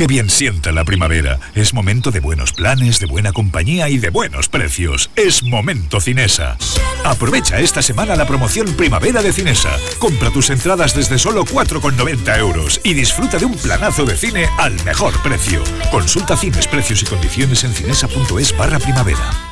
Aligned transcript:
Qué 0.00 0.06
bien 0.06 0.30
sienta 0.30 0.72
la 0.72 0.82
primavera. 0.86 1.38
Es 1.54 1.74
momento 1.74 2.10
de 2.10 2.20
buenos 2.20 2.54
planes, 2.54 3.00
de 3.00 3.04
buena 3.04 3.34
compañía 3.34 3.90
y 3.90 3.98
de 3.98 4.08
buenos 4.08 4.48
precios. 4.48 5.10
Es 5.14 5.42
momento 5.42 6.00
Cinesa. 6.00 6.56
Aprovecha 7.04 7.58
esta 7.58 7.82
semana 7.82 8.16
la 8.16 8.26
promoción 8.26 8.66
Primavera 8.76 9.20
de 9.20 9.30
Cinesa. 9.30 9.68
Compra 9.98 10.30
tus 10.30 10.48
entradas 10.48 10.94
desde 10.94 11.18
solo 11.18 11.44
4,90 11.44 12.38
euros 12.38 12.80
y 12.82 12.94
disfruta 12.94 13.36
de 13.36 13.44
un 13.44 13.58
planazo 13.58 14.06
de 14.06 14.16
cine 14.16 14.46
al 14.56 14.72
mejor 14.86 15.12
precio. 15.22 15.62
Consulta 15.90 16.34
cines, 16.34 16.66
precios 16.66 17.02
y 17.02 17.04
condiciones 17.04 17.62
en 17.64 17.74
cinesa.es 17.74 18.56
barra 18.56 18.78
primavera. 18.78 19.49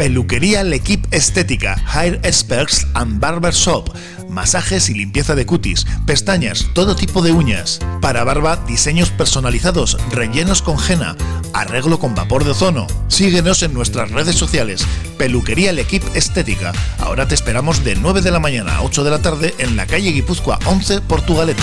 Peluquería 0.00 0.64
L'Equipe 0.64 1.06
Estética, 1.14 1.76
Hair 1.92 2.20
Experts 2.22 2.86
and 2.94 3.20
Barber 3.20 3.52
Shop 3.52 3.94
masajes 4.30 4.88
y 4.88 4.94
limpieza 4.94 5.34
de 5.34 5.44
cutis, 5.44 5.86
pestañas, 6.06 6.68
todo 6.72 6.96
tipo 6.96 7.20
de 7.20 7.32
uñas. 7.32 7.80
Para 8.00 8.24
barba, 8.24 8.56
diseños 8.66 9.10
personalizados, 9.10 9.98
rellenos 10.10 10.62
con 10.62 10.78
henna, 10.78 11.16
arreglo 11.52 11.98
con 11.98 12.14
vapor 12.14 12.44
de 12.44 12.52
ozono. 12.52 12.86
Síguenos 13.08 13.62
en 13.62 13.74
nuestras 13.74 14.10
redes 14.10 14.36
sociales. 14.36 14.86
Peluquería 15.18 15.68
El 15.68 15.80
Equipe 15.80 16.06
Estética. 16.14 16.72
Ahora 16.98 17.28
te 17.28 17.34
esperamos 17.34 17.84
de 17.84 17.96
9 17.96 18.22
de 18.22 18.30
la 18.30 18.38
mañana 18.38 18.76
a 18.76 18.82
8 18.82 19.04
de 19.04 19.10
la 19.10 19.20
tarde 19.20 19.54
en 19.58 19.76
la 19.76 19.86
calle 19.86 20.12
Guipúzcoa 20.12 20.60
11, 20.64 21.02
Portugalete. 21.02 21.62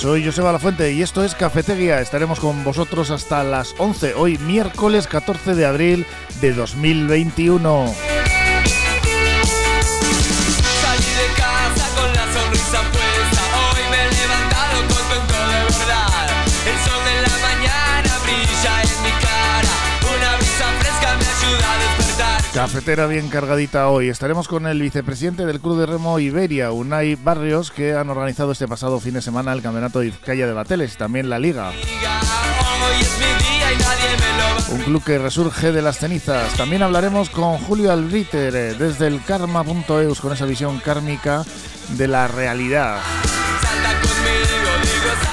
Soy 0.00 0.24
Joseba 0.24 0.50
La 0.50 0.58
Fuente 0.58 0.94
y 0.94 1.02
esto 1.02 1.22
es 1.22 1.34
Cafetería. 1.34 2.00
Estaremos 2.00 2.40
con 2.40 2.64
vosotros 2.64 3.10
hasta 3.10 3.44
las 3.44 3.74
11, 3.76 4.14
hoy 4.14 4.38
miércoles 4.38 5.06
14 5.06 5.54
de 5.54 5.66
abril 5.66 6.06
de 6.40 6.54
2021. 6.54 8.19
Cafetera 22.60 23.06
bien 23.06 23.30
cargadita 23.30 23.88
hoy. 23.88 24.10
Estaremos 24.10 24.46
con 24.46 24.66
el 24.66 24.82
vicepresidente 24.82 25.46
del 25.46 25.60
Club 25.60 25.80
de 25.80 25.86
Remo 25.86 26.18
Iberia, 26.18 26.72
Unai 26.72 27.14
Barrios, 27.14 27.70
que 27.70 27.94
han 27.94 28.10
organizado 28.10 28.52
este 28.52 28.68
pasado 28.68 29.00
fin 29.00 29.14
de 29.14 29.22
semana 29.22 29.54
el 29.54 29.62
Campeonato 29.62 30.00
de 30.00 30.10
Vizcaya 30.10 30.46
de 30.46 30.52
Bateles 30.52 30.98
también 30.98 31.30
la 31.30 31.38
Liga. 31.38 31.72
Un 34.72 34.82
club 34.82 35.02
que 35.02 35.18
resurge 35.18 35.72
de 35.72 35.80
las 35.80 35.96
cenizas. 35.96 36.52
También 36.52 36.82
hablaremos 36.82 37.30
con 37.30 37.56
Julio 37.56 37.92
Albriter 37.92 38.54
eh, 38.54 38.74
desde 38.74 39.06
el 39.06 39.24
karma.eus 39.24 40.20
con 40.20 40.34
esa 40.34 40.44
visión 40.44 40.80
kármica 40.80 41.42
de 41.96 42.08
la 42.08 42.28
realidad 42.28 42.98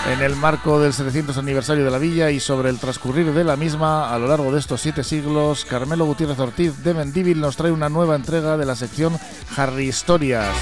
en 0.07 0.21
el 0.21 0.35
marco 0.35 0.79
del 0.79 0.93
700 0.93 1.37
aniversario 1.37 1.83
de 1.83 1.91
la 1.91 1.97
villa 1.97 2.31
y 2.31 2.39
sobre 2.39 2.69
el 2.69 2.79
transcurrir 2.79 3.33
de 3.33 3.43
la 3.43 3.55
misma 3.55 4.13
a 4.13 4.17
lo 4.17 4.27
largo 4.27 4.51
de 4.51 4.59
estos 4.59 4.81
siete 4.81 5.03
siglos, 5.03 5.65
Carmelo 5.65 6.05
Gutiérrez 6.05 6.39
Ortiz 6.39 6.83
de 6.83 6.93
Mendívil 6.93 7.41
nos 7.41 7.57
trae 7.57 7.71
una 7.71 7.89
nueva 7.89 8.15
entrega 8.15 8.57
de 8.57 8.65
la 8.65 8.75
sección 8.75 9.19
Harry 9.55 9.89
Historias. 9.89 10.55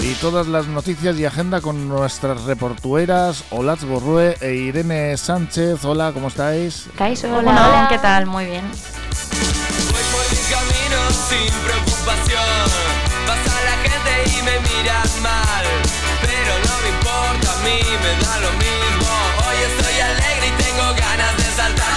Y 0.00 0.14
todas 0.14 0.46
las 0.46 0.66
noticias 0.66 1.18
y 1.18 1.24
agenda 1.24 1.60
con 1.60 1.88
nuestras 1.88 2.44
reportueras 2.44 3.44
Olatz 3.50 3.84
Borrue 3.84 4.36
e 4.40 4.54
Irene 4.54 5.16
Sánchez. 5.16 5.84
Hola, 5.84 6.12
¿cómo 6.12 6.28
estáis? 6.28 6.86
¿Estáis? 6.86 7.24
Hola. 7.24 7.38
Hola. 7.40 7.86
¿qué 7.88 7.98
tal? 7.98 8.26
Muy 8.26 8.46
bien. 8.46 8.64
Voy 8.68 10.04
por 10.12 10.24
mi 10.30 10.42
camino 10.50 11.10
sin 11.28 11.52
preocupación. 11.64 12.70
Pasa 13.26 13.64
la 13.64 13.76
gente 13.88 14.30
y 14.30 14.42
me 14.42 14.60
miras 14.60 15.20
mal, 15.22 15.85
mí, 17.66 17.78
me 18.02 18.12
da 18.24 18.34
lo 18.40 18.50
mismo. 18.62 19.10
Hoy 19.42 19.58
estoy 19.70 19.96
alegre 20.00 20.46
y 20.46 20.54
tengo 20.62 20.86
ganas 20.94 21.36
de 21.36 21.42
saltar. 21.58 21.96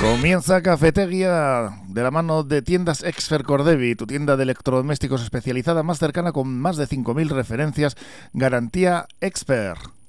Comienza 0.00 0.62
Cafetería 0.62 1.70
de 1.86 2.02
la 2.02 2.10
mano 2.10 2.42
de 2.42 2.60
tiendas 2.60 3.04
Exfer 3.04 3.44
Cordevi, 3.44 3.94
tu 3.94 4.04
tienda 4.06 4.36
de 4.36 4.42
electrodomésticos 4.42 5.22
especializada 5.22 5.84
más 5.84 6.00
cercana 6.00 6.32
con 6.32 6.58
más 6.58 6.76
de 6.76 6.88
5.000 6.88 7.28
referencias, 7.28 7.96
garantía 8.32 9.06
Expert. 9.20 10.01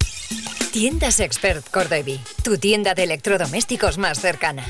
Tiendas 0.74 1.20
Expert 1.20 1.70
Cordevi, 1.70 2.20
tu 2.44 2.58
tienda 2.58 2.96
de 2.96 3.04
electrodomésticos 3.04 4.00
más 4.00 4.20
cercana. 4.20 4.64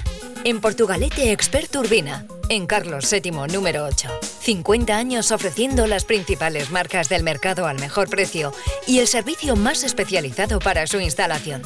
En 0.44 0.60
Portugalete 0.60 1.32
Expert 1.32 1.74
Urbina, 1.78 2.26
en 2.50 2.68
Carlos 2.68 3.10
VII 3.10 3.32
número 3.50 3.86
8. 3.86 4.10
50 4.42 4.98
años 4.98 5.32
ofreciendo 5.32 5.88
las 5.88 6.04
principales 6.04 6.72
marcas 6.72 7.08
del 7.08 7.24
mercado 7.24 7.68
al 7.68 7.80
mejor 7.80 8.10
precio 8.10 8.52
y 8.86 9.00
el 9.00 9.08
servicio 9.08 9.56
más 9.56 9.86
especializado 9.86 10.60
para 10.60 10.88
su 10.88 11.00
instalación. 11.00 11.62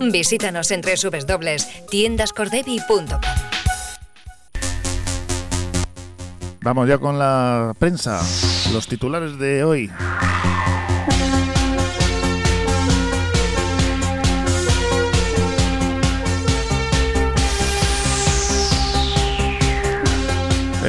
Visítanos 0.00 0.70
en 0.70 0.82
www.tiendascordevi.com. 0.82 3.20
Vamos 6.62 6.88
ya 6.88 6.98
con 6.98 7.18
la 7.18 7.74
prensa, 7.76 8.22
los 8.72 8.86
titulares 8.86 9.36
de 9.40 9.64
hoy. 9.64 9.90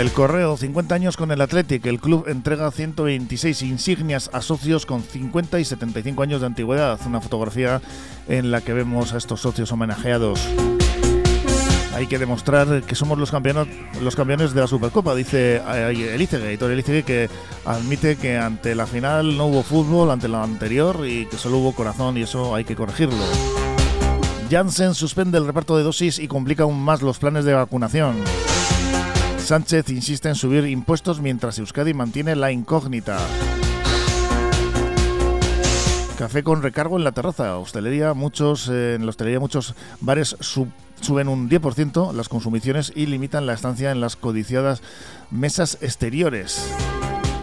El 0.01 0.11
Correo, 0.11 0.57
50 0.57 0.95
años 0.95 1.15
con 1.15 1.29
el 1.29 1.41
Athletic. 1.41 1.85
El 1.85 1.99
club 1.99 2.25
entrega 2.27 2.71
126 2.71 3.61
insignias 3.61 4.31
a 4.33 4.41
socios 4.41 4.87
con 4.87 5.03
50 5.03 5.59
y 5.59 5.63
75 5.63 6.23
años 6.23 6.41
de 6.41 6.47
antigüedad. 6.47 6.99
Una 7.05 7.21
fotografía 7.21 7.83
en 8.27 8.49
la 8.49 8.61
que 8.61 8.73
vemos 8.73 9.13
a 9.13 9.19
estos 9.19 9.41
socios 9.41 9.71
homenajeados. 9.71 10.41
Hay 11.93 12.07
que 12.07 12.17
demostrar 12.17 12.81
que 12.81 12.95
somos 12.95 13.19
los 13.19 13.29
campeones, 13.29 14.55
de 14.55 14.61
la 14.61 14.65
Supercopa, 14.65 15.13
dice 15.13 15.61
eh, 15.63 16.13
Elizegui, 16.15 16.47
Editor 16.47 16.71
Elizegui, 16.71 17.03
que 17.03 17.29
admite 17.63 18.15
que 18.15 18.39
ante 18.39 18.73
la 18.73 18.87
final 18.87 19.37
no 19.37 19.45
hubo 19.45 19.61
fútbol, 19.61 20.09
ante 20.09 20.27
la 20.27 20.41
anterior, 20.41 21.05
y 21.05 21.27
que 21.27 21.37
solo 21.37 21.59
hubo 21.59 21.75
corazón, 21.75 22.17
y 22.17 22.23
eso 22.23 22.55
hay 22.55 22.63
que 22.63 22.75
corregirlo. 22.75 23.23
Janssen 24.49 24.95
suspende 24.95 25.37
el 25.37 25.45
reparto 25.45 25.77
de 25.77 25.83
dosis 25.83 26.17
y 26.17 26.27
complica 26.27 26.63
aún 26.63 26.81
más 26.83 27.03
los 27.03 27.19
planes 27.19 27.45
de 27.45 27.53
vacunación. 27.53 28.15
Sánchez 29.43 29.89
insiste 29.89 30.29
en 30.29 30.35
subir 30.35 30.65
impuestos 30.65 31.19
mientras 31.19 31.57
Euskadi 31.59 31.93
mantiene 31.93 32.35
la 32.35 32.51
incógnita. 32.51 33.17
Café 36.17 36.43
con 36.43 36.61
recargo 36.61 36.97
en 36.97 37.03
la 37.03 37.11
terraza. 37.11 37.57
Hostelería, 37.57 38.13
muchos, 38.13 38.69
eh, 38.69 38.95
en 38.95 39.05
la 39.05 39.09
hostelería 39.09 39.39
muchos 39.39 39.73
bares 39.99 40.37
sub- 40.39 40.69
suben 41.01 41.27
un 41.27 41.49
10% 41.49 42.13
las 42.13 42.29
consumiciones 42.29 42.93
y 42.95 43.07
limitan 43.07 43.45
la 43.47 43.53
estancia 43.53 43.91
en 43.91 43.99
las 44.01 44.15
codiciadas 44.15 44.81
mesas 45.31 45.79
exteriores. 45.81 46.63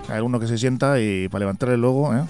Hay 0.09 0.15
alguno 0.17 0.39
que 0.41 0.47
se 0.47 0.57
sienta 0.59 1.01
y 1.01 1.29
para 1.29 1.41
levantarle 1.41 1.77
luego, 1.77 2.15
¿eh? 2.15 2.23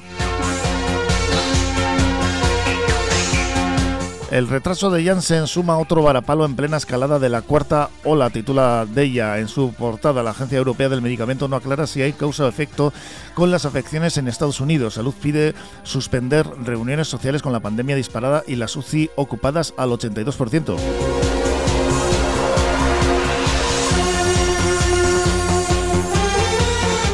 El 4.30 4.46
retraso 4.46 4.90
de 4.90 5.02
Janssen 5.02 5.46
suma 5.46 5.78
otro 5.78 6.02
varapalo 6.02 6.44
en 6.44 6.54
plena 6.54 6.76
escalada 6.76 7.18
de 7.18 7.30
la 7.30 7.40
cuarta 7.40 7.88
ola, 8.04 8.28
titula 8.28 8.86
Deya 8.86 9.38
en 9.38 9.48
su 9.48 9.72
portada. 9.72 10.22
La 10.22 10.32
Agencia 10.32 10.58
Europea 10.58 10.90
del 10.90 11.00
Medicamento 11.00 11.48
no 11.48 11.56
aclara 11.56 11.86
si 11.86 12.02
hay 12.02 12.12
causa 12.12 12.44
o 12.44 12.48
efecto 12.48 12.92
con 13.32 13.50
las 13.50 13.64
afecciones 13.64 14.18
en 14.18 14.28
Estados 14.28 14.60
Unidos. 14.60 14.94
Salud 14.94 15.14
pide 15.22 15.54
suspender 15.82 16.46
reuniones 16.62 17.08
sociales 17.08 17.40
con 17.40 17.54
la 17.54 17.60
pandemia 17.60 17.96
disparada 17.96 18.44
y 18.46 18.56
las 18.56 18.76
UCI 18.76 19.08
ocupadas 19.16 19.72
al 19.78 19.90
82%. 19.90 20.76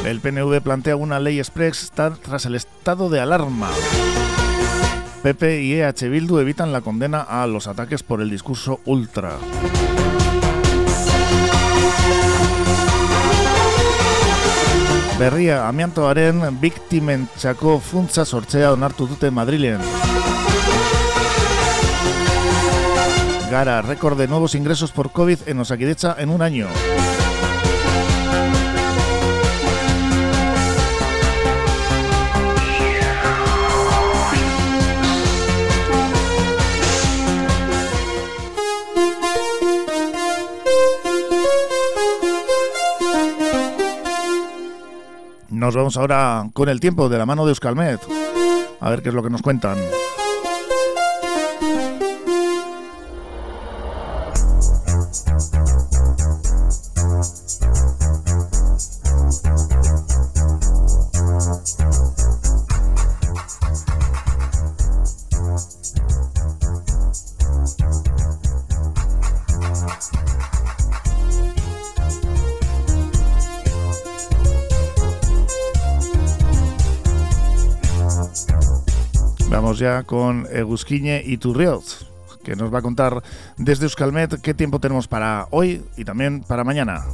El 0.05 0.21
PNV 0.21 0.61
plantea 0.63 0.97
una 0.97 1.21
ley 1.21 1.39
express 1.39 1.93
tras 1.93 2.45
el 2.47 2.57
estado 2.57 3.09
de 3.09 3.21
alarma. 3.21 3.71
PP 5.25 5.63
y 5.63 5.81
EH 5.81 6.11
Bildu 6.11 6.39
evitan 6.39 6.71
la 6.71 6.83
condena 6.83 7.23
a 7.23 7.47
los 7.47 7.67
ataques 7.67 8.03
por 8.03 8.21
el 8.21 8.29
discurso 8.29 8.81
ultra. 8.85 9.39
Berria 15.19 15.67
amiantoaren 15.67 16.61
biktimentzako 16.61 17.79
funtza 17.81 18.27
sortzea 18.27 18.75
onartu 18.75 19.07
dute 19.09 19.31
Madrilen. 19.31 19.81
Gara, 23.51 23.81
récord 23.81 24.19
de 24.19 24.29
nuevos 24.29 24.55
ingresos 24.55 24.93
por 24.93 25.11
COVID 25.11 25.39
en 25.47 25.59
Osakidecha 25.61 26.17
en 26.19 26.29
un 26.29 26.43
año. 26.43 26.69
Nos 45.65 45.75
vamos 45.75 45.97
ahora 45.97 46.47
con 46.53 46.69
el 46.69 46.79
tiempo 46.79 47.09
de 47.09 47.17
la 47.17 47.25
mano 47.25 47.47
de 47.47 47.53
Euskalmet. 47.53 47.99
A 48.81 48.91
ver 48.91 49.03
qué 49.03 49.09
es 49.09 49.15
lo 49.15 49.23
que 49.23 49.31
nos 49.31 49.41
cuentan. 49.41 49.79
Con 80.07 80.47
Egusquiñe 80.51 81.23
y 81.25 81.37
Turrioz, 81.37 82.07
que 82.43 82.57
nos 82.57 82.73
va 82.73 82.79
a 82.79 82.83
contar 82.83 83.23
desde 83.57 83.85
Euskalmet 83.85 84.41
qué 84.41 84.55
tiempo 84.55 84.81
tenemos 84.81 85.09
para 85.09 85.47
hoy 85.51 85.83
y 85.97 86.05
también 86.05 86.43
para 86.43 86.65
mañana. 86.65 87.05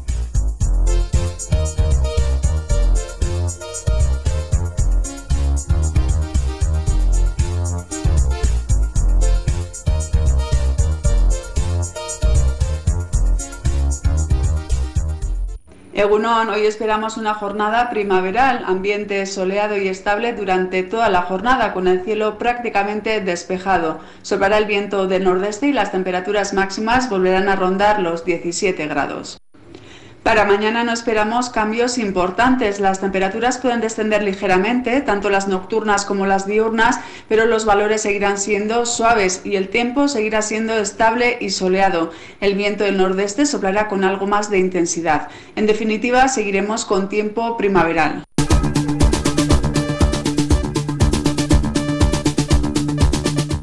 Egunon, 16.00 16.48
hoy 16.48 16.64
esperamos 16.64 17.18
una 17.18 17.34
jornada 17.34 17.90
primaveral, 17.90 18.64
ambiente 18.66 19.26
soleado 19.26 19.76
y 19.76 19.86
estable 19.86 20.32
durante 20.32 20.82
toda 20.82 21.10
la 21.10 21.20
jornada, 21.20 21.74
con 21.74 21.86
el 21.88 22.02
cielo 22.04 22.38
prácticamente 22.38 23.20
despejado. 23.20 24.00
Soplará 24.22 24.56
el 24.56 24.64
viento 24.64 25.06
del 25.08 25.24
nordeste 25.24 25.66
y 25.66 25.74
las 25.74 25.92
temperaturas 25.92 26.54
máximas 26.54 27.10
volverán 27.10 27.50
a 27.50 27.56
rondar 27.56 28.00
los 28.00 28.24
17 28.24 28.86
grados. 28.86 29.38
Para 30.22 30.44
mañana 30.44 30.84
no 30.84 30.92
esperamos 30.92 31.48
cambios 31.48 31.96
importantes. 31.96 32.78
Las 32.78 33.00
temperaturas 33.00 33.56
pueden 33.56 33.80
descender 33.80 34.22
ligeramente, 34.22 35.00
tanto 35.00 35.30
las 35.30 35.48
nocturnas 35.48 36.04
como 36.04 36.26
las 36.26 36.46
diurnas, 36.46 37.00
pero 37.28 37.46
los 37.46 37.64
valores 37.64 38.02
seguirán 38.02 38.36
siendo 38.36 38.84
suaves 38.84 39.40
y 39.44 39.56
el 39.56 39.68
tiempo 39.68 40.08
seguirá 40.08 40.42
siendo 40.42 40.74
estable 40.74 41.38
y 41.40 41.50
soleado. 41.50 42.10
El 42.40 42.54
viento 42.54 42.84
del 42.84 42.98
nordeste 42.98 43.46
soplará 43.46 43.88
con 43.88 44.04
algo 44.04 44.26
más 44.26 44.50
de 44.50 44.58
intensidad. 44.58 45.28
En 45.56 45.66
definitiva, 45.66 46.28
seguiremos 46.28 46.84
con 46.84 47.08
tiempo 47.08 47.56
primaveral. 47.56 48.24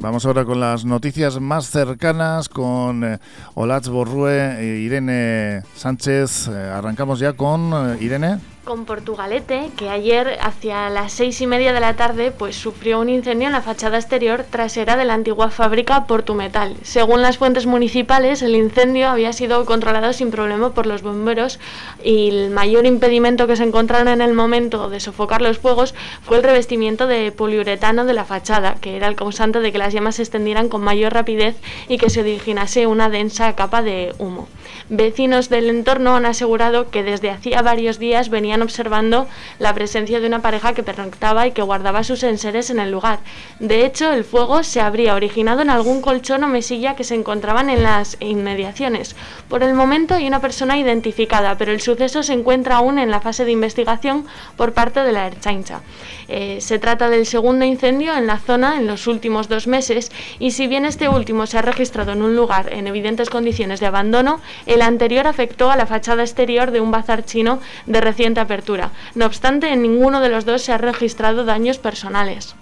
Vamos 0.07 0.25
ahora 0.25 0.45
con 0.45 0.61
las 0.61 0.85
noticias 0.85 1.37
más 1.41 1.69
cercanas 1.69 2.47
con 2.47 3.03
eh, 3.03 3.19
Olatz 3.55 3.89
Borrue 3.89 4.57
e 4.57 4.79
Irene 4.79 5.63
Sánchez. 5.75 6.47
Eh, 6.47 6.51
arrancamos 6.53 7.19
ya 7.19 7.33
con 7.33 7.73
eh, 7.73 7.97
Irene 7.99 8.39
con 8.67 8.83
Portugalete, 8.83 9.71
que 9.77 9.89
ayer 9.89 10.37
hacia 10.41 10.89
las 10.89 11.13
seis 11.13 11.39
y 11.39 11.47
media 11.47 11.71
de 11.71 11.79
la 11.79 11.95
tarde 11.95 12.31
pues 12.31 12.57
sufrió 12.57 12.99
un 12.99 13.07
incendio 13.07 13.47
en 13.47 13.53
la 13.53 13.61
fachada 13.61 13.97
exterior 13.97 14.43
trasera 14.43 14.97
de 14.97 15.05
la 15.05 15.13
antigua 15.13 15.49
fábrica 15.49 16.05
Portumetal. 16.05 16.75
Según 16.83 17.21
las 17.21 17.37
fuentes 17.37 17.65
municipales, 17.65 18.41
el 18.41 18.55
incendio 18.55 19.07
había 19.07 19.31
sido 19.31 19.63
controlado 19.65 20.11
sin 20.11 20.31
problema 20.31 20.73
por 20.73 20.85
los 20.85 21.01
bomberos 21.01 21.61
y 22.03 22.27
el 22.27 22.49
mayor 22.49 22.85
impedimento 22.85 23.47
que 23.47 23.55
se 23.55 23.63
encontraron 23.63 24.09
en 24.09 24.21
el 24.21 24.33
momento 24.33 24.89
de 24.89 24.99
sofocar 24.99 25.41
los 25.41 25.59
fuegos 25.59 25.95
fue 26.23 26.35
el 26.35 26.43
revestimiento 26.43 27.07
de 27.07 27.31
poliuretano 27.31 28.03
de 28.03 28.13
la 28.13 28.25
fachada, 28.25 28.75
que 28.81 28.97
era 28.97 29.07
el 29.07 29.15
causante 29.15 29.61
de 29.61 29.71
que 29.71 29.77
las 29.77 29.93
llamas 29.93 30.15
se 30.15 30.23
extendieran 30.23 30.67
con 30.67 30.81
mayor 30.81 31.13
rapidez 31.13 31.55
y 31.87 31.97
que 31.97 32.09
se 32.09 32.19
originase 32.19 32.85
una 32.85 33.09
densa 33.09 33.55
capa 33.55 33.81
de 33.81 34.13
humo. 34.19 34.49
Vecinos 34.89 35.47
del 35.47 35.69
entorno 35.69 36.17
han 36.17 36.25
asegurado 36.25 36.89
que 36.89 37.03
desde 37.03 37.29
hacía 37.29 37.61
varios 37.61 37.99
días 37.99 38.29
venían 38.29 38.56
observando 38.61 39.27
la 39.59 39.73
presencia 39.73 40.19
de 40.19 40.27
una 40.27 40.41
pareja 40.41 40.73
que 40.73 40.83
pernoctaba 40.83 41.47
y 41.47 41.51
que 41.51 41.61
guardaba 41.61 42.03
sus 42.03 42.23
enseres 42.23 42.69
en 42.69 42.79
el 42.79 42.91
lugar. 42.91 43.19
De 43.59 43.85
hecho, 43.85 44.11
el 44.11 44.23
fuego 44.23 44.63
se 44.63 44.81
habría 44.81 45.15
originado 45.15 45.61
en 45.61 45.69
algún 45.69 46.01
colchón 46.01 46.43
o 46.43 46.47
mesilla 46.47 46.95
que 46.95 47.03
se 47.03 47.15
encontraban 47.15 47.69
en 47.69 47.83
las 47.83 48.17
inmediaciones. 48.19 49.15
Por 49.49 49.63
el 49.63 49.73
momento 49.73 50.15
hay 50.15 50.27
una 50.27 50.41
persona 50.41 50.77
identificada, 50.77 51.57
pero 51.57 51.71
el 51.71 51.81
suceso 51.81 52.23
se 52.23 52.33
encuentra 52.33 52.77
aún 52.77 52.99
en 52.99 53.11
la 53.11 53.21
fase 53.21 53.45
de 53.45 53.51
investigación 53.51 54.25
por 54.55 54.73
parte 54.73 55.01
de 55.01 55.11
la 55.11 55.27
Erchaincha. 55.27 55.81
Eh, 56.27 56.59
se 56.61 56.79
trata 56.79 57.09
del 57.09 57.25
segundo 57.25 57.65
incendio 57.65 58.15
en 58.15 58.27
la 58.27 58.39
zona 58.39 58.77
en 58.77 58.87
los 58.87 59.07
últimos 59.07 59.47
dos 59.47 59.67
meses 59.67 60.11
y 60.39 60.51
si 60.51 60.67
bien 60.67 60.85
este 60.85 61.07
último 61.07 61.45
se 61.47 61.57
ha 61.57 61.61
registrado 61.61 62.11
en 62.11 62.21
un 62.21 62.35
lugar 62.35 62.73
en 62.73 62.87
evidentes 62.87 63.29
condiciones 63.29 63.79
de 63.79 63.85
abandono, 63.85 64.41
el 64.65 64.81
anterior 64.81 65.27
afectó 65.27 65.71
a 65.71 65.77
la 65.77 65.85
fachada 65.85 66.23
exterior 66.23 66.71
de 66.71 66.81
un 66.81 66.91
bazar 66.91 67.23
chino 67.23 67.59
de 67.85 68.01
reciente 68.01 68.39
apertura. 68.47 68.91
No 69.13 69.25
obstante, 69.25 69.71
en 69.71 69.81
ninguno 69.81 70.21
de 70.21 70.29
los 70.29 70.45
dos 70.45 70.63
se 70.63 70.73
han 70.73 70.79
registrado 70.79 71.45
daños 71.45 71.77
personales. 71.77 72.55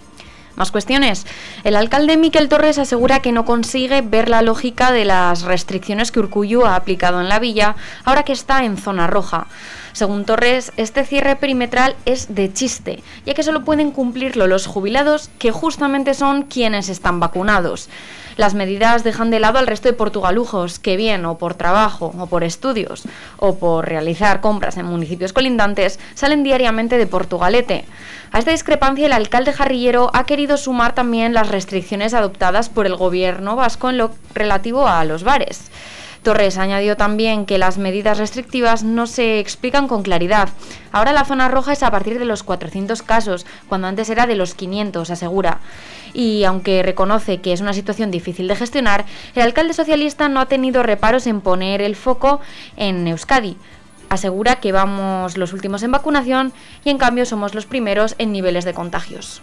Más 0.56 0.72
cuestiones. 0.72 1.26
El 1.64 1.76
alcalde 1.76 2.16
Miquel 2.16 2.48
Torres 2.48 2.78
asegura 2.78 3.20
que 3.20 3.30
no 3.30 3.44
consigue 3.44 4.00
ver 4.00 4.30
la 4.30 4.40
lógica 4.40 4.90
de 4.90 5.04
las 5.04 5.42
restricciones 5.42 6.10
que 6.10 6.18
Urcuyu 6.18 6.64
ha 6.64 6.76
aplicado 6.76 7.20
en 7.20 7.28
la 7.28 7.38
villa 7.38 7.76
ahora 8.04 8.22
que 8.22 8.32
está 8.32 8.64
en 8.64 8.78
zona 8.78 9.06
roja. 9.06 9.48
Según 9.92 10.24
Torres, 10.24 10.72
este 10.78 11.04
cierre 11.04 11.36
perimetral 11.36 11.94
es 12.06 12.34
de 12.34 12.52
chiste, 12.52 13.02
ya 13.26 13.34
que 13.34 13.42
solo 13.42 13.64
pueden 13.64 13.90
cumplirlo 13.90 14.46
los 14.46 14.66
jubilados 14.66 15.30
que 15.38 15.52
justamente 15.52 16.14
son 16.14 16.42
quienes 16.44 16.88
están 16.88 17.20
vacunados. 17.20 17.90
Las 18.36 18.52
medidas 18.52 19.02
dejan 19.02 19.30
de 19.30 19.40
lado 19.40 19.58
al 19.58 19.66
resto 19.66 19.88
de 19.88 19.94
portugalujos 19.94 20.78
que 20.78 20.96
bien 20.98 21.24
o 21.24 21.38
por 21.38 21.54
trabajo 21.54 22.14
o 22.18 22.26
por 22.26 22.44
estudios 22.44 23.04
o 23.38 23.56
por 23.56 23.86
realizar 23.88 24.42
compras 24.42 24.76
en 24.76 24.84
municipios 24.84 25.32
colindantes 25.32 25.98
salen 26.14 26.42
diariamente 26.42 26.98
de 26.98 27.06
Portugalete. 27.06 27.86
A 28.32 28.38
esta 28.38 28.50
discrepancia 28.50 29.06
el 29.06 29.14
alcalde 29.14 29.54
Jarrillero 29.54 30.10
ha 30.12 30.26
querido 30.26 30.58
sumar 30.58 30.94
también 30.94 31.32
las 31.32 31.48
restricciones 31.48 32.12
adoptadas 32.12 32.68
por 32.68 32.84
el 32.84 32.96
gobierno 32.96 33.56
vasco 33.56 33.88
en 33.88 33.96
lo 33.96 34.10
relativo 34.34 34.86
a 34.86 35.02
los 35.06 35.24
bares. 35.24 35.70
Torres 36.26 36.58
añadió 36.58 36.96
también 36.96 37.46
que 37.46 37.56
las 37.56 37.78
medidas 37.78 38.18
restrictivas 38.18 38.82
no 38.82 39.06
se 39.06 39.38
explican 39.38 39.86
con 39.86 40.02
claridad. 40.02 40.48
Ahora 40.90 41.12
la 41.12 41.24
zona 41.24 41.46
roja 41.46 41.72
es 41.72 41.84
a 41.84 41.90
partir 41.92 42.18
de 42.18 42.24
los 42.24 42.42
400 42.42 43.00
casos, 43.04 43.46
cuando 43.68 43.86
antes 43.86 44.10
era 44.10 44.26
de 44.26 44.34
los 44.34 44.56
500, 44.56 45.08
asegura. 45.08 45.60
Y 46.14 46.42
aunque 46.42 46.82
reconoce 46.82 47.40
que 47.40 47.52
es 47.52 47.60
una 47.60 47.72
situación 47.72 48.10
difícil 48.10 48.48
de 48.48 48.56
gestionar, 48.56 49.04
el 49.36 49.42
alcalde 49.42 49.72
socialista 49.72 50.28
no 50.28 50.40
ha 50.40 50.46
tenido 50.46 50.82
reparos 50.82 51.28
en 51.28 51.42
poner 51.42 51.80
el 51.80 51.94
foco 51.94 52.40
en 52.76 53.06
Euskadi. 53.06 53.56
Asegura 54.08 54.56
que 54.56 54.72
vamos 54.72 55.38
los 55.38 55.52
últimos 55.52 55.84
en 55.84 55.92
vacunación 55.92 56.52
y 56.82 56.90
en 56.90 56.98
cambio 56.98 57.24
somos 57.24 57.54
los 57.54 57.66
primeros 57.66 58.16
en 58.18 58.32
niveles 58.32 58.64
de 58.64 58.74
contagios. 58.74 59.42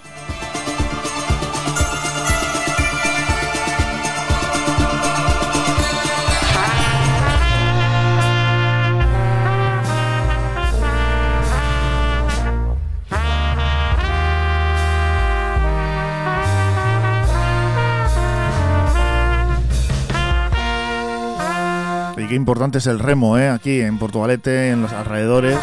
Qué 22.33 22.37
importante 22.37 22.79
es 22.79 22.87
el 22.87 22.97
remo, 22.97 23.37
¿eh? 23.37 23.47
Aquí 23.47 23.81
en 23.81 23.99
Portugalete, 23.99 24.71
en 24.71 24.81
los 24.81 24.91
alrededores. 24.91 25.55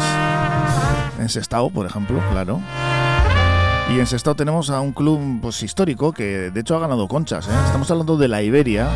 En 1.19 1.27
Sestao, 1.27 1.69
por 1.69 1.85
ejemplo, 1.85 2.21
claro. 2.31 2.61
Y 3.93 3.99
en 3.99 4.07
Sestao 4.07 4.35
tenemos 4.35 4.69
a 4.69 4.79
un 4.79 4.93
club 4.93 5.41
pues, 5.41 5.63
histórico 5.63 6.13
que 6.13 6.49
de 6.49 6.61
hecho 6.61 6.77
ha 6.77 6.79
ganado 6.79 7.09
conchas. 7.09 7.49
¿eh? 7.49 7.51
Estamos 7.65 7.91
hablando 7.91 8.15
de 8.15 8.29
la 8.29 8.41
Iberia. 8.41 8.87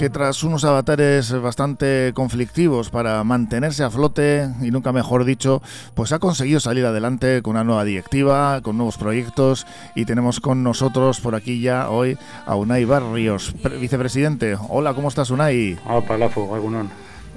Que 0.00 0.08
tras 0.08 0.42
unos 0.44 0.64
avatares 0.64 1.30
bastante 1.42 2.12
conflictivos 2.14 2.88
para 2.88 3.22
mantenerse 3.22 3.84
a 3.84 3.90
flote 3.90 4.48
y 4.62 4.70
nunca 4.70 4.92
mejor 4.92 5.26
dicho, 5.26 5.60
pues 5.92 6.12
ha 6.12 6.18
conseguido 6.18 6.58
salir 6.58 6.86
adelante 6.86 7.42
con 7.42 7.50
una 7.50 7.64
nueva 7.64 7.84
directiva, 7.84 8.62
con 8.62 8.78
nuevos 8.78 8.96
proyectos 8.96 9.66
y 9.94 10.06
tenemos 10.06 10.40
con 10.40 10.62
nosotros 10.62 11.20
por 11.20 11.34
aquí 11.34 11.60
ya 11.60 11.90
hoy 11.90 12.16
a 12.46 12.56
Unai 12.56 12.86
Barrios, 12.86 13.54
vicepresidente. 13.78 14.56
Hola, 14.70 14.94
¿cómo 14.94 15.08
estás 15.08 15.28
Unai? 15.28 15.78
Ah, 15.84 16.00
palafo, 16.00 16.48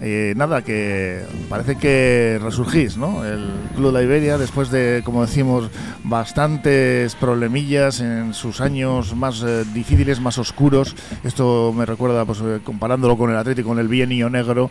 eh, 0.06 0.34
nada, 0.36 0.64
que 0.64 1.22
parece 1.48 1.78
que 1.78 2.38
resurgís, 2.44 2.98
¿no? 2.98 3.24
El 3.24 3.50
Club 3.74 3.96
de 3.96 4.04
Iberia, 4.04 4.38
después 4.38 4.70
de, 4.70 5.02
como 5.06 5.22
decimos, 5.22 5.70
bastantes 6.04 7.16
problemillas 7.16 8.02
en 8.02 8.34
sus 8.34 8.60
años 8.60 9.16
más 9.16 9.42
eh, 9.44 9.64
difíciles, 9.74 10.20
más 10.20 10.38
oscuros. 10.38 10.94
Esto 11.24 11.72
me 11.74 11.86
recuerda, 11.86 12.26
pues 12.26 12.42
eh, 12.42 12.60
comparándolo 12.66 13.18
con 13.18 13.32
el 13.32 13.38
Atlético, 13.38 13.70
con 13.70 13.80
el 13.80 13.88
bienio 13.88 14.30
negro, 14.30 14.70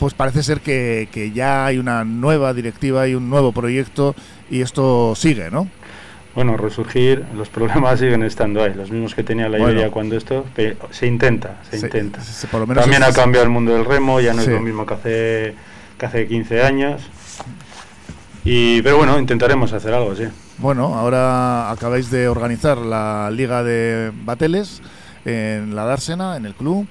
pues 0.00 0.14
parece 0.14 0.42
ser 0.42 0.60
que, 0.60 1.08
que 1.12 1.30
ya 1.30 1.64
hay 1.64 1.78
una 1.78 2.02
nueva 2.02 2.52
directiva 2.52 3.06
y 3.06 3.14
un 3.14 3.30
nuevo 3.30 3.52
proyecto 3.52 4.16
y 4.50 4.62
esto 4.62 5.14
sigue, 5.14 5.48
¿no? 5.52 5.68
Bueno, 6.34 6.56
resurgir, 6.56 7.24
los 7.34 7.48
problemas 7.48 7.98
siguen 8.00 8.22
estando 8.22 8.62
ahí, 8.62 8.72
los 8.74 8.90
mismos 8.90 9.14
que 9.14 9.22
tenía 9.22 9.48
la 9.48 9.58
Iberia 9.58 9.90
cuando 9.90 10.16
esto, 10.16 10.46
se 10.90 11.06
intenta, 11.06 11.60
se, 11.70 11.78
intenta. 11.78 12.20
También 12.74 13.02
ha 13.02 13.12
cambiado 13.12 13.44
el 13.44 13.50
mundo 13.50 13.74
del 13.74 13.84
remo, 13.84 14.20
ya 14.20 14.32
no 14.32 14.42
es 14.42 14.48
lo 14.48 14.60
mismo 14.60 14.86
que 14.86 14.94
hace, 14.94 15.54
que 15.98 16.06
hace 16.06 16.26
15 16.26 16.62
años. 16.62 17.02
Y, 18.44 18.82
pero 18.82 18.96
bueno, 18.96 19.18
intentaremos 19.18 19.72
hacer 19.72 19.94
algo, 19.94 20.16
sí. 20.16 20.24
Bueno, 20.58 20.94
ahora 20.94 21.70
acabáis 21.70 22.10
de 22.10 22.28
organizar 22.28 22.78
la 22.78 23.30
Liga 23.30 23.62
de 23.62 24.10
Bateles 24.24 24.82
en 25.24 25.76
la 25.76 25.84
Dársena, 25.84 26.36
en 26.36 26.46
el 26.46 26.54
club, 26.54 26.86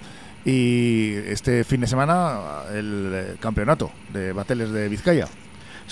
y 0.45 1.13
este 1.27 1.63
fin 1.63 1.81
de 1.81 1.87
semana 1.87 2.63
el 2.73 3.37
campeonato 3.39 3.91
de 4.13 4.33
Bateles 4.33 4.71
de 4.71 4.87
Vizcaya. 4.87 5.27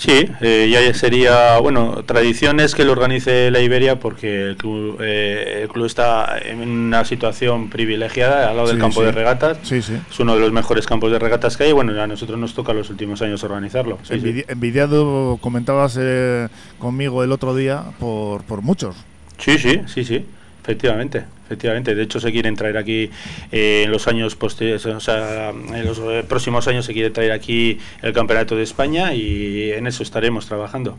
Sí, 0.00 0.30
eh, 0.40 0.70
ya 0.72 0.94
sería, 0.94 1.58
bueno, 1.58 2.02
tradición 2.06 2.58
es 2.58 2.74
que 2.74 2.86
lo 2.86 2.92
organice 2.92 3.50
la 3.50 3.60
Iberia 3.60 3.98
porque 3.98 4.44
el 4.44 4.56
club, 4.56 4.96
eh, 5.02 5.60
el 5.64 5.68
club 5.68 5.84
está 5.84 6.38
en 6.42 6.66
una 6.66 7.04
situación 7.04 7.68
privilegiada 7.68 8.48
al 8.48 8.56
lado 8.56 8.68
del 8.68 8.78
campo 8.78 9.02
de 9.02 9.12
regatas. 9.12 9.58
Sí, 9.62 9.82
sí. 9.82 9.98
Es 10.10 10.18
uno 10.18 10.36
de 10.36 10.40
los 10.40 10.52
mejores 10.52 10.86
campos 10.86 11.12
de 11.12 11.18
regatas 11.18 11.58
que 11.58 11.64
hay. 11.64 11.72
Bueno, 11.72 12.00
a 12.00 12.06
nosotros 12.06 12.38
nos 12.38 12.54
toca 12.54 12.72
los 12.72 12.88
últimos 12.88 13.20
años 13.20 13.44
organizarlo. 13.44 13.98
envidiado, 14.08 15.36
comentabas 15.36 15.98
eh, 16.00 16.48
conmigo 16.78 17.22
el 17.22 17.30
otro 17.30 17.54
día, 17.54 17.84
por, 17.98 18.42
por 18.44 18.62
muchos. 18.62 18.96
Sí, 19.36 19.58
sí, 19.58 19.82
sí, 19.86 20.04
sí, 20.04 20.24
efectivamente. 20.70 21.24
Efectivamente, 21.46 21.96
de 21.96 22.02
hecho 22.04 22.20
se 22.20 22.30
quieren 22.30 22.54
traer 22.54 22.76
aquí 22.76 23.10
eh, 23.50 23.82
en 23.84 23.90
los 23.90 24.06
años 24.06 24.36
posteriores, 24.36 24.86
o 24.86 25.00
sea, 25.00 25.50
en 25.50 25.84
los 25.84 25.98
eh, 25.98 26.24
próximos 26.28 26.68
años 26.68 26.84
se 26.84 26.92
quiere 26.92 27.10
traer 27.10 27.32
aquí 27.32 27.80
el 28.02 28.12
Campeonato 28.12 28.54
de 28.54 28.62
España 28.62 29.14
y 29.14 29.72
en 29.72 29.88
eso 29.88 30.04
estaremos 30.04 30.46
trabajando. 30.46 30.96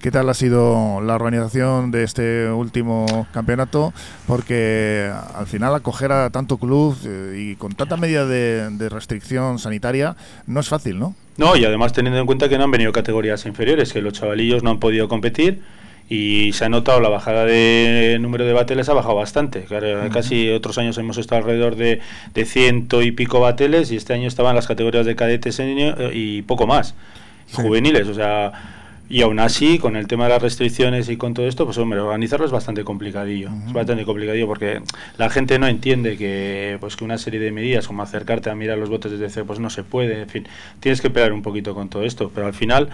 ¿Qué 0.00 0.10
tal 0.10 0.28
ha 0.28 0.34
sido 0.34 1.00
la 1.00 1.14
organización 1.14 1.90
de 1.90 2.04
este 2.04 2.50
último 2.50 3.26
campeonato? 3.32 3.94
Porque 4.26 5.10
al 5.34 5.46
final 5.46 5.74
acoger 5.74 6.12
a 6.12 6.28
tanto 6.28 6.58
club 6.58 6.98
eh, 7.06 7.52
y 7.52 7.56
con 7.56 7.72
tanta 7.72 7.96
medida 7.96 8.26
de, 8.26 8.68
de 8.68 8.88
restricción 8.90 9.58
sanitaria 9.58 10.14
no 10.46 10.60
es 10.60 10.68
fácil, 10.68 10.98
¿no? 10.98 11.14
No, 11.38 11.56
y 11.56 11.64
además 11.64 11.94
teniendo 11.94 12.20
en 12.20 12.26
cuenta 12.26 12.50
que 12.50 12.58
no 12.58 12.64
han 12.64 12.70
venido 12.70 12.92
categorías 12.92 13.46
inferiores, 13.46 13.94
que 13.94 14.02
los 14.02 14.12
chavalillos 14.12 14.62
no 14.62 14.70
han 14.70 14.78
podido 14.78 15.08
competir 15.08 15.62
y 16.08 16.52
se 16.52 16.64
ha 16.64 16.68
notado 16.68 17.00
la 17.00 17.08
bajada 17.08 17.44
de 17.44 18.18
número 18.20 18.44
de 18.46 18.52
bateles 18.52 18.88
ha 18.88 18.94
bajado 18.94 19.14
bastante. 19.14 19.66
Casi 20.12 20.50
otros 20.50 20.78
años 20.78 20.96
hemos 20.98 21.18
estado 21.18 21.42
alrededor 21.42 21.76
de, 21.76 22.00
de 22.34 22.44
ciento 22.44 23.02
y 23.02 23.12
pico 23.12 23.40
bateles 23.40 23.92
y 23.92 23.96
este 23.96 24.14
año 24.14 24.26
estaban 24.26 24.54
las 24.54 24.66
categorías 24.66 25.04
de 25.04 25.16
cadetes 25.16 25.60
eh, 25.60 26.10
y 26.14 26.42
poco 26.42 26.66
más, 26.66 26.94
juveniles, 27.52 28.08
o 28.08 28.14
sea... 28.14 28.74
Y 29.10 29.22
aún 29.22 29.38
así, 29.38 29.78
con 29.78 29.96
el 29.96 30.06
tema 30.06 30.24
de 30.24 30.30
las 30.34 30.42
restricciones 30.42 31.08
y 31.08 31.16
con 31.16 31.32
todo 31.32 31.48
esto, 31.48 31.64
pues 31.64 31.78
hombre, 31.78 31.98
organizarlo 31.98 32.44
es 32.44 32.52
bastante 32.52 32.84
complicadillo. 32.84 33.48
Es 33.66 33.72
bastante 33.72 34.04
complicadillo 34.04 34.46
porque 34.46 34.82
la 35.16 35.30
gente 35.30 35.58
no 35.58 35.66
entiende 35.66 36.18
que 36.18 36.76
pues 36.78 36.94
que 36.94 37.04
una 37.04 37.16
serie 37.16 37.40
de 37.40 37.50
medidas 37.50 37.86
como 37.86 38.02
acercarte 38.02 38.50
a 38.50 38.54
mirar 38.54 38.76
los 38.76 38.90
botes 38.90 39.10
desde 39.10 39.30
cero, 39.30 39.46
pues 39.46 39.60
no 39.60 39.70
se 39.70 39.82
puede, 39.82 40.20
en 40.20 40.28
fin, 40.28 40.46
tienes 40.80 41.00
que 41.00 41.08
pelear 41.08 41.32
un 41.32 41.40
poquito 41.40 41.74
con 41.74 41.88
todo 41.88 42.04
esto, 42.04 42.30
pero 42.34 42.48
al 42.48 42.52
final 42.52 42.90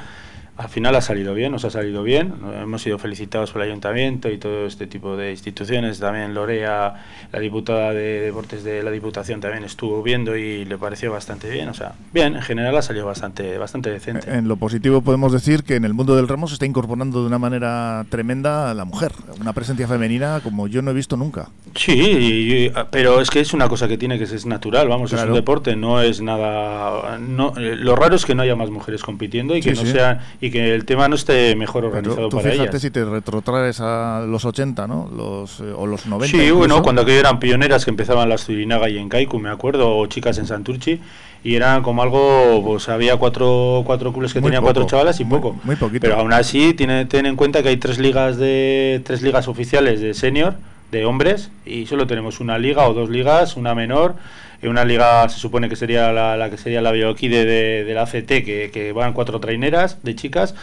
al 0.57 0.69
final 0.69 0.95
ha 0.95 1.01
salido 1.01 1.35
bien, 1.35 1.51
nos 1.51 1.65
ha 1.65 1.71
salido 1.71 2.03
bien. 2.03 2.33
Hemos 2.63 2.83
sido 2.83 2.99
felicitados 2.99 3.51
por 3.51 3.63
el 3.63 3.69
ayuntamiento 3.69 4.31
y 4.31 4.39
todo 4.39 4.67
este 4.67 4.87
tipo 4.87 5.17
de 5.17 5.33
instituciones. 5.33 5.99
También 5.99 6.33
Lorea, 6.33 6.95
la 7.33 7.39
diputada 7.41 7.93
de 7.93 8.21
deportes 8.21 8.63
de 8.63 8.83
la 8.83 8.93
Diputación, 8.93 9.41
también 9.41 9.65
estuvo 9.65 10.03
viendo 10.03 10.37
y 10.37 10.65
le 10.65 10.79
pareció 10.79 11.11
bastante 11.11 11.51
bien. 11.51 11.69
O 11.69 11.75
sea, 11.75 11.95
bien, 12.13 12.37
en 12.37 12.43
general 12.43 12.77
ha 12.77 12.83
salido 12.83 13.07
bastante, 13.07 13.59
bastante 13.59 13.91
decente. 13.91 14.33
En 14.33 14.47
lo 14.47 14.57
positivo 14.57 15.03
podemos 15.03 15.33
decir 15.33 15.65
que 15.65 15.75
en 15.75 15.85
el 15.85 15.93
mundo 15.93 16.15
del 16.15 16.29
remo 16.29 16.47
se 16.47 16.55
está 16.55 16.67
incorporando 16.67 17.23
de 17.23 17.27
una 17.27 17.39
manera 17.39 18.07
tremenda 18.09 18.71
a 18.71 18.75
la 18.75 18.85
mujer. 18.85 19.11
Una 19.41 19.53
presencia 19.53 19.89
femenina 19.89 20.41
como 20.43 20.69
yo 20.69 20.83
no 20.83 20.93
he 20.93 20.95
visto 20.95 21.17
nunca. 21.17 21.49
Sí, 21.75 22.71
pero 22.93 23.21
es 23.21 23.31
que 23.31 23.41
es 23.41 23.53
una 23.53 23.69
cosa 23.69 23.89
que 23.89 23.99
tiene 23.99 24.21
que 24.21 24.27
ser 24.27 24.47
natural. 24.47 24.89
Vamos, 24.89 25.13
es 25.13 25.23
un 25.23 25.35
deporte, 25.35 25.75
no 25.75 26.01
es 26.01 26.21
nada. 26.21 27.19
No, 27.19 27.55
eh, 27.57 27.75
lo 27.77 27.97
raro 27.97 28.15
es 28.15 28.25
que 28.25 28.37
no 28.37 28.43
haya 28.43 28.55
más 28.55 28.71
mujeres 28.71 29.03
compitiendo 29.03 29.57
y 29.57 29.61
que 29.61 29.73
no 29.73 29.85
sean 29.85 30.21
y 30.45 30.51
que 30.51 30.75
el 30.75 30.85
tema 30.85 31.09
no 31.09 31.15
esté 31.15 31.57
mejor 31.57 31.87
organizado 31.87 32.29
tú 32.29 32.37
para 32.37 32.51
fíjate 32.51 32.79
si 32.79 32.91
te 32.91 33.03
retrotraes 33.03 33.81
a 33.81 34.27
los 34.29 34.45
80, 34.45 34.87
¿no? 34.87 35.09
Los, 35.11 35.61
eh, 35.61 35.73
o 35.75 35.87
los 35.87 36.05
90. 36.05 36.37
Sí, 36.37 36.51
bueno, 36.51 36.83
cuando 36.83 37.01
aquello 37.01 37.21
eran 37.21 37.39
pioneras 37.39 37.87
que 37.87 37.91
empezaban 37.91 38.29
las 38.29 38.45
Zurinaga 38.45 38.91
y 38.91 38.99
en 38.99 39.09
Kaiku, 39.09 39.39
me 39.39 39.49
acuerdo, 39.49 39.97
o 39.97 40.07
chicas 40.07 40.37
en 40.37 40.47
Santurchi, 40.47 41.01
y 41.43 41.55
eran 41.55 41.83
como 41.83 42.03
algo, 42.03 42.63
pues 42.63 42.91
había 42.91 43.17
cuatro, 43.17 43.85
cuatro 43.87 44.13
clubes 44.13 44.35
que 44.35 44.43
tenían 44.43 44.63
cuatro 44.63 44.85
chavalas 44.85 45.19
y 45.21 45.25
poco. 45.25 45.57
Muy 45.65 45.77
poquito. 45.77 46.01
Pero 46.03 46.17
aún 46.17 46.35
así, 46.35 46.75
tiene, 46.75 47.07
ten 47.07 47.25
en 47.25 47.37
cuenta 47.37 47.63
que 47.63 47.71
hay 47.71 47.79
tres 47.79 47.99
ligas 47.99 48.37
de 48.37 49.01
tres 49.03 49.23
ligas 49.23 49.49
oficiales 49.49 50.03
de 50.03 50.13
senior, 50.13 50.57
de 50.93 51.07
hombres, 51.07 51.53
y 51.65 51.87
solo 51.87 52.07
tenemos 52.07 52.41
una 52.41 52.59
liga 52.59 52.87
o 52.87 52.93
dos 52.93 53.09
ligas, 53.09 53.57
una 53.57 53.75
menor 53.75 54.17
en 54.65 54.71
una 54.71 54.85
liga 54.85 55.29
se 55.29 55.39
supone 55.39 55.69
que 55.69 55.77
sería 55.77 56.13
la, 56.13 56.51
que 56.51 56.57
sería 56.57 56.81
la 56.81 56.91
bioquide 56.91 57.45
de, 57.45 57.85
de, 57.85 57.95
la 57.95 58.03
ACT, 58.03 58.27
que, 58.27 58.71
que, 58.73 58.93
van 58.93 59.13
cuatro 59.13 59.41
traineras 59.41 59.99
de 60.03 60.15
chicas. 60.17 60.55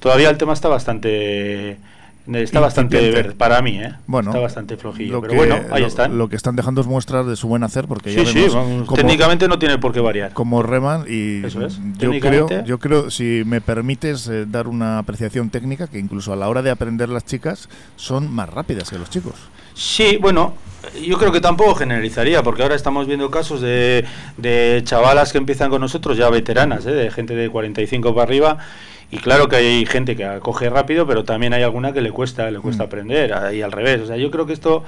Todavía 0.00 0.30
el 0.30 0.38
tema 0.38 0.52
está 0.52 0.68
bastante 0.68 1.78
está 2.36 2.60
bastante 2.60 3.10
verde 3.10 3.34
para 3.34 3.62
mí, 3.62 3.78
¿eh? 3.78 3.94
Bueno, 4.06 4.30
está 4.30 4.40
bastante 4.40 4.76
flojillo, 4.76 5.20
pero 5.20 5.34
bueno, 5.34 5.60
ahí 5.70 5.84
están. 5.84 6.18
Lo 6.18 6.28
que 6.28 6.36
están 6.36 6.56
dejando 6.56 6.80
es 6.80 6.86
muestras 6.86 7.26
de 7.26 7.36
su 7.36 7.48
buen 7.48 7.62
hacer 7.62 7.86
porque 7.86 8.12
ya 8.12 8.24
sí, 8.26 8.46
técnicamente 8.94 9.48
no 9.48 9.58
tiene 9.58 9.78
por 9.78 9.92
qué 9.92 10.00
variar. 10.00 10.32
Como 10.32 10.62
reman 10.62 11.04
y 11.08 11.44
Eso 11.44 11.64
es. 11.64 11.80
yo 11.98 12.10
creo, 12.20 12.64
yo 12.64 12.78
creo 12.78 13.10
si 13.10 13.42
me 13.46 13.60
permites 13.60 14.28
eh, 14.28 14.44
dar 14.46 14.68
una 14.68 14.98
apreciación 14.98 15.50
técnica 15.50 15.86
que 15.86 15.98
incluso 15.98 16.32
a 16.32 16.36
la 16.36 16.48
hora 16.48 16.62
de 16.62 16.70
aprender 16.70 17.08
las 17.08 17.24
chicas 17.24 17.68
son 17.96 18.30
más 18.32 18.50
rápidas 18.50 18.90
que 18.90 18.98
los 18.98 19.08
chicos. 19.08 19.34
Sí, 19.78 20.18
bueno, 20.20 20.54
yo 21.00 21.18
creo 21.18 21.30
que 21.30 21.40
tampoco 21.40 21.76
generalizaría, 21.76 22.42
porque 22.42 22.62
ahora 22.62 22.74
estamos 22.74 23.06
viendo 23.06 23.30
casos 23.30 23.60
de, 23.60 24.04
de 24.36 24.82
chavalas 24.82 25.30
que 25.30 25.38
empiezan 25.38 25.70
con 25.70 25.80
nosotros, 25.80 26.16
ya 26.16 26.28
veteranas, 26.30 26.84
¿eh? 26.84 26.90
de 26.90 27.10
gente 27.12 27.36
de 27.36 27.48
45 27.48 28.12
para 28.12 28.24
arriba, 28.24 28.58
y 29.12 29.18
claro 29.18 29.48
que 29.48 29.54
hay 29.54 29.86
gente 29.86 30.16
que 30.16 30.24
acoge 30.24 30.68
rápido, 30.68 31.06
pero 31.06 31.22
también 31.22 31.52
hay 31.52 31.62
alguna 31.62 31.92
que 31.92 32.00
le 32.00 32.10
cuesta, 32.10 32.50
le 32.50 32.58
cuesta 32.58 32.82
mm. 32.82 32.86
aprender, 32.86 33.54
y 33.54 33.62
al 33.62 33.70
revés. 33.70 34.00
O 34.00 34.06
sea, 34.08 34.16
yo 34.16 34.32
creo 34.32 34.46
que 34.46 34.52
esto 34.52 34.82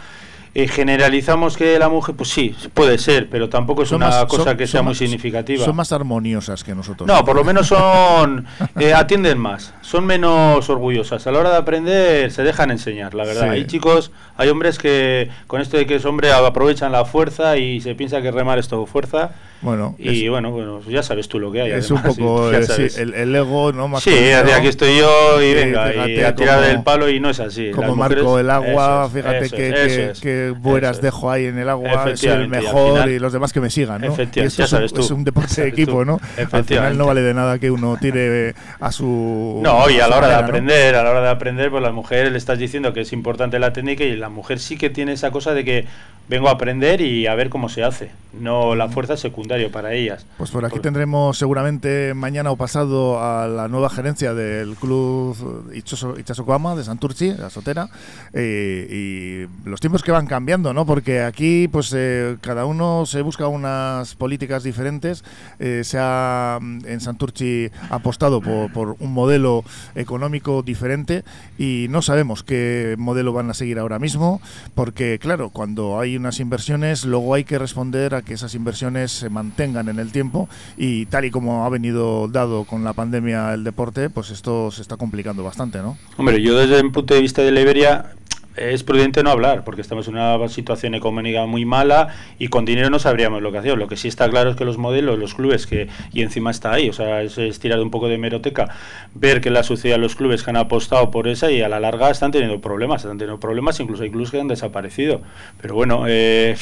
eh, 0.55 0.67
generalizamos 0.67 1.57
que 1.57 1.79
la 1.79 1.89
mujer, 1.89 2.17
pues 2.17 2.31
sí, 2.31 2.55
puede 2.75 2.99
ser, 2.99 3.29
pero 3.31 3.49
tampoco 3.49 3.83
es 3.83 3.93
una 3.93 4.27
cosa 4.27 4.57
que 4.57 4.67
sea 4.67 4.83
muy 4.83 4.95
significativa. 4.95 5.65
Son 5.65 5.77
más 5.77 5.93
armoniosas 5.93 6.65
que 6.65 6.75
nosotros. 6.75 7.07
No, 7.07 7.25
por 7.25 7.37
lo 7.37 7.45
menos 7.45 7.69
son, 7.69 8.47
eh, 8.79 8.93
atienden 8.93 9.39
más, 9.39 9.75
son 9.81 10.07
menos 10.07 10.69
orgullosas. 10.69 11.27
A 11.27 11.31
la 11.31 11.39
hora 11.39 11.51
de 11.51 11.57
aprender 11.57 12.31
se 12.33 12.43
dejan 12.43 12.71
enseñar, 12.71 13.15
la 13.15 13.25
verdad. 13.25 13.51
Hay 13.51 13.67
chicos, 13.67 14.11
hay 14.37 14.49
hombres 14.49 14.79
que 14.79 15.31
con 15.47 15.61
esto 15.61 15.77
de 15.77 15.87
que 15.87 15.97
es 15.97 16.05
hombre 16.05 16.33
aprovechan 16.33 16.93
la 16.93 17.05
fuerza 17.05 17.57
y 17.57 17.81
se 17.81 17.95
piensa 17.95 18.21
que 18.23 18.31
remar 18.31 18.59
es 18.59 18.69
todo 18.69 18.87
fuerza 18.87 19.33
bueno, 19.63 19.95
y 19.99 20.27
bueno, 20.29 20.51
bueno, 20.51 20.81
ya 20.89 21.03
sabes 21.03 21.29
tú 21.29 21.39
lo 21.39 21.53
que 21.53 21.61
hay. 21.61 21.71
Es 21.73 21.91
un 21.91 22.03
poco 22.03 22.51
eh, 22.51 22.67
el, 22.97 23.37
ego, 23.37 23.73
¿no? 23.73 23.89
Más 23.89 24.03
sí, 24.03 24.11
aquí 24.33 24.69
estoy 24.69 24.99
yo 24.99 25.43
y 25.43 25.53
venga, 25.53 26.09
y 26.09 26.21
a 26.21 26.35
tirar 26.35 26.63
del 26.63 26.83
palo 26.83 27.11
y 27.11 27.21
no 27.21 27.29
es 27.29 27.41
así. 27.41 27.71
Como 27.71 27.95
marco 27.95 28.39
el 28.39 28.49
agua, 28.49 29.11
fíjate 29.13 29.51
que, 29.51 30.13
que, 30.21 30.55
bueras 30.57 31.03
dejo 31.03 31.31
ahí 31.31 31.47
en 31.47 31.59
el 31.59 31.69
agua, 31.69 32.17
soy 32.17 32.31
el 32.31 32.49
mejor 32.49 33.09
y 33.11 33.19
los 33.19 33.33
demás 33.33 33.53
que 33.53 33.61
me 33.61 33.69
sigan, 33.69 34.01
¿no? 34.01 34.17
Y 34.17 34.41
esto 34.41 34.65
es, 34.65 34.73
un, 34.73 34.83
es, 34.83 35.11
un, 35.11 35.25
deporte 35.25 35.63
de 35.63 35.69
equipo, 35.69 36.05
¿no? 36.05 36.21
Al 36.53 36.65
final 36.65 36.97
no 36.97 37.07
vale 37.07 37.21
de 37.21 37.35
nada 37.35 37.59
que 37.59 37.71
uno 37.71 37.99
tire 38.01 38.55
a 38.81 38.93
su... 38.93 39.61
No, 39.63 39.91
y 39.91 40.01
a 40.01 40.09
la 40.09 40.17
hora 40.17 40.29
de 40.29 40.35
aprender, 40.35 40.95
a 40.95 41.03
la 41.03 41.11
hora 41.11 41.21
de 41.21 41.29
aprender, 41.29 41.71
pues 41.71 41.83
las 41.83 41.93
mujeres 41.93 42.33
le 42.33 42.39
estás 42.39 42.59
diciendo 42.59 42.93
que 42.93 43.03
es 43.03 43.13
importante 43.13 43.59
la 43.59 43.73
técnica 43.73 44.05
y 44.05 44.17
la 44.17 44.31
mujer 44.31 44.59
sí 44.59 44.79
que 44.79 44.89
tiene 44.89 45.13
esa 45.13 45.31
cosa 45.31 45.53
de 45.53 45.65
que 45.65 45.87
vengo 46.29 46.49
a 46.49 46.53
aprender 46.53 47.01
y 47.01 47.27
a 47.27 47.35
ver 47.35 47.51
cómo 47.51 47.69
se 47.69 47.83
hace, 47.83 48.11
no 48.33 48.75
la 48.77 48.89
fuerza 48.89 49.17
secundaria 49.17 49.50
secundario 49.51 49.73
para 49.73 49.93
ellas. 49.93 50.25
Pues 50.39 50.51
por 50.51 50.65
aquí 50.65 50.79
tendremos 50.79 51.37
seguramente 51.37 52.15
mañana 52.15 52.53
o 52.53 52.57
pasado 52.57 53.21
a 53.21 53.49
la 53.49 53.67
nueva 53.67 53.91
gerencia 53.91 54.33
del 54.33 54.77
club 54.77 55.71
Ichaso, 55.75 56.19
Ichasocoama 56.19 56.77
de 56.77 56.85
Santurci, 56.85 57.35
la 57.35 57.51
Sotera, 57.51 57.89
eh, 58.33 59.49
y 59.59 59.69
los 59.69 59.81
tiempos 59.81 60.03
que 60.03 60.13
van 60.13 60.27
cambiando, 60.27 60.73
¿no? 60.73 60.87
Porque 60.87 61.23
aquí 61.23 61.67
pues 61.67 61.93
eh, 61.97 62.37
cada 62.41 62.65
uno 62.65 63.07
se 63.07 63.23
busca 63.23 63.49
unas 63.49 64.15
políticas 64.15 64.63
diferentes, 64.63 65.25
eh, 65.59 65.83
se 65.85 65.99
ha 65.99 66.59
en 66.61 67.01
Santurci 67.01 67.71
apostado 67.91 68.41
por, 68.41 68.73
por 68.73 68.97
un 69.01 69.13
modelo 69.13 69.65
económico 69.97 70.63
diferente 70.63 71.25
y 71.59 71.87
no 71.91 72.03
sabemos 72.03 72.45
qué 72.45 72.95
modelo 72.99 73.33
van 73.33 73.51
a 73.51 73.55
seguir 73.55 73.81
ahora 73.81 73.99
mismo, 73.99 74.41
porque 74.77 75.19
claro, 75.19 75.51
cuando 75.51 75.99
hay 75.99 76.17
unas 76.17 76.39
inversiones, 76.39 77.05
luego 77.05 77.35
hay 77.35 77.43
que 77.43 77.59
responder 77.59 78.15
a 78.15 78.23
que 78.23 78.35
esas 78.35 78.55
inversiones 78.55 79.11
se 79.11 79.29
mantengan 79.41 79.89
en 79.89 79.99
el 79.99 80.13
tiempo 80.13 80.49
y 80.77 81.07
tal 81.07 81.25
y 81.25 81.31
como 81.31 81.65
ha 81.65 81.69
venido 81.71 82.29
dado 82.29 82.65
con 82.65 82.85
la 82.85 82.93
pandemia 82.93 83.55
el 83.55 83.65
deporte, 83.65 84.11
pues 84.11 84.31
esto 84.31 84.71
se 84.71 84.83
está 84.83 84.99
complicando 84.99 85.43
bastante, 85.43 85.79
¿no? 85.79 85.97
Hombre, 86.19 86.43
yo 86.43 86.59
desde 86.59 86.79
el 86.79 86.93
punto 86.93 87.15
de 87.15 87.21
vista 87.21 87.41
de 87.41 87.53
la 87.53 87.61
Iberia 87.61 88.13
es 88.57 88.83
prudente 88.83 89.23
no 89.23 89.31
hablar, 89.31 89.65
porque 89.65 89.81
estamos 89.81 90.09
en 90.09 90.15
una 90.15 90.49
situación 90.49 90.95
económica 90.95 91.47
muy 91.47 91.65
mala 91.65 92.09
y 92.39 92.49
con 92.49 92.65
dinero 92.65 92.91
no 92.91 92.99
sabríamos 92.99 93.43
lo 93.43 93.53
que 93.53 93.59
hacer. 93.59 93.79
Lo 93.79 93.89
que 93.89 93.97
sí 93.97 94.09
está 94.09 94.29
claro 94.29 94.51
es 94.51 94.57
que 94.57 94.65
los 94.65 94.77
modelos, 94.77 95.19
los 95.19 95.35
clubes, 95.35 95.67
que 95.67 95.89
y 96.13 96.23
encima 96.23 96.51
está 96.51 96.73
ahí, 96.73 96.89
o 96.89 96.93
sea, 96.93 97.23
es, 97.23 97.37
tirar 97.61 97.81
un 97.81 97.91
poco 97.91 98.09
de 98.09 98.19
meroteca, 98.19 98.69
ver 99.15 99.41
que 99.41 99.51
la 99.51 99.63
sociedad 99.63 99.99
los 99.99 100.17
clubes 100.17 100.43
que 100.43 100.51
han 100.51 100.57
apostado 100.57 101.11
por 101.11 101.29
esa 101.29 101.51
y 101.51 101.63
a 101.63 101.69
la 101.69 101.81
larga 101.81 102.11
están 102.11 102.33
teniendo 102.33 102.61
problemas, 102.61 103.03
están 103.03 103.19
teniendo 103.19 103.41
problemas, 103.41 103.79
incluso 103.81 104.03
hay 104.03 104.11
clubes 104.11 104.31
que 104.31 104.41
han 104.41 104.49
desaparecido. 104.49 105.23
Pero 105.61 105.75
bueno, 105.75 106.05
eh, 106.09 106.57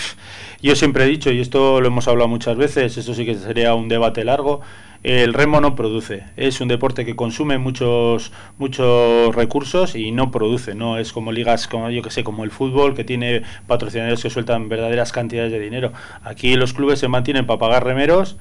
yo 0.61 0.77
siempre 0.77 1.05
he 1.05 1.09
dicho, 1.09 1.31
y 1.31 1.41
esto 1.41 1.81
lo 1.81 1.87
hemos 1.89 2.09
hablado 2.09 2.29
muchas 2.29 2.57
veces, 2.57 2.97
esto 2.97 3.15
sí 3.15 3.25
que 3.25 3.35
sería 3.35 3.75
un 3.75 3.89
debate 3.89 4.25
largo, 4.25 4.61
el 5.05 5.33
remo 5.33 5.61
no 5.61 5.77
produce. 5.77 6.25
Es 6.37 6.61
un 6.61 6.67
deporte 6.67 7.05
que 7.05 7.15
consume 7.15 7.59
muchos 7.59 8.33
muchos 8.59 9.35
recursos 9.35 9.95
y 9.95 10.11
no 10.11 10.33
produce. 10.33 10.75
No 10.75 10.99
es 10.99 11.13
como 11.13 11.31
ligas 11.31 11.69
como 11.69 11.89
yo 11.91 12.03
que 12.03 12.11
sé, 12.11 12.25
como 12.25 12.43
el 12.43 12.51
fútbol 12.51 12.95
que 12.95 13.05
tiene 13.05 13.43
patrocinadores 13.69 14.23
que 14.23 14.31
sueltan 14.31 14.69
verdaderas 14.69 15.13
cantidades 15.13 15.53
de 15.53 15.61
dinero. 15.61 15.93
Aquí 16.25 16.57
los 16.57 16.73
clubes 16.73 16.99
se 16.99 17.07
mantienen 17.07 17.47
para 17.47 17.61
pagar 17.61 17.85
remeros 17.85 18.39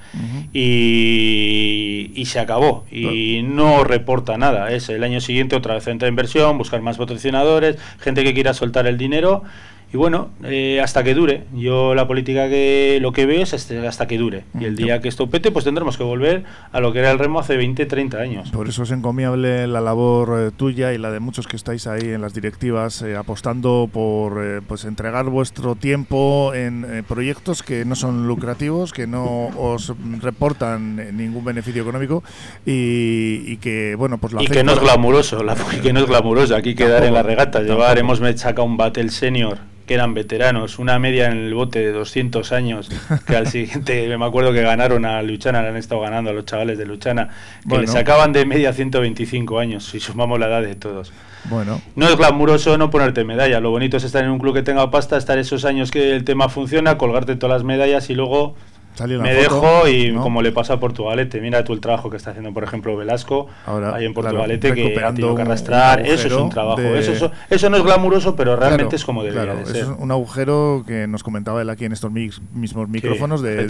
y, 0.51 2.11
y, 2.15 2.25
se 2.25 2.39
acabó 2.39 2.85
y 2.91 3.43
no 3.43 3.83
reporta 3.83 4.37
nada. 4.37 4.71
Es 4.71 4.89
el 4.89 5.03
año 5.03 5.21
siguiente 5.21 5.55
otra 5.55 5.75
vez 5.75 5.87
entra 5.87 6.07
inversión, 6.07 6.57
buscar 6.57 6.81
más 6.81 6.97
patrocinadores, 6.97 7.77
gente 7.99 8.23
que 8.23 8.33
quiera 8.33 8.55
soltar 8.55 8.87
el 8.87 8.97
dinero 8.97 9.43
y 9.91 9.95
bueno, 9.95 10.31
eh, 10.43 10.81
hasta 10.83 11.01
que 11.03 11.13
dure. 11.13 11.45
Yo 11.53 11.95
la 11.95 12.07
política 12.07 12.49
que 12.49 12.99
lo 13.01 13.13
que 13.13 13.25
veo 13.25 13.43
es 13.43 13.53
este, 13.53 13.87
hasta 13.87 14.05
que 14.05 14.17
dure. 14.17 14.43
Y 14.59 14.65
el 14.65 14.75
día 14.75 14.99
que 14.99 15.07
esto 15.07 15.29
pete, 15.29 15.49
pues 15.49 15.63
tendremos 15.63 15.97
que 15.97 16.03
volver 16.03 16.43
a 16.73 16.81
lo 16.81 16.91
que 16.91 16.99
era 16.99 17.09
el 17.11 17.19
remo 17.19 17.39
hace 17.39 17.55
20, 17.55 17.85
30 17.85 18.17
años. 18.17 18.51
Por 18.51 18.67
eso 18.67 18.83
es 18.83 18.91
encomiable 18.91 19.65
la 19.65 19.79
labor 19.79 20.39
eh, 20.39 20.51
tuya 20.55 20.91
y 20.91 20.97
la 20.97 21.09
de 21.09 21.21
muchos 21.21 21.47
que 21.47 21.55
estáis 21.55 21.87
ahí 21.87 22.01
en 22.01 22.21
las 22.21 22.33
directivas 22.33 23.01
eh, 23.01 23.15
apostando 23.15 23.89
por 23.91 24.61
pues 24.67 24.83
entregar 24.83 25.25
vuestro 25.29 25.75
tiempo 25.75 26.53
en 26.53 27.05
proyectos 27.07 27.63
que 27.63 27.85
no 27.85 27.95
son 27.95 28.27
lucrativos, 28.27 28.91
que 28.91 29.07
no 29.07 29.47
os 29.57 29.93
reportan 30.21 31.15
ningún 31.15 31.45
beneficio 31.45 31.81
económico 31.81 32.23
y, 32.65 33.57
que 33.57 33.95
bueno 33.95 34.17
pues 34.17 34.33
lo 34.33 34.43
y 34.43 34.47
que 34.47 34.63
no 34.63 34.73
es 34.73 34.79
glamuroso, 34.79 35.43
la, 35.43 35.55
que 35.81 35.93
no 35.93 36.01
es 36.01 36.07
glamuroso. 36.07 36.55
Aquí 36.55 36.75
quedar 36.75 37.05
en 37.05 37.13
la 37.13 37.23
regata, 37.23 37.61
llevar 37.61 37.97
hemos 37.97 38.19
sacado 38.35 38.65
un 38.65 38.75
battle 38.75 39.09
senior 39.09 39.57
que 39.87 39.93
eran 39.93 40.13
veteranos, 40.13 40.77
una 40.77 40.99
media 40.99 41.27
en 41.27 41.37
el 41.37 41.53
bote 41.53 41.79
de 41.79 41.91
200 41.91 42.51
años, 42.51 42.89
que 43.25 43.35
al 43.35 43.47
siguiente 43.51 44.15
me 44.17 44.25
acuerdo 44.25 44.51
que 44.53 44.61
ganaron 44.61 45.05
a 45.05 45.21
Luchana, 45.23 45.61
le 45.63 45.69
han 45.69 45.77
estado 45.77 46.01
ganando 46.01 46.29
a 46.29 46.33
los 46.33 46.45
chavales 46.45 46.77
de 46.77 46.85
Luchana, 46.85 47.29
que 47.67 47.77
les 47.79 47.91
sacaban 47.91 48.33
de 48.33 48.45
media 48.45 48.73
125 48.73 49.57
años, 49.57 49.85
si 49.85 49.99
sumamos 49.99 50.39
la 50.39 50.47
edad 50.47 50.61
de 50.61 50.75
todos. 50.75 51.13
Bueno. 51.45 51.81
No 51.95 52.07
es 52.09 52.17
glamuroso 52.17 52.77
no 52.77 52.89
ponerte 52.89 53.23
medalla, 53.23 53.61
lo 53.61 53.71
bonito 53.71 53.97
es 53.97 54.03
estar 54.03 54.23
en 54.23 54.29
un 54.29 54.39
club 54.39 54.53
que 54.53 54.63
tenga 54.63 54.91
pasta, 54.91 55.17
estar 55.17 55.37
esos 55.37 55.63
años 55.63 55.89
que 55.89 56.13
el 56.13 56.25
tema 56.25 56.49
funciona, 56.49 56.97
colgarte 56.97 57.35
todas 57.37 57.55
las 57.55 57.63
medallas 57.63 58.09
y 58.09 58.13
luego 58.13 58.55
me 59.05 59.33
dejo 59.33 59.87
y 59.87 60.13
como 60.13 60.41
le 60.41 60.51
pasa 60.51 60.73
a 60.73 60.79
Portugalete, 60.79 61.41
mira 61.41 61.63
tú 61.63 61.73
el 61.73 61.81
trabajo 61.81 62.09
que 62.09 62.17
está 62.17 62.31
haciendo, 62.31 62.53
por 62.53 62.63
ejemplo, 62.63 62.95
Velasco 62.95 63.47
ahí 63.65 64.05
en 64.05 64.13
Portugalete, 64.13 64.73
que 64.73 64.99
ha 65.03 65.13
tenido 65.13 65.35
que 65.35 65.41
arrastrar. 65.41 66.05
Eso 66.05 66.27
es 66.27 66.33
un 66.33 66.49
trabajo. 66.49 66.81
Eso, 66.81 67.31
eso, 67.49 67.69
no 67.69 67.77
es 67.77 67.83
glamuroso, 67.83 68.35
pero 68.35 68.55
realmente 68.55 68.95
es 68.95 69.05
como 69.05 69.23
debería 69.23 69.55
de 69.55 69.65
ser. 69.65 69.75
Es 69.77 69.87
un 69.87 70.11
agujero 70.11 70.83
que 70.85 71.07
nos 71.07 71.23
comentaba 71.23 71.61
él 71.61 71.69
aquí 71.69 71.85
en 71.85 71.91
estos 71.91 72.11
mismos 72.11 72.89
micrófonos, 72.89 73.41
de, 73.41 73.67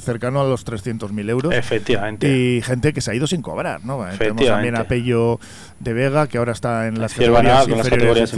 cercano 0.00 0.40
a 0.40 0.44
los 0.44 0.66
300.000 0.66 1.30
euros. 1.30 1.54
Efectivamente. 1.54 2.28
Y 2.28 2.62
gente 2.62 2.92
que 2.92 3.00
se 3.00 3.10
ha 3.10 3.14
ido 3.14 3.26
sin 3.26 3.42
cobrar. 3.42 3.84
¿no? 3.84 4.04
Tenemos 4.18 4.44
también 4.46 4.76
a 4.76 4.84
Pello 4.84 5.38
de 5.84 5.92
Vega, 5.92 6.26
que 6.26 6.38
ahora 6.38 6.52
está 6.52 6.88
en 6.88 7.00
las 7.00 7.14
categorías 7.14 7.68
inferiores, 7.68 8.32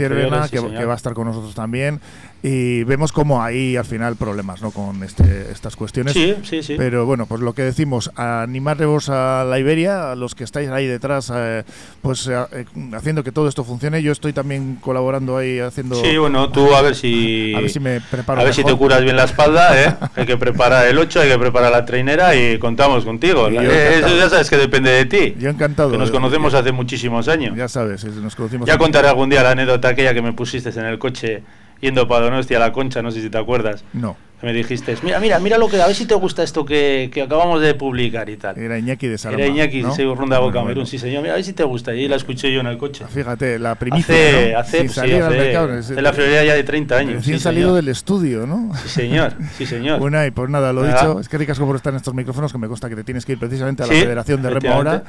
que, 0.51 0.59
que 0.59 0.85
va 0.85 0.93
a 0.93 0.97
estar 0.97 1.13
con 1.13 1.27
nosotros 1.27 1.55
también 1.55 1.99
y 2.43 2.83
vemos 2.83 3.11
como 3.11 3.41
hay 3.41 3.75
al 3.77 3.85
final 3.85 4.15
problemas 4.15 4.61
¿no? 4.61 4.71
con 4.71 5.03
este, 5.03 5.51
estas 5.51 5.75
cuestiones. 5.75 6.13
Sí, 6.13 6.35
sí, 6.43 6.61
sí. 6.61 6.75
Pero 6.77 7.05
bueno, 7.05 7.25
pues 7.25 7.41
lo 7.41 7.53
que 7.53 7.63
decimos, 7.63 8.11
animaremos 8.15 9.09
a 9.09 9.43
la 9.43 9.57
Iberia, 9.59 10.11
a 10.11 10.15
los 10.15 10.35
que 10.35 10.43
estáis 10.43 10.69
ahí 10.69 10.85
detrás, 10.85 11.31
eh, 11.35 11.63
pues 12.01 12.27
eh, 12.27 12.37
eh, 12.51 12.65
haciendo 12.93 13.23
que 13.23 13.31
todo 13.31 13.47
esto 13.47 13.63
funcione. 13.63 14.03
Yo 14.03 14.11
estoy 14.11 14.33
también 14.33 14.77
colaborando 14.79 15.35
ahí 15.35 15.59
haciendo... 15.59 15.95
Sí, 15.95 16.17
bueno, 16.17 16.49
tú 16.49 16.75
a 16.75 16.81
ver 16.81 16.95
si... 16.95 17.55
A 17.55 17.59
ver 17.59 17.69
si 17.71 17.79
me 17.79 18.01
preparo 18.01 18.41
A 18.41 18.43
ver 18.43 18.53
si 18.53 18.63
te 18.63 18.75
curas 18.75 19.01
bien 19.01 19.15
la 19.15 19.23
espalda, 19.23 19.83
¿eh? 19.83 19.95
hay 20.15 20.25
que 20.25 20.37
preparar 20.37 20.87
el 20.87 20.97
8, 20.97 21.21
hay 21.21 21.29
que 21.29 21.39
preparar 21.39 21.71
la 21.71 21.85
trainera 21.85 22.35
y 22.35 22.59
contamos 22.59 23.03
contigo. 23.03 23.47
eso 23.47 24.15
ya 24.15 24.29
sabes 24.29 24.49
que 24.49 24.57
depende 24.57 24.91
de 24.91 25.05
ti. 25.05 25.35
Yo 25.39 25.49
encantado. 25.49 25.91
Que 25.91 25.97
nos 25.97 26.11
conocemos 26.11 26.53
hace 26.53 26.71
muchísimos 26.71 27.27
años. 27.27 27.36
Ya 27.55 27.67
sabes, 27.67 28.03
nos 28.03 28.35
conocimos... 28.35 28.67
Ya 28.67 28.77
contaré 28.77 29.07
algún 29.07 29.29
día 29.29 29.43
la 29.43 29.51
anécdota 29.51 29.89
aquella 29.89 30.13
que 30.13 30.21
me 30.21 30.33
pusiste 30.33 30.69
en 30.69 30.85
el 30.85 30.99
coche 30.99 31.43
yendo 31.81 32.07
para 32.07 32.25
Donostia 32.25 32.57
a 32.57 32.59
la 32.61 32.71
concha, 32.71 33.01
no 33.01 33.11
sé 33.11 33.21
si 33.21 33.29
te 33.29 33.37
acuerdas. 33.37 33.83
No. 33.93 34.15
Me 34.41 34.53
dijiste, 34.53 34.95
mira, 35.01 35.19
mira, 35.19 35.39
mira 35.39 35.57
lo 35.57 35.67
que, 35.67 35.81
a 35.81 35.87
ver 35.87 35.95
si 35.95 36.05
te 36.05 36.13
gusta 36.13 36.43
esto 36.43 36.63
que, 36.63 37.09
que 37.11 37.23
acabamos 37.23 37.59
de 37.59 37.73
publicar 37.73 38.29
y 38.29 38.37
tal. 38.37 38.55
Era 38.55 38.77
Iñaki 38.77 39.07
de 39.07 39.17
Salama. 39.17 39.41
Era 39.41 39.51
Iñaki, 39.51 39.81
¿no? 39.81 39.95
de 39.95 40.03
Ronda 40.13 40.37
bueno, 40.37 40.53
Camerún, 40.53 40.85
sí 40.85 40.99
señor, 40.99 41.23
mira, 41.23 41.33
a 41.33 41.37
ver 41.37 41.43
si 41.43 41.53
te 41.53 41.63
gusta. 41.63 41.95
Y 41.95 42.07
la 42.07 42.17
escuché 42.17 42.53
yo 42.53 42.59
en 42.59 42.67
el 42.67 42.77
coche. 42.77 43.05
Fíjate, 43.09 43.57
la 43.57 43.73
primicia. 43.73 44.13
Hace, 44.13 44.51
¿no? 44.51 44.59
hace, 44.59 44.77
pues, 44.81 44.91
sí, 44.91 44.99
hace, 44.99 45.37
mercado, 45.37 45.73
es, 45.75 45.89
la 45.89 46.13
friolera 46.13 46.43
ya 46.43 46.53
de 46.53 46.63
30 46.63 46.95
años. 46.95 47.15
Recién 47.15 47.39
sí, 47.39 47.43
salido 47.43 47.73
del 47.73 47.87
estudio, 47.87 48.45
¿no? 48.45 48.71
Sí, 48.83 48.89
señor, 48.89 49.33
sí, 49.57 49.65
señor. 49.65 49.99
bueno, 49.99 50.23
y 50.23 50.29
pues 50.29 50.51
nada, 50.51 50.71
lo 50.71 50.85
he 50.85 50.89
dicho, 50.89 51.19
es 51.19 51.27
que 51.29 51.39
ricasco 51.39 51.65
por 51.65 51.75
estar 51.75 51.91
en 51.91 51.97
estos 51.97 52.13
micrófonos, 52.13 52.51
que 52.51 52.59
me 52.59 52.67
consta 52.67 52.89
que 52.89 52.95
te 52.95 53.03
tienes 53.03 53.25
que 53.25 53.31
ir 53.31 53.39
precisamente 53.39 53.81
a 53.81 53.87
la 53.87 53.93
Federación 53.93 54.43
de 54.43 54.51
Remo 54.51 54.71
ahora. 54.71 55.03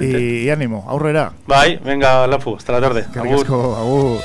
Y, 0.00 0.06
y, 0.06 0.50
ánimo, 0.50 0.86
ahorrera. 0.88 1.32
Bye, 1.46 1.78
venga, 1.84 2.26
Lafu, 2.26 2.56
hasta 2.56 2.72
la 2.72 2.80
tarde. 2.80 3.04
Agur. 3.14 4.20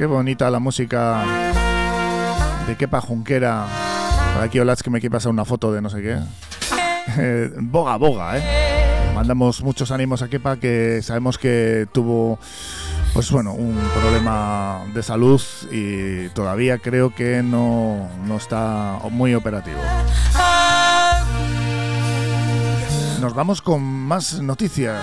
Qué 0.00 0.06
bonita 0.06 0.50
la 0.50 0.60
música 0.60 1.22
de 2.66 2.74
Kepa 2.74 3.02
Junquera. 3.02 3.66
Aquí 4.40 4.58
Olaz 4.58 4.82
que 4.82 4.88
me 4.88 4.98
quiere 4.98 5.12
pasar 5.12 5.30
una 5.30 5.44
foto 5.44 5.74
de 5.74 5.82
no 5.82 5.90
sé 5.90 6.00
qué. 6.00 7.52
boga, 7.60 7.96
boga, 7.96 8.38
¿eh? 8.38 9.12
Mandamos 9.14 9.62
muchos 9.62 9.90
ánimos 9.90 10.22
a 10.22 10.28
Kepa, 10.28 10.56
que 10.56 11.02
sabemos 11.02 11.36
que 11.36 11.86
tuvo 11.92 12.38
pues 13.12 13.30
bueno, 13.30 13.52
un 13.52 13.76
problema 14.00 14.86
de 14.94 15.02
salud 15.02 15.42
y 15.70 16.30
todavía 16.30 16.78
creo 16.78 17.14
que 17.14 17.42
no, 17.42 18.08
no 18.24 18.38
está 18.38 19.00
muy 19.10 19.34
operativo. 19.34 19.80
Nos 23.20 23.34
vamos 23.34 23.60
con 23.60 23.82
más 23.82 24.40
noticias. 24.40 24.98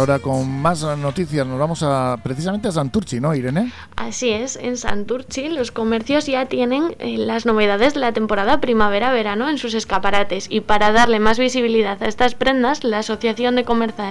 Ahora 0.00 0.18
con 0.18 0.48
más 0.48 0.82
noticias. 0.98 1.46
Nos 1.46 1.58
vamos 1.58 1.82
a 1.82 2.18
precisamente 2.22 2.68
a 2.68 2.72
Santurchi, 2.72 3.20
¿no, 3.20 3.34
Irene? 3.34 3.70
Así 3.96 4.30
es, 4.30 4.56
en 4.56 4.76
Santurchi 4.76 5.50
los 5.50 5.70
comercios 5.70 6.26
ya 6.26 6.46
tienen 6.46 6.96
eh, 6.98 7.18
las 7.18 7.44
novedades 7.44 7.94
de 7.94 8.00
la 8.00 8.12
temporada 8.12 8.60
primavera-verano 8.60 9.48
en 9.48 9.58
sus 9.58 9.74
escaparates 9.74 10.46
y 10.48 10.62
para 10.62 10.92
darle 10.92 11.20
más 11.20 11.38
visibilidad 11.38 12.02
a 12.02 12.06
estas 12.06 12.34
prendas, 12.34 12.82
la 12.82 12.98
Asociación 13.00 13.56
de, 13.56 13.66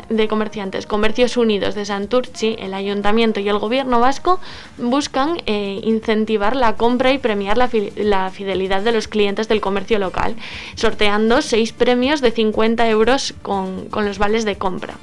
de 0.10 0.28
Comerciantes 0.28 0.86
Comercios 0.86 1.38
Unidos 1.38 1.74
de 1.74 1.86
Santurchi, 1.86 2.56
el 2.60 2.76
Ayuntamiento 2.76 3.40
y 3.40 3.50
el 3.50 3.58
Gobierno 3.58 4.00
vasco 4.00 4.40
buscan 4.78 5.42
eh, 5.48 5.82
incentivar 5.84 6.56
la 6.56 6.76
compra 6.76 7.12
y 7.14 7.18
premiar 7.18 7.58
la, 7.58 7.70
la 7.96 8.30
fidelidad 8.30 8.82
de 8.82 8.92
los 8.92 9.08
clientes 9.08 9.48
del 9.48 9.60
comercio 9.60 9.98
local, 9.98 10.36
sorteando 10.76 11.42
seis 11.42 11.74
premios 11.74 12.22
de 12.22 12.32
50 12.32 12.88
euros 12.90 13.34
con, 13.42 13.90
con 13.90 14.06
los 14.06 14.20
vales 14.20 14.46
de 14.46 14.56
compra. 14.56 14.96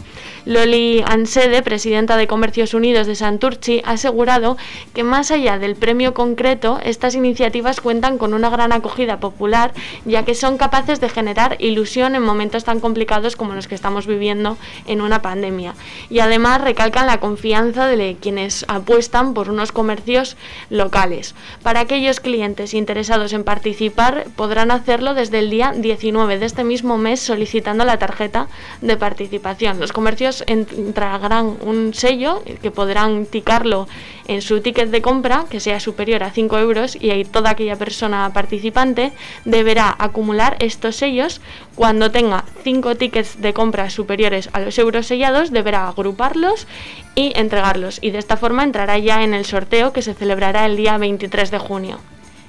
Loli 0.76 1.02
Ansede, 1.06 1.62
presidenta 1.62 2.18
de 2.18 2.26
Comercios 2.26 2.74
Unidos 2.74 3.06
de 3.06 3.14
Santurchi, 3.14 3.80
ha 3.86 3.92
asegurado 3.92 4.58
que 4.92 5.04
más 5.04 5.30
allá 5.30 5.58
del 5.58 5.74
premio 5.74 6.12
concreto, 6.12 6.80
estas 6.84 7.14
iniciativas 7.14 7.80
cuentan 7.80 8.18
con 8.18 8.34
una 8.34 8.50
gran 8.50 8.72
acogida 8.72 9.18
popular, 9.18 9.72
ya 10.04 10.26
que 10.26 10.34
son 10.34 10.58
capaces 10.58 11.00
de 11.00 11.08
generar 11.08 11.56
ilusión 11.60 12.14
en 12.14 12.22
momentos 12.22 12.64
tan 12.64 12.80
complicados 12.80 13.36
como 13.36 13.54
los 13.54 13.68
que 13.68 13.74
estamos 13.74 14.06
viviendo 14.06 14.58
en 14.86 15.00
una 15.00 15.22
pandemia. 15.22 15.74
Y 16.10 16.18
además 16.18 16.60
recalcan 16.60 17.06
la 17.06 17.20
confianza 17.20 17.86
de 17.86 18.18
quienes 18.20 18.66
apuestan 18.68 19.32
por 19.32 19.48
unos 19.48 19.72
comercios 19.72 20.36
locales. 20.68 21.34
Para 21.62 21.80
aquellos 21.80 22.20
clientes 22.20 22.74
interesados 22.74 23.32
en 23.32 23.44
participar, 23.44 24.26
podrán 24.36 24.70
hacerlo 24.70 25.14
desde 25.14 25.38
el 25.38 25.48
día 25.48 25.72
19 25.74 26.38
de 26.38 26.44
este 26.44 26.64
mismo 26.64 26.98
mes 26.98 27.20
solicitando 27.20 27.86
la 27.86 27.98
tarjeta 27.98 28.48
de 28.82 28.98
participación. 28.98 29.80
Los 29.80 29.94
comercios 29.94 30.44
entregarán 30.72 31.56
un 31.62 31.94
sello 31.94 32.42
que 32.62 32.70
podrán 32.70 33.26
ticarlo 33.26 33.88
en 34.28 34.42
su 34.42 34.60
ticket 34.60 34.90
de 34.90 35.02
compra 35.02 35.46
que 35.48 35.60
sea 35.60 35.80
superior 35.80 36.22
a 36.22 36.30
5 36.30 36.58
euros 36.58 36.96
y 37.00 37.10
ahí 37.10 37.24
toda 37.24 37.50
aquella 37.50 37.76
persona 37.76 38.30
participante 38.32 39.12
deberá 39.44 39.94
acumular 39.98 40.56
estos 40.60 40.96
sellos. 40.96 41.40
Cuando 41.74 42.10
tenga 42.10 42.44
5 42.64 42.96
tickets 42.96 43.40
de 43.40 43.52
compra 43.52 43.90
superiores 43.90 44.48
a 44.52 44.60
los 44.60 44.78
euros 44.78 45.06
sellados 45.06 45.50
deberá 45.50 45.88
agruparlos 45.88 46.66
y 47.14 47.32
entregarlos. 47.36 47.98
Y 48.02 48.10
de 48.10 48.18
esta 48.18 48.36
forma 48.36 48.64
entrará 48.64 48.98
ya 48.98 49.22
en 49.22 49.34
el 49.34 49.44
sorteo 49.44 49.92
que 49.92 50.02
se 50.02 50.14
celebrará 50.14 50.66
el 50.66 50.76
día 50.76 50.98
23 50.98 51.50
de 51.50 51.58
junio 51.58 52.00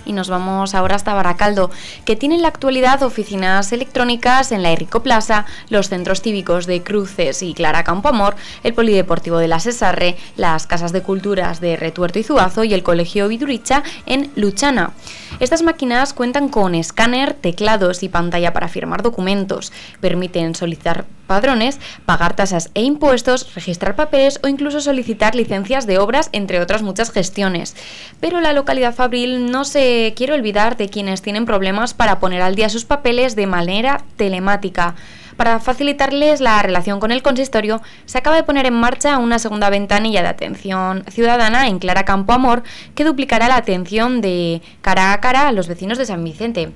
y 0.08 0.14
nos 0.14 0.30
vamos 0.30 0.74
ahora 0.74 0.96
hasta 0.96 1.14
Baracaldo, 1.14 1.70
que 2.06 2.16
tiene 2.16 2.36
en 2.36 2.42
la 2.42 2.48
actualidad 2.48 3.04
oficinas 3.04 3.72
electrónicas 3.74 4.52
en 4.52 4.64
la 4.64 4.72
Errico 4.72 5.04
Plaza, 5.04 5.46
los 5.70 5.90
centros 5.90 6.22
cívicos 6.22 6.66
de 6.66 6.82
Cruces 6.82 7.44
y 7.44 7.54
Clara 7.54 7.84
Campoamor, 7.84 8.36
el 8.64 8.74
Polideportivo 8.74 9.38
de 9.38 9.48
la 9.48 9.60
Sesarre, 9.60 10.16
las 10.38 10.66
casas 10.66 10.94
de 10.94 11.04
culturas 11.04 11.60
de 11.60 11.76
Retuerto 11.76 12.20
y 12.20 12.24
Zuazo 12.24 12.64
y 12.64 12.74
el 12.74 12.84
Colegio 12.84 13.28
Viduricha 13.28 13.84
en 14.06 14.32
Luchana. 14.36 14.92
Estas 15.40 15.62
máquinas 15.62 16.14
cuentan 16.14 16.50
con 16.50 16.74
escáner, 16.74 17.34
teclados 17.34 18.02
y 18.02 18.10
pantalla 18.10 18.54
para 18.54 18.70
firmar 18.70 19.04
documentos, 19.04 19.74
permiten 20.00 20.56
solicitar 20.56 21.06
padrones, 21.28 21.80
pagar 22.06 22.36
tasas 22.36 22.72
e 22.74 22.82
impuestos, 22.82 23.54
registrar 23.54 23.96
papeles 23.96 24.40
o 24.44 24.48
incluso 24.48 24.82
solicitar 24.82 25.36
licencias 25.36 25.86
de 25.86 26.00
obras, 26.00 26.30
entre 26.32 26.60
otras 26.60 26.82
muchas 26.82 27.12
gestiones. 27.12 27.76
Pero 28.20 28.42
la 28.42 28.54
localidad 28.54 28.96
fabril 28.96 29.52
no 29.52 29.66
se 29.66 30.14
quiere 30.16 30.34
olvidar 30.34 30.78
de 30.78 30.90
quienes 30.90 31.22
tienen 31.22 31.46
problemas 31.46 31.94
para 31.94 32.20
poner 32.20 32.42
al 32.42 32.56
día 32.56 32.70
sus 32.70 32.86
papeles 32.86 33.36
de 33.36 33.46
manera 33.46 34.04
telemática. 34.16 34.96
Para 35.38 35.60
facilitarles 35.60 36.42
la 36.42 36.60
relación 36.64 37.00
con 37.00 37.12
el 37.12 37.22
consistorio, 37.22 37.80
se 38.06 38.18
acaba 38.18 38.36
de 38.36 38.44
poner 38.44 38.66
en 38.66 38.74
marcha 38.74 39.20
una 39.20 39.38
segunda 39.38 39.70
ventanilla 39.70 40.24
de 40.24 40.30
atención 40.30 41.04
ciudadana 41.10 41.68
en 41.68 41.78
Clara 41.78 42.06
Campo 42.06 42.34
Amor 42.34 42.64
que 42.96 43.04
duplicará 43.04 43.48
la 43.48 43.58
atención 43.58 44.20
de 44.20 44.64
cara 44.82 45.14
a 45.14 45.22
cara 45.22 45.48
a 45.48 45.52
los 45.52 45.68
vecinos 45.68 46.00
de 46.00 46.08
San 46.08 46.24
Vicente. 46.24 46.72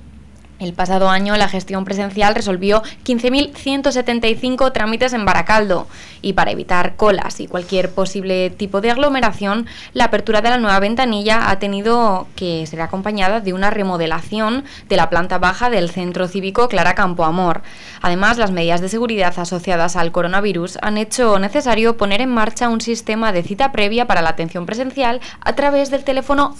El 0.62 0.74
pasado 0.74 1.08
año 1.08 1.36
la 1.36 1.48
gestión 1.48 1.84
presencial 1.84 2.36
resolvió 2.36 2.84
15.175 3.04 4.72
trámites 4.72 5.12
en 5.12 5.24
Baracaldo 5.24 5.88
y 6.20 6.34
para 6.34 6.52
evitar 6.52 6.94
colas 6.94 7.40
y 7.40 7.48
cualquier 7.48 7.90
posible 7.90 8.48
tipo 8.50 8.80
de 8.80 8.92
aglomeración, 8.92 9.66
la 9.92 10.04
apertura 10.04 10.40
de 10.40 10.50
la 10.50 10.58
nueva 10.58 10.78
ventanilla 10.78 11.50
ha 11.50 11.58
tenido 11.58 12.28
que 12.36 12.64
ser 12.68 12.80
acompañada 12.80 13.40
de 13.40 13.52
una 13.52 13.70
remodelación 13.70 14.62
de 14.88 14.96
la 14.96 15.10
planta 15.10 15.38
baja 15.38 15.68
del 15.68 15.90
centro 15.90 16.28
cívico 16.28 16.68
Clara 16.68 16.94
Campo 16.94 17.24
Amor. 17.24 17.62
Además, 18.00 18.38
las 18.38 18.52
medidas 18.52 18.80
de 18.80 18.88
seguridad 18.88 19.36
asociadas 19.36 19.96
al 19.96 20.12
coronavirus 20.12 20.78
han 20.80 20.96
hecho 20.96 21.40
necesario 21.40 21.96
poner 21.96 22.20
en 22.20 22.30
marcha 22.30 22.68
un 22.68 22.80
sistema 22.80 23.32
de 23.32 23.42
cita 23.42 23.72
previa 23.72 24.06
para 24.06 24.22
la 24.22 24.30
atención 24.30 24.64
presencial 24.64 25.20
a 25.40 25.54
través 25.56 25.90
del 25.90 26.04
teléfono 26.04 26.54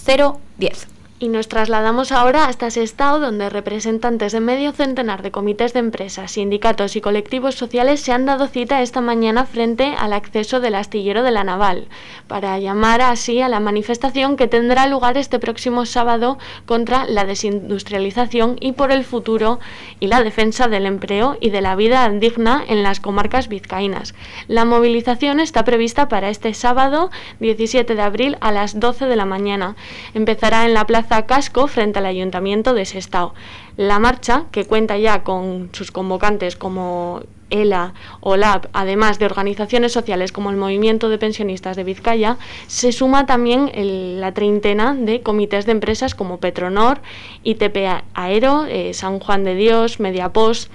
010. 0.59 1.02
Y 1.23 1.29
nos 1.29 1.47
trasladamos 1.47 2.11
ahora 2.11 2.47
hasta 2.47 2.69
Sestao, 2.73 3.21
donde 3.21 3.49
representantes 3.49 4.33
de 4.33 4.41
medio 4.41 4.73
centenar 4.73 5.23
de 5.23 5.31
comités 5.31 5.73
de 5.73 5.79
empresas, 5.79 6.33
sindicatos 6.33 6.97
y 6.97 7.01
colectivos 7.01 7.55
sociales 7.55 8.01
se 8.01 8.11
han 8.11 8.27
dado 8.27 8.49
cita 8.49 8.83
esta 8.83 9.01
mañana 9.01 9.47
frente 9.47 9.95
al 9.97 10.15
acceso 10.15 10.59
del 10.59 10.75
astillero 10.75 11.23
de 11.23 11.31
la 11.31 11.45
Naval, 11.45 11.87
para 12.27 12.59
llamar 12.59 13.03
así 13.03 13.41
a 13.41 13.49
la 13.49 13.61
manifestación 13.61 14.37
que 14.37 14.49
tendrá 14.49 14.89
lugar 14.89 15.17
este 15.17 15.39
próximo 15.39 15.87
sábado 15.87 16.39
contra 16.67 17.05
la 17.05 17.23
desindustrialización 17.23 18.57
y 18.59 18.73
por 18.73 18.91
el 18.91 19.05
futuro 19.05 19.61
y 20.01 20.09
la 20.09 20.25
defensa 20.25 20.67
del 20.67 20.87
empleo 20.87 21.37
y 21.41 21.51
de 21.51 21.61
la 21.61 21.77
vida 21.77 22.09
digna 22.09 22.65
en 22.67 22.83
las 22.83 22.99
comarcas 22.99 23.47
vizcaínas. 23.47 24.17
La 24.49 24.65
movilización 24.65 25.39
está 25.39 25.65
prevista 25.65 26.09
para 26.09 26.31
este 26.31 26.53
sábado 26.53 27.13
17 27.39 27.95
de 27.95 28.03
abril 28.03 28.39
a 28.41 28.51
las 28.51 28.81
12 28.81 29.07
de 29.07 29.15
la 29.15 29.25
mañana. 29.25 29.77
Empezará 30.15 30.65
en 30.65 30.75
la 30.75 30.85
plaza 30.85 31.12
Casco 31.21 31.67
frente 31.67 31.99
al 31.99 32.07
Ayuntamiento 32.07 32.73
de 32.73 32.87
Sestao. 32.87 33.35
La 33.77 33.99
marcha, 33.99 34.47
que 34.51 34.65
cuenta 34.65 34.97
ya 34.97 35.23
con 35.23 35.69
sus 35.73 35.91
convocantes 35.91 36.57
como 36.57 37.23
ELA, 37.51 37.93
o 38.21 38.37
LAB, 38.37 38.69
además 38.73 39.19
de 39.19 39.27
organizaciones 39.27 39.93
sociales 39.93 40.33
como 40.33 40.51
el 40.51 40.57
Movimiento 40.57 41.09
de 41.09 41.19
Pensionistas 41.19 41.77
de 41.77 41.85
Vizcaya, 41.85 42.39
se 42.67 42.93
suma 42.93 43.27
también 43.27 43.71
la 44.21 44.33
treintena 44.33 44.95
de 44.95 45.21
comités 45.21 45.67
de 45.67 45.73
empresas 45.73 46.15
como 46.15 46.39
Petronor, 46.39 47.01
ITP 47.45 48.03
Aero, 48.15 48.65
eh, 48.65 48.95
San 48.95 49.21
Juan 49.21 49.45
de 49.45 49.55
Dios, 49.55 50.01
Mediapost. 50.01 50.71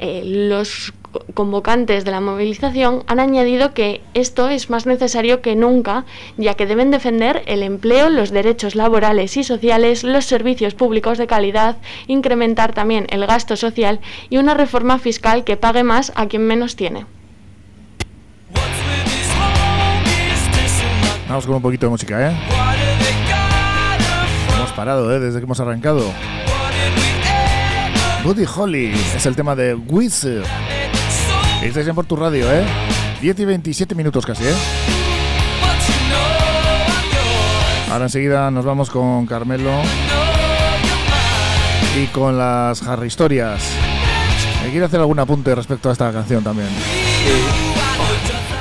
Eh, 0.00 0.22
los 0.24 0.92
convocantes 1.34 2.04
de 2.04 2.10
la 2.10 2.20
movilización 2.20 3.04
han 3.06 3.20
añadido 3.20 3.74
que 3.74 4.00
esto 4.14 4.48
es 4.48 4.70
más 4.70 4.86
necesario 4.86 5.40
que 5.40 5.56
nunca, 5.56 6.04
ya 6.36 6.54
que 6.54 6.66
deben 6.66 6.90
defender 6.90 7.42
el 7.46 7.62
empleo, 7.62 8.08
los 8.10 8.30
derechos 8.30 8.74
laborales 8.74 9.36
y 9.36 9.44
sociales, 9.44 10.04
los 10.04 10.24
servicios 10.24 10.74
públicos 10.74 11.18
de 11.18 11.26
calidad, 11.26 11.76
incrementar 12.06 12.72
también 12.72 13.06
el 13.10 13.26
gasto 13.26 13.56
social 13.56 14.00
y 14.30 14.38
una 14.38 14.54
reforma 14.54 14.98
fiscal 14.98 15.44
que 15.44 15.56
pague 15.56 15.82
más 15.82 16.12
a 16.14 16.26
quien 16.26 16.46
menos 16.46 16.76
tiene. 16.76 17.06
Vamos 21.28 21.46
con 21.46 21.54
un 21.56 21.62
poquito 21.62 21.86
de 21.86 21.90
música, 21.90 22.28
¿eh? 22.28 22.36
Hemos 24.54 24.72
parado, 24.72 25.14
¿eh? 25.14 25.18
Desde 25.18 25.38
que 25.38 25.44
hemos 25.44 25.60
arrancado. 25.60 26.04
Buddy 28.22 28.44
Holly 28.54 28.92
es 29.16 29.26
el 29.26 29.34
tema 29.34 29.56
de 29.56 29.74
Wizard. 29.74 30.44
Estáis 31.62 31.86
en 31.86 31.94
por 31.94 32.04
tu 32.06 32.16
radio, 32.16 32.52
¿eh? 32.52 32.64
10 33.22 33.38
y 33.38 33.44
27 33.44 33.94
minutos 33.94 34.26
casi, 34.26 34.44
¿eh? 34.44 34.54
Ahora 37.90 38.04
enseguida 38.06 38.50
nos 38.50 38.64
vamos 38.64 38.90
con 38.90 39.26
Carmelo 39.26 39.70
y 41.96 42.06
con 42.06 42.36
las 42.36 42.82
Harry 42.82 43.06
Historias. 43.06 43.62
quiere 44.70 44.86
hacer 44.86 45.00
algún 45.00 45.18
apunte 45.18 45.54
respecto 45.54 45.88
a 45.88 45.92
esta 45.92 46.12
canción 46.12 46.42
también. 46.42 46.68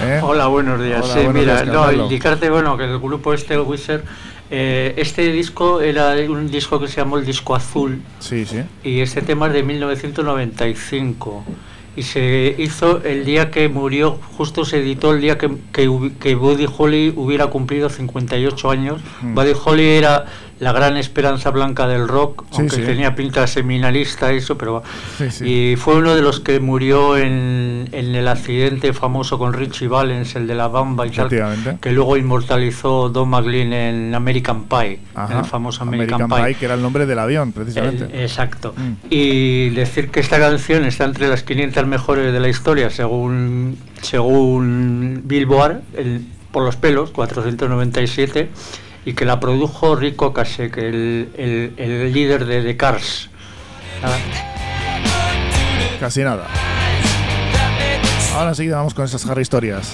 ¿Eh? 0.04 0.20
Hola, 0.22 0.48
buenos 0.48 0.82
días. 0.82 1.02
Hola, 1.04 1.14
sí, 1.14 1.20
buenos 1.24 1.42
mira, 1.42 1.62
días, 1.64 1.74
no, 1.74 1.92
indicarte, 1.92 2.50
bueno, 2.50 2.78
que 2.78 2.86
el 2.86 3.00
grupo 3.00 3.34
este, 3.34 3.56
el 3.56 3.62
Wizard, 3.62 4.02
eh, 4.50 4.94
este 4.98 5.32
disco 5.32 5.82
era 5.82 6.14
un 6.30 6.50
disco 6.52 6.80
que 6.80 6.88
se 6.88 6.98
llamó 6.98 7.18
el 7.18 7.26
disco 7.26 7.56
azul 7.56 8.02
Sí, 8.20 8.46
sí. 8.46 8.62
y 8.84 9.00
este 9.02 9.22
tema 9.22 9.48
es 9.48 9.54
de 9.54 9.64
1995 9.64 11.44
y 11.95 12.04
se 12.04 12.56
hizo 12.58 13.04
el 13.04 13.25
día 13.25 13.51
que 13.51 13.67
murió, 13.67 14.17
justo 14.38 14.63
se 14.63 14.77
editó 14.77 15.13
el 15.13 15.21
día 15.21 15.38
que, 15.38 15.49
que, 15.73 16.12
que 16.19 16.36
Buddy 16.36 16.67
Holly 16.77 17.13
hubiera 17.15 17.47
cumplido 17.47 17.89
58 17.89 18.69
años. 18.69 19.01
Mm. 19.21 19.36
Buddy 19.36 19.54
Holly 19.65 19.89
era 19.89 20.25
la 20.62 20.71
gran 20.74 20.95
esperanza 20.95 21.50
blanca 21.50 21.88
del 21.88 22.08
rock, 22.08 22.43
Sí, 22.52 22.58
aunque 22.60 22.76
sí. 22.76 22.82
tenía 22.84 23.15
pinta 23.15 23.47
seminalista 23.47 24.32
eso, 24.32 24.60
pero 24.60 24.84
Sí, 25.32 25.71
y 25.71 25.76
fue 25.76 25.95
uno 25.95 26.13
de 26.15 26.21
los 26.21 26.39
que 26.39 26.60
murió 26.60 27.17
en, 27.17 27.89
en 27.91 28.13
el 28.13 28.28
accidente 28.28 28.93
famoso 28.93 29.39
con 29.39 29.54
Richie 29.54 29.88
Valens, 29.88 30.36
el 30.36 30.45
de 30.45 30.54
la 30.54 30.67
Bamba 30.67 31.08
y 31.08 31.10
tal, 31.10 31.30
que 31.82 31.91
luego 31.91 32.15
inmortalizó 32.15 33.10
Don 33.10 33.30
McLean 33.30 33.74
en 33.74 34.13
American 34.13 34.65
Pie, 34.65 34.93
en 34.93 35.00
Ajá. 35.15 35.39
el 35.39 35.45
famoso 35.45 35.82
American, 35.82 36.21
American, 36.21 36.45
Pie, 36.45 36.56
que 36.56 36.65
era 36.65 36.76
el 36.76 36.82
nombre 36.84 37.08
del 37.08 37.17
avión, 37.17 37.52
precisamente. 37.54 38.04
el- 38.13 38.21
exacto. 38.21 38.76
Mm. 38.78 38.91
Y 39.10 39.69
decir 39.71 40.12
que 40.12 40.19
esta 40.19 40.38
canción 40.39 40.86
está 40.86 41.06
entre 41.06 41.28
las 41.28 41.41
500 41.41 41.88
mejores 41.88 42.32
de 42.32 42.39
la 42.39 42.50
historia, 42.50 42.91
según, 42.91 43.78
según 44.02 45.21
Billboard, 45.26 45.82
el- 45.97 46.21
por 46.52 46.63
los 46.63 46.76
pelos, 46.76 47.10
497, 47.12 48.50
y 49.06 49.14
que 49.14 49.26
la 49.26 49.40
produjo 49.40 49.96
Rico 49.96 50.34
Kasek, 50.34 50.78
el, 50.78 51.30
el, 51.36 51.74
el 51.78 52.14
líder 52.14 52.46
de 52.46 52.62
The 52.62 52.78
Cars. 52.78 53.30
Casi 56.00 56.22
nada. 56.22 56.48
Ahora 58.36 58.50
enseguida 58.50 58.78
vamos 58.78 58.94
con 58.94 59.06
esas 59.06 59.26
Harry 59.26 59.42
historias. 59.42 59.94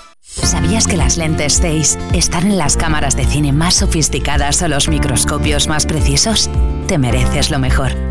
¿Sabías 0.33 0.87
que 0.87 0.95
las 0.95 1.17
lentes 1.17 1.59
Zeiss 1.59 1.97
están 2.13 2.47
en 2.47 2.57
las 2.57 2.77
cámaras 2.77 3.17
de 3.17 3.25
cine 3.25 3.51
más 3.51 3.75
sofisticadas 3.75 4.61
o 4.61 4.67
los 4.69 4.87
microscopios 4.87 5.67
más 5.67 5.85
precisos? 5.85 6.49
Te 6.87 6.97
mereces 6.97 7.51
lo 7.51 7.59
mejor. 7.59 8.10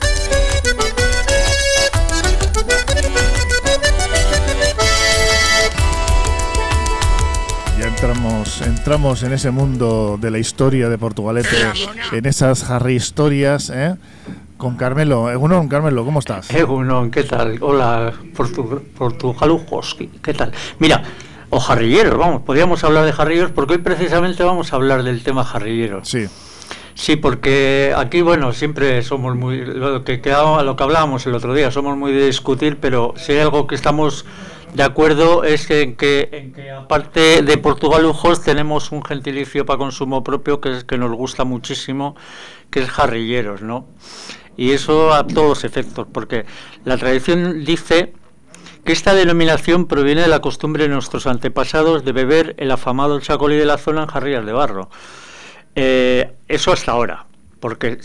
Entramos, 8.01 8.61
entramos 8.63 9.21
en 9.21 9.31
ese 9.31 9.51
mundo 9.51 10.17
de 10.19 10.31
la 10.31 10.39
historia 10.39 10.89
de 10.89 10.97
Portugalete, 10.97 11.55
en 12.11 12.25
esas 12.25 12.67
Harry 12.67 12.95
historias, 12.95 13.69
¿eh? 13.69 13.95
Con 14.57 14.75
Carmelo. 14.75 15.29
Egunon, 15.29 15.67
Carmelo, 15.67 16.03
¿cómo 16.03 16.17
estás? 16.17 16.49
Egunon, 16.49 17.11
¿qué 17.11 17.23
tal? 17.25 17.59
Hola, 17.61 18.11
Portu 18.35 18.81
Portugalujos, 18.97 19.95
¿qué 20.23 20.33
tal? 20.33 20.51
Mira, 20.79 21.03
o 21.51 21.59
jarrilleros, 21.59 22.17
vamos, 22.17 22.41
podríamos 22.41 22.83
hablar 22.83 23.05
de 23.05 23.13
jarrilleros 23.13 23.51
porque 23.51 23.73
hoy 23.73 23.79
precisamente 23.81 24.43
vamos 24.43 24.73
a 24.73 24.77
hablar 24.77 25.03
del 25.03 25.21
tema 25.21 25.43
jarrilleros. 25.43 26.09
Sí. 26.09 26.25
Sí, 26.95 27.17
porque 27.17 27.93
aquí, 27.95 28.21
bueno, 28.21 28.51
siempre 28.51 29.03
somos 29.03 29.35
muy. 29.35 29.63
Lo 29.63 30.03
que, 30.03 30.21
quedaba, 30.21 30.63
lo 30.63 30.75
que 30.75 30.83
hablábamos 30.83 31.27
el 31.27 31.35
otro 31.35 31.53
día, 31.53 31.69
somos 31.69 31.95
muy 31.97 32.13
de 32.13 32.25
discutir, 32.25 32.77
pero 32.81 33.13
si 33.15 33.33
hay 33.33 33.39
algo 33.39 33.67
que 33.67 33.75
estamos 33.75 34.25
de 34.73 34.83
acuerdo 34.83 35.43
es 35.43 35.67
que, 35.67 35.81
en 35.81 35.95
que, 35.95 36.71
aparte 36.71 37.41
de 37.41 37.57
Portugalujos 37.57 38.41
tenemos 38.41 38.91
un 38.91 39.03
gentilicio 39.03 39.65
para 39.65 39.77
consumo 39.77 40.23
propio 40.23 40.61
que 40.61 40.77
es 40.77 40.83
que 40.83 40.97
nos 40.97 41.11
gusta 41.11 41.43
muchísimo, 41.43 42.15
que 42.69 42.81
es 42.81 42.89
jarrilleros, 42.89 43.61
¿no? 43.61 43.87
Y 44.57 44.71
eso 44.71 45.13
a 45.13 45.25
todos 45.25 45.63
efectos, 45.63 46.07
porque 46.11 46.45
la 46.85 46.97
tradición 46.97 47.65
dice 47.65 48.13
que 48.85 48.93
esta 48.93 49.13
denominación 49.13 49.87
proviene 49.87 50.21
de 50.21 50.27
la 50.27 50.39
costumbre 50.39 50.83
de 50.83 50.89
nuestros 50.89 51.27
antepasados 51.27 52.03
de 52.03 52.11
beber 52.11 52.55
el 52.57 52.71
afamado 52.71 53.19
chacolí 53.19 53.57
de 53.57 53.65
la 53.65 53.77
zona 53.77 54.03
en 54.03 54.07
jarrillas 54.07 54.45
de 54.45 54.53
barro. 54.53 54.89
Eh, 55.75 56.31
eso 56.47 56.71
hasta 56.71 56.91
ahora, 56.91 57.25
porque 57.59 57.99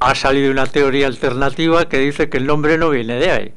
ha 0.00 0.14
salido 0.14 0.50
una 0.50 0.66
teoría 0.66 1.06
alternativa 1.06 1.88
que 1.88 1.98
dice 1.98 2.28
que 2.28 2.36
el 2.36 2.46
nombre 2.46 2.78
no 2.78 2.90
viene 2.90 3.14
de 3.14 3.30
ahí, 3.30 3.54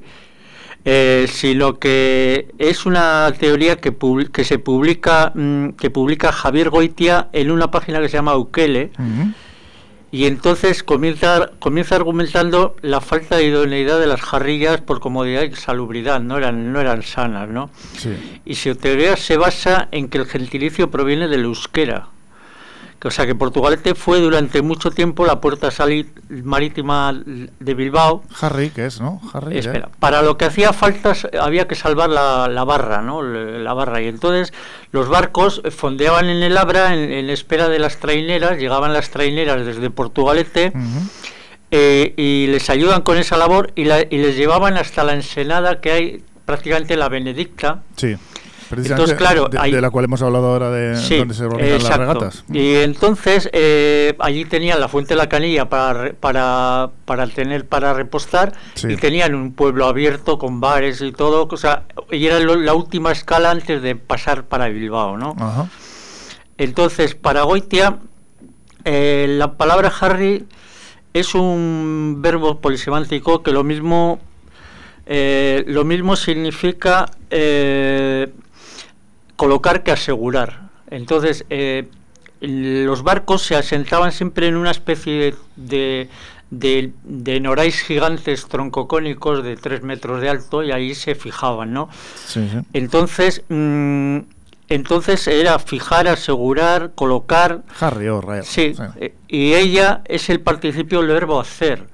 eh, 0.90 1.28
sino 1.30 1.80
que 1.80 2.48
es 2.60 2.86
una 2.86 3.34
teoría 3.38 3.76
que, 3.76 3.94
que 4.32 4.46
se 4.46 4.58
publica 4.58 5.34
mm, 5.36 5.72
que 5.72 5.90
publica 5.90 6.32
Javier 6.32 6.70
Goitia 6.70 7.28
en 7.34 7.52
una 7.52 7.70
página 7.70 8.00
que 8.00 8.08
se 8.08 8.16
llama 8.16 8.38
Ukele. 8.38 8.92
Y 10.10 10.24
entonces 10.28 10.84
comienza, 10.84 11.52
comienza 11.60 11.98
argumentando 11.98 12.78
la 12.82 13.02
falta 13.02 13.36
de 13.36 13.44
idoneidad 13.44 14.00
de 14.00 14.08
las 14.08 14.22
jarrillas 14.22 14.80
por 14.80 15.02
comodidad 15.02 15.44
y 15.44 15.54
salubridad, 15.56 16.22
no 16.22 16.38
eran, 16.38 16.72
no 16.72 16.80
eran 16.80 17.04
sanas, 17.04 17.50
¿no? 17.50 17.70
Y 18.46 18.56
su 18.56 18.74
teoría 18.76 19.18
se 19.18 19.36
basa 19.36 19.90
en 19.92 20.08
que 20.08 20.20
el 20.20 20.26
gentilicio 20.26 20.90
proviene 20.90 21.28
del 21.28 21.44
euskera, 21.44 22.08
o 23.04 23.12
sea 23.12 23.26
que 23.28 23.36
Portugalete 23.36 23.94
fue 23.94 24.20
durante 24.20 24.62
mucho 24.62 24.90
tiempo 24.90 25.26
la 25.26 25.40
puerta 25.40 25.70
salir 25.70 26.12
marítima 26.30 27.14
de 27.14 27.74
Bilbao. 27.76 28.24
Harry, 28.42 28.72
que 28.72 28.88
es, 28.88 29.00
¿no? 29.00 29.22
Harry. 29.34 29.60
Espera, 29.60 29.90
para 30.00 30.24
lo 30.24 30.38
que 30.38 30.46
hacía 30.46 30.74
falta 30.74 31.14
había 31.40 31.68
que 31.68 31.76
salvar 31.76 32.10
la, 32.10 32.64
barra, 32.64 33.02
¿no? 33.02 33.22
La 33.22 33.74
barra. 33.74 34.02
Y 34.02 34.08
entonces 34.08 34.52
los 34.92 35.10
barcos 35.10 35.62
fondeaban 35.70 36.28
en 36.30 36.42
el 36.42 36.58
Abra 36.58 36.94
en, 36.96 37.30
espera 37.30 37.70
de 37.70 37.78
las 37.78 37.98
traineras, 37.98 38.58
llegaban 38.58 38.94
las 38.94 39.10
traineras 39.12 39.66
desde 39.66 39.90
Portugalete. 39.90 40.74
Eh, 41.70 42.14
y 42.16 42.48
les 42.48 42.70
ayudan 42.70 43.02
con 43.02 43.18
esa 43.18 43.36
labor 43.36 43.74
y, 43.76 43.82
y 43.82 44.18
les 44.18 44.38
llevaban 44.38 44.78
hasta 44.78 45.04
la 45.04 45.14
ensenada 45.14 45.82
que 45.82 45.92
hay 45.92 46.24
prácticamente 46.46 46.96
la 46.96 47.10
Benedicta. 47.10 47.82
Sí 47.98 48.16
entonces, 48.72 49.18
claro, 49.18 49.48
de, 49.50 49.82
la 49.82 49.90
cual 49.90 50.06
hemos 50.06 50.22
hablado 50.22 50.48
ahora 50.48 50.70
de 50.72 51.18
donde 51.18 51.34
se 51.34 51.46
organizan 51.46 51.90
las 51.90 51.98
regatas. 51.98 52.44
Y 52.52 52.76
entonces 52.76 53.50
eh, 53.54 54.16
allí 54.20 54.46
tenían 54.46 54.80
la 54.80 54.88
fuente 54.88 55.14
de 55.14 55.18
la 55.18 55.30
canilla 55.30 55.70
para, 55.70 56.14
para, 56.14 56.90
para 57.06 57.28
tener 57.28 57.66
para 57.66 57.94
repostar 57.94 58.54
y 58.84 58.96
tenían 58.98 59.36
un 59.36 59.54
pueblo 59.54 59.86
abierto 59.86 60.38
con 60.38 60.60
bares 60.60 61.02
y 61.02 61.12
todo, 61.12 61.48
o 61.50 61.58
sea, 61.58 61.84
y 62.12 62.26
era 62.26 62.40
la 62.40 62.74
última 62.74 63.12
escala 63.12 63.52
antes 63.52 63.82
de 63.82 63.96
pasar 63.96 64.44
para 64.46 64.68
Bilbao, 64.68 65.18
¿no? 65.18 65.36
Entonces, 66.58 67.16
para 67.16 67.44
Goitia, 67.44 68.00
eh, 68.84 69.28
la 69.30 69.54
palabra 69.54 69.92
Harry 70.00 70.46
es 71.14 71.36
un 71.36 72.18
verbo 72.20 72.60
polisemántico 72.60 73.44
que 73.44 73.52
lo 73.52 73.64
mismo 73.64 74.20
eh, 75.10 75.64
lo 75.68 75.86
mismo 75.86 76.18
significa 76.18 77.10
colocar 79.38 79.84
que 79.84 79.92
asegurar. 79.92 80.68
Entonces, 80.90 81.46
eh, 81.50 81.88
los 82.42 83.04
barcos 83.04 83.44
se 83.44 83.56
asentaban 83.56 84.12
siempre 84.12 84.48
en 84.48 84.58
una 84.58 84.72
especie 84.72 85.36
de, 85.56 86.10
de, 86.50 86.92
de, 87.04 87.40
norais 87.40 87.82
gigantes 87.82 88.48
troncocónicos 88.48 89.44
de 89.44 89.56
tres 89.56 89.82
metros 89.84 90.22
de 90.22 90.30
alto 90.30 90.64
y 90.64 90.72
ahí 90.72 90.94
se 90.94 91.16
fijaban, 91.16 91.74
¿no? 91.74 91.90
Entonces, 92.74 93.44
mm, 93.50 94.20
entonces 94.70 95.28
era 95.28 95.58
fijar, 95.60 96.08
asegurar, 96.08 96.92
colocar. 96.94 97.64
Harry 97.80 98.10
o 98.10 98.22
sí, 98.44 98.76
eh, 98.98 99.16
y 99.28 99.54
ella 99.54 100.02
es 100.06 100.30
el 100.30 100.42
participio 100.42 101.00
del 101.00 101.10
verbo 101.10 101.40
hacer, 101.40 101.88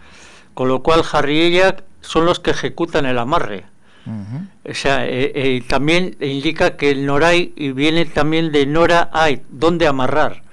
con 0.53 0.67
lo 0.67 0.82
cual 0.82 1.03
Harry 1.12 1.38
y 1.38 1.41
ella 1.41 1.77
son 2.01 2.25
los 2.25 2.39
que 2.39 2.51
ejecutan 2.51 3.06
el 3.06 3.17
amarre. 3.17 3.65
O 4.05 4.73
sea, 4.73 5.05
eh, 5.07 5.31
eh, 5.35 5.63
también 5.67 6.17
indica 6.19 6.75
que 6.75 6.91
el 6.91 7.05
noray 7.05 7.53
viene 7.75 8.05
también 8.05 8.51
de 8.51 8.65
nora 8.65 9.09
hay, 9.13 9.41
donde 9.49 9.87
amarrar. 9.87 10.43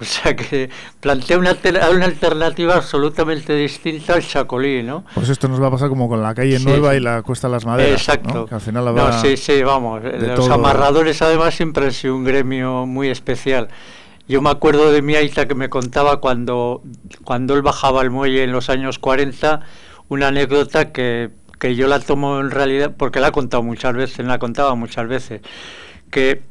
O 0.00 0.04
sea 0.04 0.36
que 0.36 0.70
plantea 1.00 1.38
una, 1.38 1.56
una 1.92 2.04
alternativa 2.04 2.76
absolutamente 2.76 3.52
distinta 3.54 4.14
al 4.14 4.22
chacolí, 4.24 4.82
¿no? 4.84 5.04
Pues 5.14 5.28
esto 5.28 5.48
nos 5.48 5.60
va 5.60 5.66
a 5.66 5.70
pasar 5.72 5.88
como 5.88 6.08
con 6.08 6.22
la 6.22 6.34
calle 6.34 6.60
Nueva 6.60 6.94
y 6.94 7.00
la 7.00 7.22
Cuesta 7.22 7.48
de 7.48 7.54
las 7.54 7.66
Maderas. 7.66 8.00
Exacto. 8.00 8.46
Que 8.46 8.54
al 8.54 8.60
final 8.60 8.84
la 8.84 8.92
no, 8.92 9.20
sí, 9.20 9.36
sí, 9.36 9.60
vamos. 9.62 10.02
Los 10.04 10.48
amarradores 10.50 11.20
además 11.20 11.54
siempre 11.54 11.86
han 11.86 11.92
sido 11.92 12.14
un 12.14 12.24
gremio 12.24 12.86
muy 12.86 13.08
especial. 13.08 13.68
Yo 14.28 14.40
me 14.40 14.50
acuerdo 14.50 14.92
de 14.92 15.02
mi 15.02 15.16
aita 15.16 15.48
que 15.48 15.54
me 15.54 15.68
contaba 15.68 16.20
cuando, 16.20 16.82
cuando 17.24 17.54
él 17.54 17.62
bajaba 17.62 18.02
al 18.02 18.10
muelle 18.10 18.44
en 18.44 18.52
los 18.52 18.68
años 18.68 18.98
40, 19.00 19.62
una 20.08 20.28
anécdota 20.28 20.92
que 20.92 21.30
que 21.58 21.74
yo 21.74 21.86
la 21.88 22.00
tomo 22.00 22.40
en 22.40 22.50
realidad, 22.50 22.94
porque 22.96 23.20
la 23.20 23.28
he 23.28 23.32
contado 23.32 23.62
muchas 23.62 23.94
veces, 23.94 24.24
la 24.26 24.38
contaba 24.38 24.74
muchas 24.74 25.08
veces, 25.08 25.42
que 26.10 26.42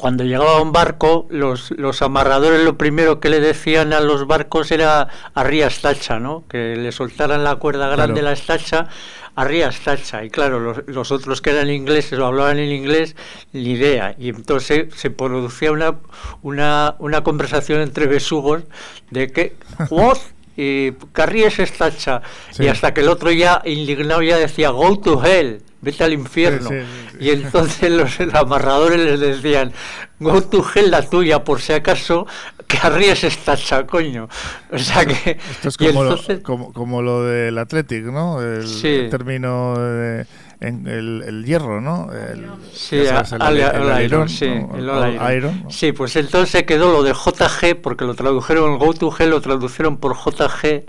cuando 0.00 0.24
llegaba 0.24 0.62
un 0.62 0.72
barco, 0.72 1.26
los, 1.28 1.72
los 1.72 2.00
amarradores 2.00 2.64
lo 2.64 2.78
primero 2.78 3.20
que 3.20 3.28
le 3.28 3.38
decían 3.38 3.92
a 3.92 4.00
los 4.00 4.26
barcos 4.26 4.70
era 4.70 5.08
arría 5.34 5.66
estacha, 5.66 6.18
¿no? 6.18 6.44
Que 6.48 6.74
le 6.74 6.90
soltaran 6.90 7.44
la 7.44 7.56
cuerda 7.56 7.86
grande 7.88 8.20
de 8.20 8.22
la 8.22 8.32
estacha, 8.32 8.88
arría 9.36 9.68
estacha. 9.68 10.24
Y 10.24 10.30
claro, 10.30 10.58
los, 10.58 10.78
los, 10.86 11.12
otros 11.12 11.42
que 11.42 11.50
eran 11.50 11.68
ingleses 11.68 12.18
o 12.18 12.24
hablaban 12.24 12.58
en 12.58 12.70
inglés, 12.70 13.14
ni 13.52 13.72
idea. 13.72 14.14
Y 14.18 14.30
entonces 14.30 14.86
se 14.94 15.10
producía 15.10 15.70
una, 15.70 15.96
una, 16.40 16.94
una 16.98 17.22
conversación 17.22 17.82
entre 17.82 18.06
besugos 18.06 18.62
de 19.10 19.30
que, 19.30 19.54
¿what? 19.90 20.16
Y 20.60 20.92
Carries 21.12 21.58
es 21.58 21.72
tacha. 21.72 22.20
Y 22.58 22.68
hasta 22.68 22.92
que 22.92 23.00
el 23.00 23.08
otro 23.08 23.30
ya 23.30 23.62
indignado 23.64 24.20
ya 24.22 24.36
decía, 24.36 24.68
go 24.70 24.98
to 24.98 25.24
hell, 25.24 25.62
vete 25.80 26.04
al 26.04 26.12
infierno. 26.12 26.68
y 27.18 27.30
entonces 27.30 27.90
los, 28.20 28.20
amarradores 28.34 29.00
les 29.00 29.20
decían, 29.20 29.72
go 30.18 30.42
to 30.42 30.62
hell 30.74 30.90
la 30.90 31.00
tuya, 31.08 31.42
por 31.44 31.62
si 31.62 31.72
acaso, 31.72 32.26
Carries 32.66 33.24
es 33.24 33.38
tacha, 33.38 33.86
coño. 33.86 34.28
O 34.70 34.78
sea 34.78 35.06
que... 35.06 35.38
Esto 35.50 35.70
es 35.70 35.78
como, 35.78 36.04
lo, 36.04 36.18
como, 36.42 36.72
como 36.74 37.00
lo 37.00 37.24
del 37.24 37.56
Athletic, 37.56 38.04
¿no? 38.04 38.42
El, 38.42 39.08
término 39.10 39.78
de 39.78 40.26
en 40.60 40.86
el, 40.86 41.44
hierro, 41.44 41.80
¿no? 41.80 42.12
El, 42.12 42.46
sí, 42.72 42.96
el, 42.98 44.04
iron, 44.04 44.28
sí, 44.28 44.52
Sí, 45.70 45.92
pues 45.92 46.16
entonces 46.16 46.64
quedó 46.64 46.92
lo 46.92 47.02
de 47.02 47.14
JG, 47.14 47.80
porque 47.80 48.04
lo 48.04 48.14
tradujeron, 48.14 48.78
Go 48.78 48.92
to 48.92 49.10
G 49.10 49.26
lo 49.26 49.40
tradujeron 49.40 49.96
por 49.96 50.16
JG, 50.16 50.84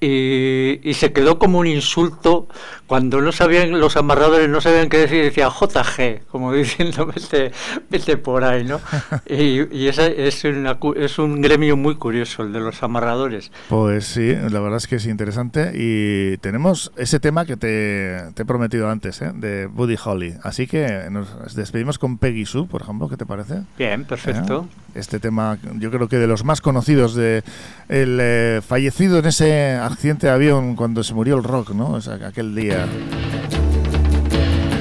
y, 0.00 0.94
se 0.94 1.12
quedó 1.12 1.38
como 1.38 1.58
un 1.58 1.66
insulto 1.66 2.48
cuando 2.86 3.20
no 3.20 3.32
sabían 3.32 3.78
los 3.78 3.96
amarradores 3.96 4.48
no 4.48 4.60
sabían 4.60 4.88
qué 4.88 4.98
decir 4.98 5.24
decía 5.24 5.48
JG 5.48 6.26
como 6.26 6.52
diciendo 6.54 7.06
vete, 7.06 7.52
vete 7.90 8.16
por 8.16 8.44
ahí 8.44 8.64
no 8.64 8.80
y, 9.26 9.76
y 9.76 9.88
esa 9.88 10.06
es, 10.06 10.44
es 10.44 11.18
un 11.18 11.40
gremio 11.40 11.76
muy 11.76 11.96
curioso 11.96 12.42
el 12.42 12.52
de 12.52 12.60
los 12.60 12.82
amarradores 12.82 13.50
pues 13.68 14.06
sí 14.06 14.34
la 14.34 14.60
verdad 14.60 14.76
es 14.76 14.86
que 14.86 14.96
es 14.96 15.06
interesante 15.06 15.72
y 15.74 16.36
tenemos 16.38 16.92
ese 16.96 17.20
tema 17.20 17.44
que 17.44 17.56
te, 17.56 18.18
te 18.34 18.42
he 18.42 18.46
prometido 18.46 18.90
antes 18.90 19.20
¿eh? 19.22 19.32
de 19.34 19.66
Buddy 19.66 19.96
Holly 20.02 20.34
así 20.42 20.66
que 20.66 21.08
nos 21.10 21.54
despedimos 21.54 21.98
con 21.98 22.18
Peggy 22.18 22.46
Sue 22.46 22.66
por 22.66 22.82
ejemplo 22.82 23.08
¿qué 23.08 23.16
te 23.16 23.26
parece? 23.26 23.62
bien 23.76 24.04
perfecto 24.04 24.68
¿Eh? 24.94 25.00
este 25.00 25.20
tema 25.20 25.58
yo 25.74 25.90
creo 25.90 26.08
que 26.08 26.16
de 26.16 26.26
los 26.26 26.44
más 26.44 26.60
conocidos 26.60 27.14
de 27.14 27.42
el 27.88 28.18
eh, 28.20 28.60
fallecido 28.66 29.18
en 29.18 29.26
ese 29.26 29.74
accidente 29.92 30.26
de 30.26 30.32
avión 30.32 30.76
cuando 30.76 31.02
se 31.02 31.14
murió 31.14 31.36
el 31.36 31.44
rock, 31.44 31.70
¿no? 31.70 31.94
O 31.94 32.26
aquel 32.26 32.54
día. 32.54 32.86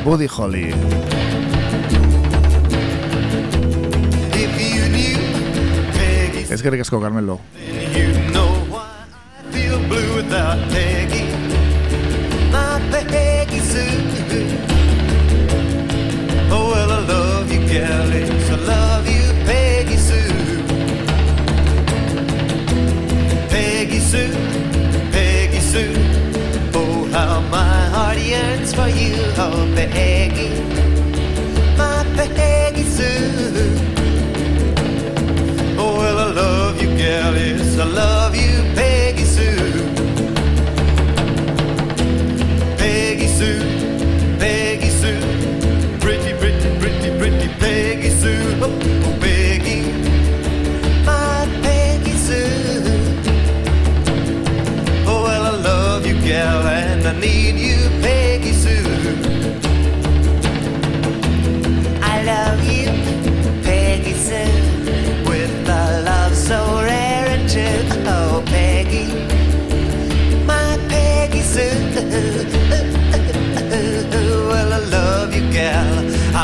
Buddy 0.03 0.27
Holly. 0.35 0.73
Es 6.49 6.61
que 6.61 6.69
ricasco, 6.69 7.01
Carmelo. 7.01 7.39
Oh, 16.49 16.71
well, 16.71 16.89
I 16.89 16.99
love 17.07 17.51
you, 17.51 17.59
Kelly. 17.67 18.06
Love 37.07 37.35
you, 37.35 37.37
gal, 37.37 37.37
yes, 37.37 37.77
I 37.79 37.83
love 37.85 38.26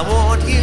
I 0.04 0.10
want 0.10 0.44
you, 0.50 0.63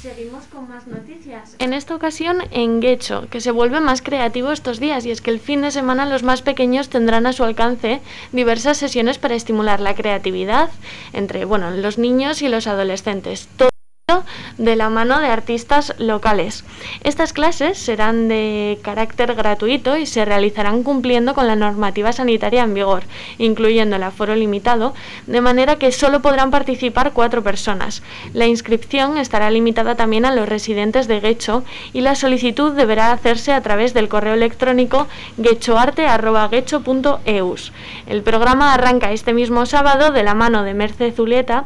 Seguimos 0.00 0.44
con 0.46 0.66
más 0.66 0.86
noticias. 0.86 1.56
En 1.58 1.74
esta 1.74 1.94
ocasión 1.94 2.38
en 2.52 2.80
Guecho, 2.80 3.28
que 3.30 3.42
se 3.42 3.50
vuelve 3.50 3.80
más 3.80 4.00
creativo 4.00 4.50
estos 4.50 4.80
días 4.80 5.04
y 5.04 5.10
es 5.10 5.20
que 5.20 5.30
el 5.30 5.40
fin 5.40 5.60
de 5.60 5.70
semana 5.70 6.06
los 6.06 6.22
más 6.22 6.40
pequeños 6.40 6.88
tendrán 6.88 7.26
a 7.26 7.34
su 7.34 7.44
alcance 7.44 8.00
diversas 8.32 8.78
sesiones 8.78 9.18
para 9.18 9.34
estimular 9.34 9.78
la 9.78 9.94
creatividad 9.94 10.70
entre 11.12 11.44
bueno, 11.44 11.70
los 11.70 11.98
niños 11.98 12.40
y 12.40 12.48
los 12.48 12.66
adolescentes 12.66 13.48
de 14.58 14.76
la 14.76 14.90
mano 14.90 15.20
de 15.20 15.28
artistas 15.28 15.94
locales. 15.98 16.64
Estas 17.04 17.32
clases 17.32 17.78
serán 17.78 18.28
de 18.28 18.78
carácter 18.82 19.34
gratuito 19.34 19.96
y 19.96 20.06
se 20.06 20.24
realizarán 20.24 20.82
cumpliendo 20.82 21.34
con 21.34 21.46
la 21.46 21.56
normativa 21.56 22.12
sanitaria 22.12 22.62
en 22.62 22.74
vigor, 22.74 23.02
incluyendo 23.38 23.96
el 23.96 24.02
aforo 24.02 24.34
limitado, 24.34 24.94
de 25.26 25.40
manera 25.40 25.76
que 25.76 25.92
solo 25.92 26.20
podrán 26.20 26.50
participar 26.50 27.12
cuatro 27.12 27.42
personas. 27.42 28.02
La 28.34 28.46
inscripción 28.46 29.18
estará 29.18 29.50
limitada 29.50 29.94
también 29.94 30.24
a 30.24 30.34
los 30.34 30.48
residentes 30.48 31.08
de 31.08 31.20
Guecho 31.20 31.64
y 31.92 32.00
la 32.00 32.14
solicitud 32.14 32.72
deberá 32.72 33.12
hacerse 33.12 33.52
a 33.52 33.60
través 33.60 33.94
del 33.94 34.08
correo 34.08 34.34
electrónico 34.34 35.06
guechoarte.guecho.eus. 35.36 37.72
El 38.06 38.22
programa 38.22 38.74
arranca 38.74 39.12
este 39.12 39.32
mismo 39.32 39.66
sábado 39.66 40.10
de 40.10 40.22
la 40.22 40.34
mano 40.34 40.62
de 40.62 40.74
Merce 40.74 41.12
Zuleta 41.12 41.64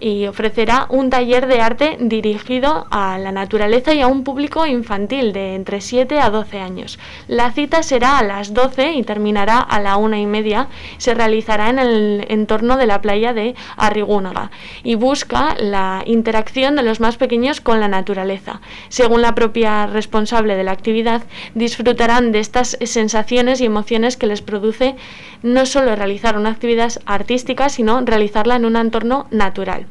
y 0.00 0.26
ofrecerá 0.26 0.86
un 0.88 1.10
taller 1.10 1.46
de 1.46 1.60
arte 1.60 1.83
dirigido 2.00 2.86
a 2.90 3.18
la 3.18 3.32
naturaleza 3.32 3.94
y 3.94 4.00
a 4.00 4.06
un 4.06 4.24
público 4.24 4.66
infantil 4.66 5.32
de 5.32 5.54
entre 5.54 5.80
7 5.80 6.18
a 6.20 6.30
12 6.30 6.58
años. 6.58 6.98
La 7.28 7.52
cita 7.52 7.82
será 7.82 8.18
a 8.18 8.24
las 8.24 8.54
12 8.54 8.92
y 8.92 9.02
terminará 9.02 9.58
a 9.58 9.80
la 9.80 9.96
una 9.96 10.18
y 10.18 10.26
media. 10.26 10.68
Se 10.98 11.14
realizará 11.14 11.70
en 11.70 11.78
el 11.78 12.26
entorno 12.28 12.76
de 12.76 12.86
la 12.86 13.00
playa 13.00 13.32
de 13.32 13.54
Arrigúnaga 13.76 14.50
y 14.82 14.94
busca 14.94 15.54
la 15.58 16.02
interacción 16.06 16.76
de 16.76 16.82
los 16.82 17.00
más 17.00 17.16
pequeños 17.16 17.60
con 17.60 17.80
la 17.80 17.88
naturaleza. 17.88 18.60
Según 18.88 19.22
la 19.22 19.34
propia 19.34 19.86
responsable 19.86 20.56
de 20.56 20.64
la 20.64 20.72
actividad, 20.72 21.22
disfrutarán 21.54 22.32
de 22.32 22.40
estas 22.40 22.76
sensaciones 22.84 23.60
y 23.60 23.66
emociones 23.66 24.16
que 24.16 24.26
les 24.26 24.42
produce 24.42 24.96
no 25.42 25.66
solo 25.66 25.94
realizar 25.96 26.36
una 26.38 26.50
actividad 26.50 26.92
artística, 27.06 27.68
sino 27.68 28.00
realizarla 28.00 28.56
en 28.56 28.64
un 28.64 28.76
entorno 28.76 29.26
natural. 29.30 29.86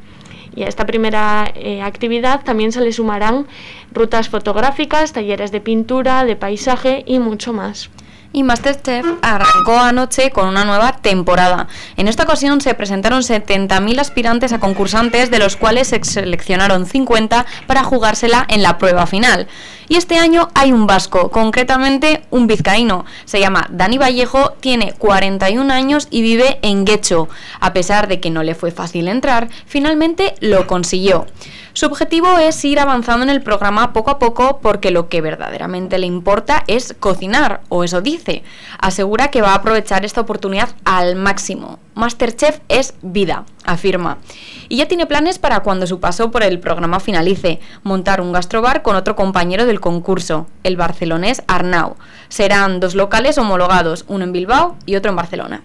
Y 0.56 0.64
a 0.64 0.68
esta 0.68 0.86
primera 0.86 1.52
eh, 1.56 1.82
actividad 1.82 2.44
también 2.44 2.72
se 2.72 2.82
le 2.82 2.92
sumarán 2.92 3.48
rutas 3.92 4.30
fotográficas, 4.30 5.14
talleres 5.14 5.52
de 5.52 5.62
pintura, 5.62 6.26
de 6.26 6.36
paisaje 6.36 7.04
y 7.06 7.20
mucho 7.20 7.54
más 7.54 7.90
y 8.34 8.44
Masterchef 8.44 9.06
arrancó 9.22 9.78
anoche 9.78 10.32
con 10.32 10.48
una 10.48 10.66
nueva 10.66 10.98
temporada. 10.98 11.68
En 11.96 12.08
esta 12.08 12.24
ocasión 12.24 12.60
se 12.60 12.74
presentaron 12.74 13.22
70.000 13.22 14.00
aspirantes 14.00 14.52
a 14.52 14.60
concursantes, 14.60 15.32
de 15.32 15.40
los 15.40 15.56
cuales 15.56 15.88
se 15.88 16.04
seleccionaron 16.04 16.86
50 16.86 17.46
para 17.68 17.84
jugársela 17.84 18.46
en 18.50 18.64
la 18.64 18.78
prueba 18.78 19.06
final. 19.06 19.48
Y 19.88 19.98
este 19.98 20.18
año 20.18 20.50
hay 20.56 20.72
un 20.72 20.88
vasco, 20.88 21.30
concretamente 21.30 22.24
un 22.32 22.48
vizcaíno. 22.48 23.06
Se 23.26 23.40
llama 23.40 23.68
Dani 23.70 23.98
Vallejo, 23.98 24.54
tiene 24.60 24.94
41 24.98 25.72
años 25.72 26.08
y 26.10 26.22
vive 26.22 26.58
en 26.62 26.86
Guecho. 26.86 27.30
A 27.60 27.74
pesar 27.74 28.08
de 28.08 28.20
que 28.20 28.32
no 28.32 28.44
le 28.44 28.56
fue 28.56 28.72
fácil 28.72 29.08
entrar, 29.08 29.50
finalmente 29.68 30.36
lo 30.40 30.68
consiguió. 30.68 31.28
Su 31.76 31.88
objetivo 31.88 32.38
es 32.38 32.64
ir 32.66 32.80
avanzando 32.80 33.24
en 33.24 33.32
el 33.32 33.42
programa 33.42 33.94
poco 33.94 34.12
a 34.12 34.20
poco 34.20 34.60
porque 34.62 34.92
lo 34.92 35.10
que 35.10 35.22
verdaderamente 35.22 35.98
le 35.98 36.06
importa 36.06 36.64
es 36.68 36.96
cocinar, 37.00 37.62
o 37.70 37.84
eso 37.84 38.00
dice. 38.00 38.44
Asegura 38.78 39.30
que 39.30 39.42
va 39.42 39.54
a 39.54 39.56
aprovechar 39.56 40.06
esta 40.06 40.22
oportunidad 40.22 40.70
al 40.86 41.16
máximo. 41.16 41.80
Masterchef 41.96 42.60
es 42.70 42.94
vida, 43.02 43.46
afirma. 43.66 44.20
Y 44.70 44.78
ya 44.78 44.88
tiene 44.88 45.08
planes 45.08 45.40
para 45.40 45.62
cuando 45.62 45.88
su 45.88 46.00
paso 46.00 46.30
por 46.30 46.44
el 46.44 46.60
programa 46.60 47.00
finalice, 47.00 47.60
montar 47.82 48.22
un 48.22 48.34
gastrobar 48.34 48.84
con 48.84 48.96
otro 48.96 49.16
compañero 49.16 49.66
del 49.66 49.80
concurso, 49.80 50.46
el 50.64 50.78
barcelonés 50.78 51.42
Arnau. 51.48 51.96
Serán 52.30 52.82
dos 52.82 52.94
locales 52.94 53.40
homologados, 53.40 54.06
uno 54.08 54.24
en 54.26 54.32
Bilbao 54.32 54.76
y 54.86 54.96
otro 54.96 55.10
en 55.10 55.16
Barcelona. 55.16 55.64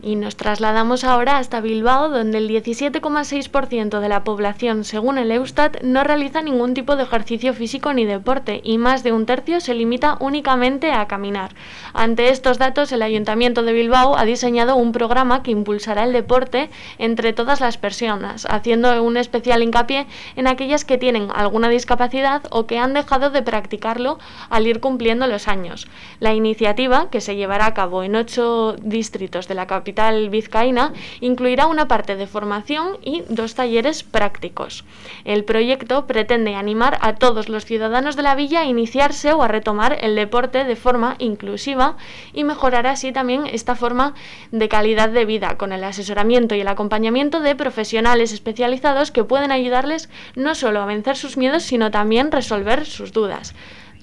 Y 0.00 0.14
nos 0.14 0.36
trasladamos 0.36 1.02
ahora 1.02 1.38
hasta 1.38 1.60
Bilbao, 1.60 2.08
donde 2.08 2.38
el 2.38 2.48
17,6% 2.48 3.98
de 3.98 4.08
la 4.08 4.22
población, 4.22 4.84
según 4.84 5.18
el 5.18 5.32
Eustat, 5.32 5.82
no 5.82 6.04
realiza 6.04 6.40
ningún 6.40 6.72
tipo 6.72 6.94
de 6.94 7.02
ejercicio 7.02 7.52
físico 7.52 7.92
ni 7.92 8.04
deporte, 8.04 8.60
y 8.62 8.78
más 8.78 9.02
de 9.02 9.10
un 9.10 9.26
tercio 9.26 9.60
se 9.60 9.74
limita 9.74 10.16
únicamente 10.20 10.92
a 10.92 11.08
caminar. 11.08 11.56
Ante 11.94 12.28
estos 12.28 12.58
datos, 12.58 12.92
el 12.92 13.02
Ayuntamiento 13.02 13.64
de 13.64 13.72
Bilbao 13.72 14.16
ha 14.16 14.24
diseñado 14.24 14.76
un 14.76 14.92
programa 14.92 15.42
que 15.42 15.50
impulsará 15.50 16.04
el 16.04 16.12
deporte 16.12 16.70
entre 16.98 17.32
todas 17.32 17.60
las 17.60 17.76
personas, 17.76 18.46
haciendo 18.48 19.02
un 19.02 19.16
especial 19.16 19.64
hincapié 19.64 20.06
en 20.36 20.46
aquellas 20.46 20.84
que 20.84 20.98
tienen 20.98 21.28
alguna 21.34 21.68
discapacidad 21.70 22.42
o 22.50 22.68
que 22.68 22.78
han 22.78 22.94
dejado 22.94 23.30
de 23.30 23.42
practicarlo 23.42 24.20
al 24.48 24.68
ir 24.68 24.78
cumpliendo 24.78 25.26
los 25.26 25.48
años. 25.48 25.88
La 26.20 26.34
iniciativa, 26.34 27.10
que 27.10 27.20
se 27.20 27.34
llevará 27.34 27.66
a 27.66 27.74
cabo 27.74 28.04
en 28.04 28.14
ocho 28.14 28.76
distritos 28.80 29.48
de 29.48 29.54
la 29.56 29.66
capital, 29.66 29.87
capital 29.88 30.28
vizcaína, 30.28 30.92
incluirá 31.20 31.66
una 31.66 31.88
parte 31.88 32.14
de 32.14 32.26
formación 32.26 32.98
y 33.02 33.22
dos 33.30 33.54
talleres 33.54 34.02
prácticos. 34.02 34.84
El 35.24 35.44
proyecto 35.44 36.06
pretende 36.06 36.54
animar 36.54 36.98
a 37.00 37.14
todos 37.14 37.48
los 37.48 37.64
ciudadanos 37.64 38.14
de 38.14 38.22
la 38.22 38.34
villa 38.34 38.60
a 38.60 38.66
iniciarse 38.66 39.32
o 39.32 39.42
a 39.42 39.48
retomar 39.48 39.96
el 40.02 40.14
deporte 40.14 40.64
de 40.64 40.76
forma 40.76 41.16
inclusiva 41.18 41.96
y 42.34 42.44
mejorar 42.44 42.86
así 42.86 43.12
también 43.12 43.46
esta 43.46 43.76
forma 43.76 44.12
de 44.52 44.68
calidad 44.68 45.08
de 45.08 45.24
vida 45.24 45.56
con 45.56 45.72
el 45.72 45.82
asesoramiento 45.82 46.54
y 46.54 46.60
el 46.60 46.68
acompañamiento 46.68 47.40
de 47.40 47.56
profesionales 47.56 48.34
especializados 48.34 49.10
que 49.10 49.24
pueden 49.24 49.52
ayudarles 49.52 50.10
no 50.34 50.54
solo 50.54 50.82
a 50.82 50.86
vencer 50.86 51.16
sus 51.16 51.38
miedos, 51.38 51.62
sino 51.62 51.90
también 51.90 52.30
resolver 52.30 52.84
sus 52.84 53.12
dudas. 53.12 53.54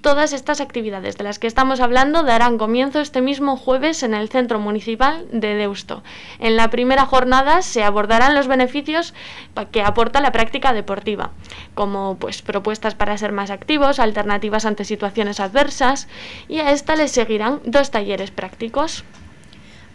Todas 0.05 0.33
estas 0.33 0.61
actividades 0.61 1.17
de 1.17 1.23
las 1.23 1.39
que 1.39 1.47
estamos 1.47 1.79
hablando 1.79 2.21
darán 2.21 2.59
comienzo 2.59 2.99
este 2.99 3.23
mismo 3.23 3.57
jueves 3.57 4.03
en 4.03 4.13
el 4.13 4.29
Centro 4.29 4.59
Municipal 4.59 5.25
de 5.31 5.55
Deusto. 5.55 6.03
En 6.37 6.55
la 6.57 6.69
primera 6.69 7.07
jornada 7.07 7.63
se 7.63 7.83
abordarán 7.83 8.35
los 8.35 8.45
beneficios 8.45 9.15
que 9.71 9.81
aporta 9.81 10.21
la 10.21 10.31
práctica 10.31 10.73
deportiva, 10.73 11.31
como 11.73 12.17
pues 12.19 12.43
propuestas 12.43 12.93
para 12.93 13.17
ser 13.17 13.31
más 13.31 13.49
activos, 13.49 13.97
alternativas 13.97 14.65
ante 14.65 14.85
situaciones 14.85 15.39
adversas 15.39 16.07
y 16.47 16.59
a 16.59 16.69
esta 16.69 16.95
le 16.95 17.07
seguirán 17.07 17.61
dos 17.65 17.89
talleres 17.89 18.29
prácticos. 18.29 19.05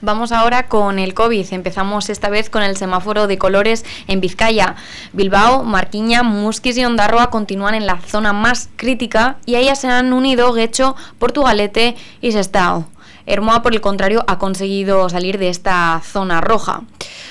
Vamos 0.02 0.32
ahora 0.32 0.66
con 0.66 0.98
el 0.98 1.12
COVID. 1.12 1.52
Empezamos 1.52 2.08
esta 2.08 2.30
vez 2.30 2.48
con 2.48 2.62
el 2.62 2.78
semáforo 2.78 3.26
de 3.26 3.36
colores 3.36 3.84
en 4.06 4.22
Vizcaya. 4.22 4.76
Bilbao, 5.12 5.62
Marquiña, 5.62 6.22
Musquis 6.22 6.78
y 6.78 6.84
Ondarroa 6.86 7.28
continúan 7.28 7.74
en 7.74 7.86
la 7.86 8.00
zona 8.00 8.32
más 8.32 8.70
crítica 8.76 9.36
y 9.44 9.56
a 9.56 9.58
ellas 9.58 9.80
se 9.80 9.88
han 9.88 10.14
unido 10.14 10.54
Guecho, 10.54 10.96
Portugalete 11.18 11.96
y 12.22 12.32
Sestao. 12.32 12.86
Hermoa, 13.26 13.62
por 13.62 13.74
el 13.74 13.80
contrario, 13.80 14.24
ha 14.26 14.38
conseguido 14.38 15.08
salir 15.10 15.38
de 15.38 15.50
esta 15.50 16.00
zona 16.02 16.40
roja. 16.40 16.82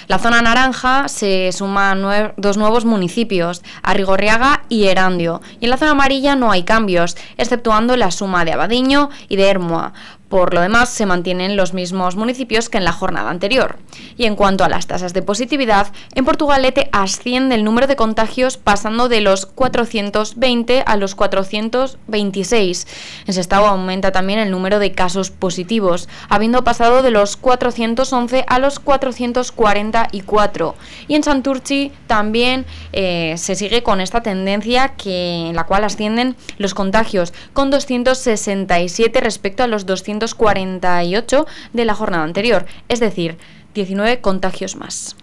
La 0.08 0.20
zona 0.20 0.42
naranja 0.42 1.08
se 1.08 1.52
suman 1.52 2.34
dos 2.38 2.58
nuevos 2.58 2.86
municipios, 2.86 3.64
Arrigorriaga 3.84 4.64
y 4.70 4.86
Erandio. 4.86 5.42
Y 5.60 5.66
en 5.66 5.72
la 5.72 5.78
zona 5.78 5.92
amarilla 5.92 6.36
no 6.36 6.52
hay 6.52 6.64
cambios, 6.64 7.18
exceptuando 7.38 7.98
la 7.98 8.12
suma 8.12 8.46
de 8.46 8.54
Abadiño 8.54 9.10
y 9.28 9.36
de 9.36 9.50
Hermoa. 9.50 9.94
Por 10.30 10.54
lo 10.54 10.62
demás, 10.62 10.90
se 10.90 11.08
mantienen 11.08 11.58
los 11.58 11.74
mismos 11.74 12.16
municipios 12.16 12.70
que 12.70 12.78
en 12.78 12.86
la 12.86 12.92
jornada 12.92 13.32
anterior. 13.32 13.78
Y 14.16 14.26
en 14.26 14.36
cuanto 14.36 14.64
a 14.64 14.70
las 14.70 14.86
tasas 14.86 15.12
de 15.14 15.24
positividad, 15.24 15.88
en 16.14 16.24
Portugalete 16.24 16.88
asciende 16.92 17.56
el 17.56 17.64
número 17.64 17.88
de 17.88 17.96
contagios 17.96 18.58
pasando 18.58 19.10
de 19.10 19.22
los 19.22 19.48
420 19.48 20.84
a 20.86 20.98
los 20.98 21.16
426. 21.16 22.88
En 23.26 23.34
Sestao 23.34 23.66
aumenta 23.66 24.12
también 24.12 24.38
el 24.38 24.52
número 24.52 24.78
de 24.78 24.92
casos 24.92 25.32
positivos, 25.32 26.08
habiendo 26.30 26.64
pasado 26.64 27.02
de 27.02 27.10
los 27.10 27.36
411 27.36 28.46
a 28.48 28.60
los 28.60 28.78
444. 28.80 30.76
Y 31.08 31.16
en 31.16 31.24
Santurci 31.24 31.92
también 32.06 32.68
eh, 32.94 33.34
se 33.38 33.56
sigue 33.56 33.82
con 33.82 34.00
esta 34.00 34.22
tendencia 34.22 34.90
que, 34.90 35.48
en 35.50 35.56
la 35.56 35.66
cual 35.66 35.86
ascienden 35.86 36.36
los 36.60 36.76
contagios, 36.76 37.34
con 37.54 37.72
267 37.72 39.22
respecto 39.22 39.64
a 39.64 39.68
los 39.68 39.88
200 39.88 40.19
248 40.20 41.48
de 41.74 41.86
la 41.86 41.96
jornada 41.96 42.24
anterior, 42.24 42.66
es 42.88 43.00
decir, 43.00 43.38
19 43.74 44.22
contagios 44.22 44.76
más. 44.76 45.16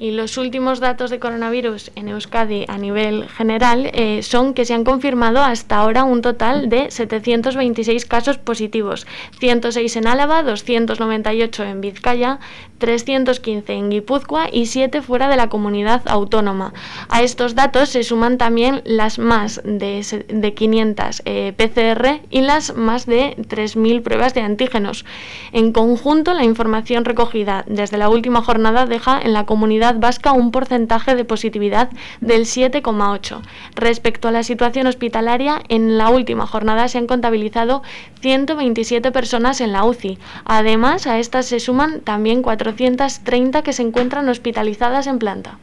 Y 0.00 0.12
los 0.12 0.38
últimos 0.38 0.78
datos 0.78 1.10
de 1.10 1.18
coronavirus 1.18 1.90
en 1.96 2.08
Euskadi 2.08 2.64
a 2.68 2.78
nivel 2.78 3.28
general 3.28 3.90
eh, 3.92 4.22
son 4.22 4.54
que 4.54 4.64
se 4.64 4.72
han 4.72 4.84
confirmado 4.84 5.42
hasta 5.42 5.76
ahora 5.76 6.04
un 6.04 6.22
total 6.22 6.68
de 6.68 6.92
726 6.92 8.04
casos 8.06 8.38
positivos, 8.38 9.08
106 9.40 9.96
en 9.96 10.06
Álava, 10.06 10.44
298 10.44 11.64
en 11.64 11.80
Vizcaya, 11.80 12.38
315 12.78 13.72
en 13.72 13.90
Guipúzcoa 13.90 14.48
y 14.50 14.66
7 14.66 15.02
fuera 15.02 15.28
de 15.28 15.36
la 15.36 15.48
comunidad 15.48 16.02
autónoma. 16.06 16.72
A 17.08 17.22
estos 17.22 17.54
datos 17.54 17.90
se 17.90 18.02
suman 18.02 18.38
también 18.38 18.82
las 18.84 19.18
más 19.18 19.60
de, 19.64 20.24
de 20.28 20.54
500 20.54 21.22
eh, 21.24 21.52
PCR 21.56 22.20
y 22.30 22.40
las 22.40 22.76
más 22.76 23.06
de 23.06 23.36
3.000 23.36 24.02
pruebas 24.02 24.34
de 24.34 24.42
antígenos. 24.42 25.04
En 25.52 25.72
conjunto, 25.72 26.34
la 26.34 26.44
información 26.44 27.04
recogida 27.04 27.64
desde 27.66 27.98
la 27.98 28.08
última 28.08 28.42
jornada 28.42 28.86
deja 28.86 29.20
en 29.20 29.32
la 29.32 29.46
comunidad 29.46 29.96
vasca 29.98 30.32
un 30.32 30.50
porcentaje 30.50 31.14
de 31.14 31.24
positividad 31.24 31.90
del 32.20 32.42
7,8. 32.42 33.40
Respecto 33.74 34.28
a 34.28 34.32
la 34.32 34.42
situación 34.42 34.86
hospitalaria, 34.86 35.62
en 35.68 35.98
la 35.98 36.10
última 36.10 36.46
jornada 36.46 36.88
se 36.88 36.98
han 36.98 37.06
contabilizado 37.06 37.82
127 38.20 39.12
personas 39.12 39.60
en 39.60 39.72
la 39.72 39.84
UCI. 39.84 40.18
Además, 40.44 41.06
a 41.06 41.18
estas 41.18 41.46
se 41.46 41.60
suman 41.60 42.00
también 42.00 42.42
430 42.76 43.62
que 43.62 43.72
se 43.72 43.82
encuentran 43.82 44.28
hospitalizadas 44.28 45.06
en 45.06 45.18
planta. 45.18 45.58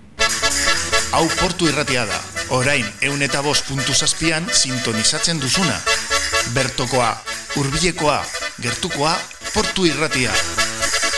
Hau 1.11 1.27
portu 1.39 1.67
irratiada, 1.69 2.17
orain 2.49 2.85
eun 3.05 3.21
eta 3.21 3.43
bost 3.45 3.69
puntu 3.69 3.93
zazpian 3.93 4.47
sintonizatzen 4.51 5.39
duzuna. 5.39 5.77
Bertokoa, 6.55 7.13
hurbilekoa, 7.55 8.19
gertukoa, 8.61 9.13
portu 9.53 9.85
irratia. 9.85 10.33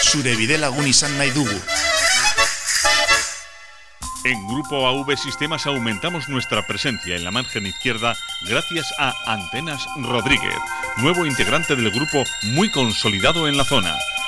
Zure 0.03 0.35
bide 0.35 0.59
lagun 0.59 0.87
izan 0.87 1.15
nahi 1.17 1.31
dugu. 1.31 1.55
En 4.27 4.43
Grupo 4.51 4.83
AV 4.87 5.15
Sistemas 5.15 5.65
aumentamos 5.65 6.27
nuestra 6.27 6.67
presencia 6.67 7.15
en 7.15 7.23
la 7.23 7.31
margen 7.31 7.65
izquierda 7.65 8.13
gracias 8.49 8.91
a 8.99 9.13
Antenas 9.25 9.87
Rodríguez, 10.03 10.59
nuevo 10.97 11.25
integrante 11.25 11.77
del 11.77 11.91
grupo 11.91 12.23
muy 12.43 12.69
consolidado 12.69 13.47
en 13.47 13.55
la 13.55 13.63
zona. 13.63 13.95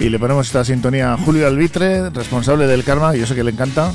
Y 0.00 0.10
le 0.10 0.18
ponemos 0.20 0.46
esta 0.46 0.64
sintonía 0.64 1.12
a 1.12 1.16
Julio 1.16 1.48
Albitre, 1.48 2.10
responsable 2.10 2.68
del 2.68 2.84
Karma, 2.84 3.16
y 3.16 3.20
yo 3.20 3.26
sé 3.26 3.34
que 3.34 3.42
le 3.42 3.50
encanta. 3.50 3.90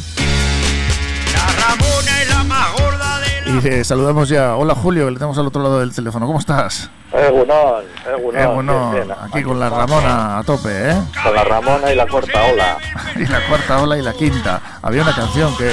La 1.31 1.65
Ramona 1.65 2.21
es 2.21 2.29
la 2.29 2.43
más 2.43 2.73
gorda 2.73 3.19
de 3.19 3.49
Y 3.49 3.61
le 3.61 3.83
saludamos 3.85 4.27
ya. 4.27 4.57
Hola 4.57 4.75
Julio, 4.75 5.05
que 5.05 5.11
le 5.11 5.17
tenemos 5.17 5.37
al 5.37 5.47
otro 5.47 5.63
lado 5.63 5.79
del 5.79 5.95
teléfono. 5.95 6.27
¿Cómo 6.27 6.39
estás? 6.39 6.89
Egunon, 7.13 7.85
Egunon. 8.17 8.41
Egunon, 8.41 8.91
bien, 8.91 9.07
bien. 9.07 9.17
aquí 9.21 9.43
con 9.43 9.57
la 9.59 9.69
Ramona 9.69 10.39
a 10.39 10.43
tope, 10.43 10.89
¿eh? 10.89 10.95
Con 11.23 11.35
la 11.35 11.43
Ramona 11.45 11.93
y 11.93 11.95
la 11.95 12.07
cuarta 12.07 12.43
ola. 12.51 12.77
Y 13.15 13.25
la 13.27 13.47
cuarta 13.47 13.81
ola 13.81 13.97
y 13.97 14.01
la 14.01 14.11
quinta. 14.13 14.79
Había 14.81 15.03
una 15.03 15.15
canción 15.15 15.55
que, 15.55 15.69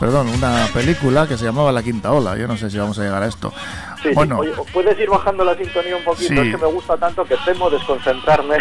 perdón, 0.00 0.30
una 0.30 0.66
película 0.72 1.28
que 1.28 1.36
se 1.36 1.44
llamaba 1.44 1.70
La 1.70 1.82
Quinta 1.82 2.10
Ola. 2.10 2.36
Yo 2.36 2.48
no 2.48 2.56
sé 2.56 2.70
si 2.70 2.78
vamos 2.78 2.98
a 2.98 3.02
llegar 3.02 3.22
a 3.22 3.26
esto. 3.26 3.52
Sí, 4.02 4.08
sí. 4.08 4.14
bueno, 4.14 4.38
Oye, 4.38 4.52
¿puedes 4.72 4.98
ir 4.98 5.10
bajando 5.10 5.44
la 5.44 5.54
sintonía 5.54 5.94
un 5.94 6.04
poquito? 6.04 6.32
Sí. 6.32 6.48
Es 6.48 6.56
que 6.56 6.62
me 6.62 6.72
gusta 6.72 6.96
tanto 6.96 7.24
que 7.26 7.36
temo 7.44 7.68
desconcentrarme. 7.68 8.56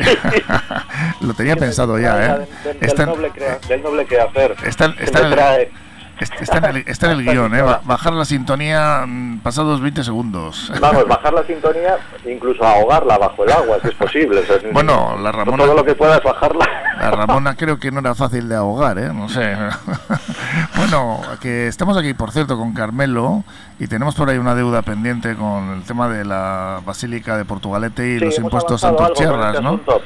lo 1.20 1.34
tenía 1.34 1.56
pensado 1.56 1.98
ya, 1.98 2.24
¿eh? 2.24 2.46
Del, 2.64 2.78
del 2.80 2.88
Está- 2.88 3.06
noble, 3.06 3.30
crea- 3.30 3.58
del 3.68 3.82
noble 3.82 4.06
quehacer. 4.06 4.56
está- 4.64 4.94
que 4.94 5.04
está 5.04 5.20
me 5.20 5.26
en 5.26 5.32
el- 5.32 5.38
trae. 5.38 5.70
Está 6.20 6.58
en 6.58 6.64
el, 6.76 6.84
está 6.86 7.06
en 7.12 7.18
el 7.18 7.24
guion, 7.24 7.54
¿eh? 7.54 7.62
Ba- 7.62 7.80
Bajar 7.84 8.12
la 8.12 8.24
sintonía 8.24 9.04
mm, 9.06 9.38
pasados 9.40 9.80
20 9.80 10.04
segundos. 10.04 10.70
Vamos, 10.80 11.06
bajar 11.08 11.32
la 11.32 11.42
sintonía, 11.44 11.96
incluso 12.26 12.62
ahogarla 12.64 13.16
bajo 13.18 13.44
el 13.44 13.52
agua, 13.52 13.78
si 13.82 13.88
es 13.88 13.94
posible. 13.94 14.40
o 14.40 14.44
sea, 14.44 14.56
Bueno, 14.72 15.16
la 15.22 15.32
Ramona- 15.32 15.64
Todo 15.64 15.74
lo 15.74 15.84
que 15.84 15.94
puedas 15.94 16.22
bajarla. 16.22 16.66
La 17.00 17.10
Ramona 17.10 17.56
creo 17.56 17.78
que 17.78 17.90
no 17.90 18.00
era 18.00 18.14
fácil 18.14 18.48
de 18.48 18.56
ahogar, 18.56 18.98
¿eh? 18.98 19.10
No 19.14 19.28
sé. 19.28 19.56
bueno, 20.76 21.20
que 21.40 21.66
estamos 21.66 21.96
aquí, 21.96 22.14
por 22.14 22.30
cierto, 22.32 22.56
con 22.56 22.72
Carmelo 22.74 23.44
y 23.78 23.86
tenemos 23.86 24.14
por 24.14 24.28
ahí 24.28 24.38
una 24.38 24.54
deuda 24.54 24.82
pendiente 24.82 25.34
con 25.36 25.70
el 25.74 25.82
tema 25.84 26.08
de 26.08 26.24
la 26.24 26.80
Basílica 26.84 27.36
de 27.36 27.44
Portugalete 27.44 28.06
y 28.06 28.18
Sí, 28.18 28.24
los 28.24 28.38
impuestos 28.38 28.80
con 28.82 28.96
santurchierras, 28.96 29.50
este 29.54 29.62
¿no? 29.62 29.68
asunto. 29.70 30.02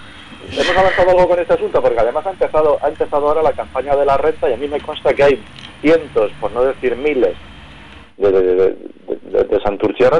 Hemos 0.52 0.76
avanzado 0.76 1.10
algo 1.10 1.28
con 1.28 1.38
este 1.38 1.54
asunto 1.54 1.80
porque 1.82 1.98
además 1.98 2.26
ha 2.26 2.30
empezado, 2.30 2.78
ha 2.82 2.88
empezado 2.88 3.28
ahora 3.28 3.42
la 3.42 3.52
campaña 3.52 3.96
de 3.96 4.04
la 4.04 4.16
renta 4.18 4.48
y 4.48 4.52
a 4.52 4.56
mí 4.56 4.68
me 4.68 4.78
consta 4.80 5.12
que 5.14 5.24
hay 5.24 5.44
cientos, 5.85 6.32
por 6.41 6.51
no 6.53 6.62
decir 6.64 6.97
miles, 6.97 7.35
de, 8.16 8.32
de, 8.32 8.55
de- 8.55 8.76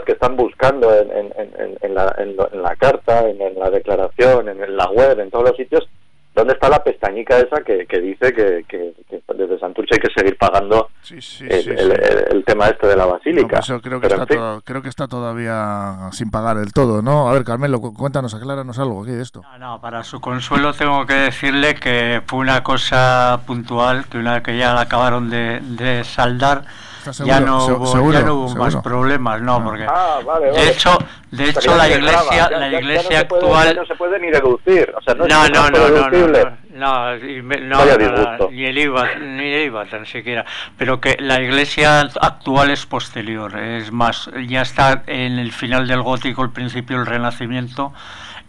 que 0.05 0.13
están 0.13 0.37
buscando 0.37 0.93
en, 0.95 1.11
en- 1.11 1.33
en- 1.81 1.95
la, 1.95 2.15
en 2.53 2.63
la 2.63 2.77
carta, 2.77 3.29
en, 3.29 3.41
la 3.59 3.71
declaración, 3.71 4.49
en 4.49 4.77
la 4.77 4.91
web, 4.91 5.19
en 5.21 5.31
todos 5.31 5.49
los 5.49 5.57
sitios, 5.57 5.89
dónde 6.35 6.55
está 6.55 6.69
la 6.69 6.83
pestañica 6.83 7.39
esa 7.39 7.63
que, 7.63 7.87
que 7.87 8.01
dice 8.01 8.33
que, 8.33 8.65
que- 8.69 8.93
que 9.09 9.23
desde 9.35 9.59
Santurce 9.59 9.95
hay 9.95 10.01
que 10.01 10.13
seguir 10.17 10.37
pagando 10.37 10.89
el, 11.11 11.23
sí, 11.23 11.45
el- 11.49 11.63
sí. 11.63 11.71
el- 11.71 12.25
el 12.33 12.45
tema 12.45 12.67
este 12.69 12.87
de 12.89 12.97
la 12.97 13.05
No, 13.07 13.13
basílica. 13.13 13.49
pues 13.49 13.65
eso 13.71 13.81
creo 13.81 14.01
que, 14.01 14.09
Pero, 14.09 14.23
está 14.23 14.35
en 14.35 14.41
fin, 14.41 14.49
to- 14.59 14.63
creo 14.65 14.83
que 14.83 14.89
está 14.89 15.07
todavía 15.09 16.11
sin 16.13 16.31
pagar 16.31 16.57
del 16.59 16.73
todo, 16.73 17.03
¿no? 17.03 17.29
A 17.29 17.33
ver, 17.33 17.45
Carmelo, 17.45 17.81
cu- 17.81 17.95
cuéntanos, 17.95 18.35
acláranos 18.35 18.79
algo 18.79 19.03
aquí 19.03 19.13
de 19.13 19.23
esto. 19.23 19.43
No, 19.59 19.81
para 19.81 20.03
su 20.05 20.21
consuelo 20.21 20.73
tengo 20.73 21.07
que 21.07 21.15
decirle 21.15 21.75
que 21.75 22.23
fue 22.27 22.39
una 22.41 22.63
cosa 22.63 23.41
puntual, 23.47 24.07
que 24.09 24.19
una 24.19 24.35
vez 24.35 24.43
que 24.43 24.57
ya 24.59 24.75
la 24.75 24.83
acabaron 24.83 25.31
de, 25.31 25.61
de 25.61 26.05
saldar, 26.05 26.59
¿Estás 26.65 26.94
ya 27.13 27.41
no 27.41 27.67
hubo, 27.67 27.87
seguro, 27.87 28.13
ya 28.19 28.25
no 28.25 28.35
hubo 28.35 28.55
más 28.57 28.77
problemas, 28.77 29.41
no, 29.43 29.63
porque 29.65 29.85
Ah, 29.89 30.19
vale, 30.25 30.51
vale. 30.51 30.63
de 30.65 30.69
hecho, 30.71 30.97
de 31.31 31.45
hecho 31.51 31.61
Pero 31.63 31.77
la 31.77 31.89
iglesia, 31.89 32.21
ya- 32.37 32.51
la 32.51 32.59
ya- 32.67 32.71
ya 32.73 32.79
iglesia 32.81 33.11
no 33.11 33.19
se 33.19 33.25
puede- 33.27 33.43
actual 33.45 33.67
ya 33.69 33.81
no 33.81 33.87
se 33.87 33.95
puede 33.95 34.19
ni 34.21 34.31
deducir, 34.31 34.95
o 34.97 35.03
sea, 35.03 35.15
no, 35.15 35.27
no, 35.27 35.49
no, 35.49 35.71
no, 35.71 35.89
no, 35.89 36.09
no, 36.11 36.29
no, 36.75 38.51
ni 38.51 38.65
el 38.67 38.79
IVA, 38.79 39.15
ni 39.17 39.53
el 39.53 39.63
IVA 39.67 39.85
tan 39.87 40.07
siquiera, 40.07 40.45
pero 40.77 41.01
que 41.01 41.17
la 41.21 41.41
iglesia 41.41 42.01
actual 42.21 42.71
es 42.71 42.87
posterior, 42.87 43.57
es 43.59 43.93
más, 43.93 44.31
ya 44.47 44.63
está 44.63 45.03
en 45.07 45.39
el 45.39 45.53
final 45.53 45.87
del 45.87 46.03
gótico, 46.03 46.43
el 46.43 46.51
principio 46.51 46.97
del 46.99 47.07
renacimiento, 47.07 47.93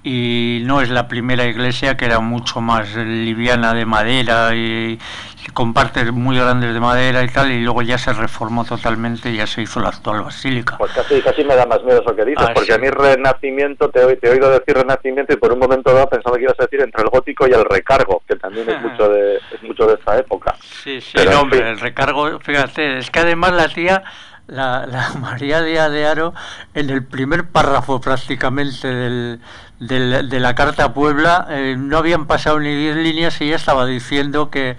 y 0.07 0.61
no 0.65 0.81
es 0.81 0.89
la 0.89 1.07
primera 1.07 1.45
iglesia 1.45 1.97
que 1.97 2.05
era 2.05 2.19
mucho 2.19 2.61
más 2.61 2.95
liviana 2.95 3.73
de 3.73 3.85
madera 3.87 4.53
y, 4.53 4.99
y 5.43 5.51
con 5.51 5.73
partes 5.73 6.11
muy 6.11 6.37
grandes 6.37 6.73
de 6.75 6.79
madera 6.79 7.23
y 7.23 7.27
tal, 7.29 7.51
y 7.51 7.61
luego 7.63 7.81
ya 7.81 7.97
se 7.97 8.13
reformó 8.13 8.63
totalmente 8.65 9.31
y 9.31 9.37
ya 9.37 9.47
se 9.47 9.63
hizo 9.63 9.79
la 9.79 9.89
actual 9.89 10.21
basílica. 10.21 10.77
Pues 10.77 10.91
casi, 10.91 11.19
casi 11.23 11.43
me 11.43 11.55
da 11.55 11.65
más 11.65 11.81
miedo 11.83 12.01
eso 12.01 12.15
que 12.15 12.23
dices, 12.23 12.45
Ah, 12.47 12.51
porque 12.53 12.67
sí. 12.67 12.73
a 12.73 12.77
mí 12.77 12.87
renacimiento, 12.89 13.89
te, 13.89 14.03
he- 14.03 14.15
te 14.17 14.27
he 14.27 14.31
oído 14.31 14.51
decir 14.51 14.75
renacimiento 14.77 15.33
y 15.33 15.37
por 15.37 15.51
un 15.51 15.57
momento 15.59 15.91
dado 15.91 16.07
pensaba 16.07 16.37
que 16.37 16.43
ibas 16.43 16.59
a 16.59 16.63
decir 16.63 16.81
entre 16.81 17.01
el 17.01 17.09
gótico 17.09 17.47
y 17.47 17.51
el 17.53 17.65
recargo, 17.65 18.21
que 18.27 18.35
también 18.35 18.69
es 18.69 18.79
mucho 18.81 19.09
de, 19.09 19.37
es 19.37 19.63
mucho 19.63 19.87
de 19.87 19.95
esta 19.95 20.17
época. 20.19 20.55
Sí, 20.61 21.01
sí, 21.01 21.13
Pero, 21.15 21.31
no, 21.31 21.41
hombre, 21.41 21.67
el 21.67 21.79
recargo, 21.79 22.39
fíjate, 22.41 22.99
es 22.99 23.09
que 23.09 23.19
además 23.19 23.53
la 23.53 23.67
tía, 23.69 24.03
la, 24.47 24.85
la 24.85 25.09
María 25.19 25.61
Díaz 25.61 25.91
de 25.91 26.05
Aro, 26.07 26.33
en 26.73 26.89
el 26.89 27.03
primer 27.03 27.45
párrafo 27.47 27.99
prácticamente 28.01 28.87
del, 28.87 29.39
del- 29.79 30.29
de 30.29 30.39
la 30.39 30.55
Carta 30.55 30.85
a 30.85 30.93
Puebla, 30.93 31.47
eh, 31.49 31.75
no 31.77 31.97
habían 31.97 32.25
pasado 32.25 32.59
ni 32.59 32.75
diez 32.75 32.95
líneas 32.95 33.39
y 33.41 33.49
ya 33.49 33.55
estaba 33.55 33.85
diciendo 33.85 34.49
que 34.49 34.77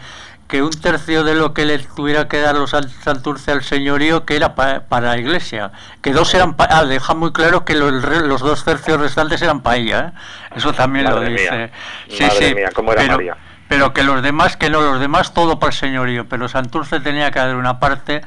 que 0.48 0.62
un 0.62 0.70
tercio 0.70 1.24
de 1.24 1.34
lo 1.34 1.52
que 1.52 1.64
le 1.64 1.76
tuviera 1.80 2.28
que 2.28 2.38
dar 2.38 2.54
los 2.54 2.70
San- 2.70 2.88
Santurce 2.88 3.50
al 3.50 3.64
señorío 3.64 4.24
que 4.24 4.36
era 4.36 4.54
pa- 4.54 4.78
para 4.88 5.08
la 5.08 5.18
iglesia, 5.18 5.72
que 6.02 6.12
dos 6.12 6.32
eran 6.34 6.54
pa- 6.54 6.68
ah, 6.70 6.84
deja 6.84 7.14
muy 7.14 7.32
claro 7.32 7.64
que 7.64 7.74
los, 7.74 7.90
los 7.92 8.40
dos 8.42 8.62
tercios 8.64 9.00
restantes 9.00 9.42
eran 9.42 9.60
para 9.60 9.78
ella, 9.78 10.12
¿eh? 10.14 10.18
eso 10.54 10.72
también 10.72 11.06
Madre 11.06 11.30
lo 11.30 11.36
dice. 11.36 11.50
mía, 11.50 11.70
Sí, 12.08 12.22
madre 12.22 12.48
sí, 12.48 12.54
mía, 12.54 12.68
cómo 12.72 12.92
era 12.92 13.02
pero, 13.02 13.16
María. 13.16 13.36
pero 13.68 13.92
que 13.92 14.04
los 14.04 14.22
demás, 14.22 14.56
que 14.56 14.70
no, 14.70 14.80
los 14.82 15.00
demás 15.00 15.34
todo 15.34 15.58
para 15.58 15.72
el 15.72 15.76
señorío, 15.76 16.28
pero 16.28 16.46
Santurce 16.48 17.00
tenía 17.00 17.32
que 17.32 17.40
dar 17.40 17.56
una 17.56 17.80
parte, 17.80 18.22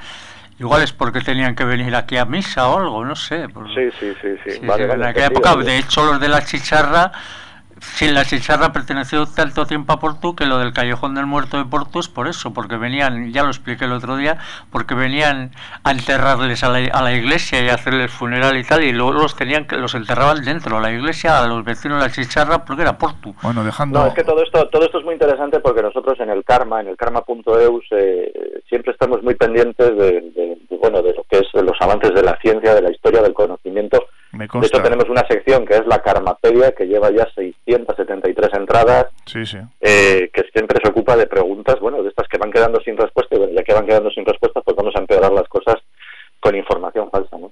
igual 0.60 0.84
es 0.84 0.92
porque 0.92 1.22
tenían 1.22 1.56
que 1.56 1.64
venir 1.64 1.96
aquí 1.96 2.18
a 2.18 2.26
misa 2.26 2.68
o 2.70 2.80
algo, 2.80 3.06
no 3.06 3.16
sé. 3.16 3.48
Sí, 3.48 3.90
sí, 4.00 4.14
sí, 4.22 4.28
sí. 4.44 4.52
Sí, 4.52 4.60
vale, 4.66 4.84
sí, 4.84 4.90
vale, 4.90 5.04
en 5.04 5.10
aquella 5.10 5.28
época, 5.28 5.56
de 5.56 5.78
hecho, 5.78 6.06
los 6.06 6.20
de 6.20 6.28
la 6.28 6.44
chicharra, 6.44 7.12
sin 7.82 8.14
la 8.14 8.26
chicharra 8.26 8.72
perteneció 8.72 9.26
tanto 9.26 9.66
tiempo 9.66 9.94
a 9.94 10.00
Portu 10.00 10.36
que 10.36 10.46
lo 10.46 10.58
del 10.58 10.74
Callejón 10.74 11.16
del 11.16 11.26
Muerto 11.26 11.58
de 11.58 11.66
Portu 11.66 12.00
es 12.00 12.08
por 12.08 12.28
eso, 12.28 12.54
porque 12.54 12.78
venían, 12.78 13.32
ya 13.32 13.44
lo 13.44 13.50
expliqué 13.50 13.86
el 13.86 13.92
otro 13.94 14.16
día, 14.16 14.38
porque 14.72 14.96
venían 14.96 15.52
a 15.84 15.92
enterrarles 15.92 16.64
a 16.64 16.70
la, 16.70 16.80
a 16.92 17.02
la 17.02 17.14
iglesia 17.14 17.62
y 17.62 17.70
a 17.70 17.76
hacerles 17.76 18.12
funeral 18.12 18.58
y 18.58 18.64
tal, 18.64 18.84
y 18.84 18.92
luego 18.92 19.14
los 19.14 19.36
tenían 19.36 19.66
que 19.66 19.78
los 19.78 19.96
enterraban 19.96 20.44
dentro 20.44 20.78
de 20.78 20.82
la 20.82 20.92
iglesia 20.92 21.40
a 21.44 21.48
los 21.48 21.64
vecinos 21.64 22.00
de 22.02 22.08
la 22.08 22.12
chicharra 22.14 22.66
porque 22.66 22.82
era 22.84 22.98
Portu. 22.98 23.34
Bueno, 23.42 23.64
dejando... 23.64 24.00
No, 24.00 24.08
es 24.08 24.14
que 24.14 24.24
todo 24.24 24.42
esto, 24.44 24.68
todo 24.70 24.86
esto 24.86 25.00
es 25.00 25.06
muy 25.06 25.14
interesante 25.14 25.60
porque 25.60 25.82
nosotros 25.82 26.20
en 26.20 26.30
el 26.30 26.44
Karma, 26.44 26.82
en 26.82 26.88
el 26.90 26.98
karma.eus, 26.98 27.86
eh, 27.92 28.62
siempre 28.68 28.92
estamos 28.94 29.22
muy 29.24 29.36
pendientes 29.36 29.96
de, 29.98 30.12
de- 30.22 30.58
de, 30.70 30.78
bueno, 30.82 31.02
de 31.02 31.14
lo 31.14 31.24
que 31.30 31.40
es 31.40 31.48
de 31.54 31.64
los 31.64 31.76
avances 31.82 32.14
de 32.14 32.24
la 32.24 32.38
ciencia, 32.38 32.74
de 32.74 32.82
la 32.82 32.92
historia, 32.92 33.22
del 33.22 33.34
conocimiento. 33.34 34.06
Me 34.32 34.48
De 34.48 34.68
hecho, 34.68 34.82
tenemos 34.84 35.10
una 35.10 35.26
sección 35.28 35.66
que 35.66 35.76
es 35.76 35.86
la 35.88 36.02
Karmapedia, 36.04 36.72
que 36.74 36.86
lleva 36.86 37.10
ya 37.10 37.28
673 37.34 38.50
entradas, 38.54 39.08
Sí, 39.26 39.46
sí. 39.46 39.58
eh, 39.82 40.30
que 40.34 40.44
siempre 40.54 40.80
se 40.84 40.90
ocupa 40.90 41.16
de 41.16 41.26
preguntas, 41.28 41.80
bueno, 41.80 42.04
de 42.04 42.10
estas 42.10 42.28
que 42.28 42.38
van 42.38 42.52
quedando 42.52 42.80
sin 42.82 42.96
respuesta, 42.96 43.36
y 43.36 43.40
bueno, 43.40 43.54
ya 43.54 43.64
que 43.64 43.74
van 43.74 43.88
quedando 43.88 44.12
sin 44.12 44.26
respuesta, 44.26 44.62
pues 44.62 44.78
vamos 44.78 44.96
a 44.96 45.00
empeorar 45.00 45.32
las 45.32 45.48
cosas 45.48 45.76
con 46.40 46.56
información 46.56 47.10
falsa, 47.10 47.38
¿no? 47.38 47.52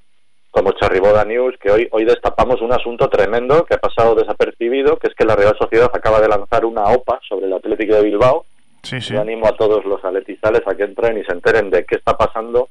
Como 0.52 0.72
Charriboda 0.74 1.26
News, 1.26 1.56
que 1.60 1.70
hoy, 1.72 1.88
hoy 1.92 2.06
destapamos 2.06 2.62
un 2.62 2.72
asunto 2.74 3.10
tremendo 3.10 3.66
que 3.66 3.76
ha 3.76 3.80
pasado 3.80 4.16
desapercibido, 4.16 4.98
que 4.98 5.08
es 5.08 5.14
que 5.16 5.26
la 5.26 5.36
Real 5.36 5.56
Sociedad 5.60 5.90
acaba 5.94 6.20
de 6.22 6.28
lanzar 6.30 6.64
una 6.66 6.84
OPA 6.86 7.20
sobre 7.28 7.48
el 7.48 7.54
Atlético 7.54 7.96
de 7.96 8.02
Bilbao. 8.04 8.46
Sí, 8.84 9.02
sí. 9.02 9.14
Yo 9.14 9.22
animo 9.22 9.48
a 9.48 9.52
todos 9.58 9.84
los 9.86 10.04
atletizales 10.04 10.62
a 10.66 10.74
que 10.76 10.84
entren 10.84 11.18
y 11.18 11.24
se 11.26 11.34
enteren 11.34 11.70
de 11.70 11.84
qué 11.86 11.96
está 11.96 12.16
pasando, 12.18 12.70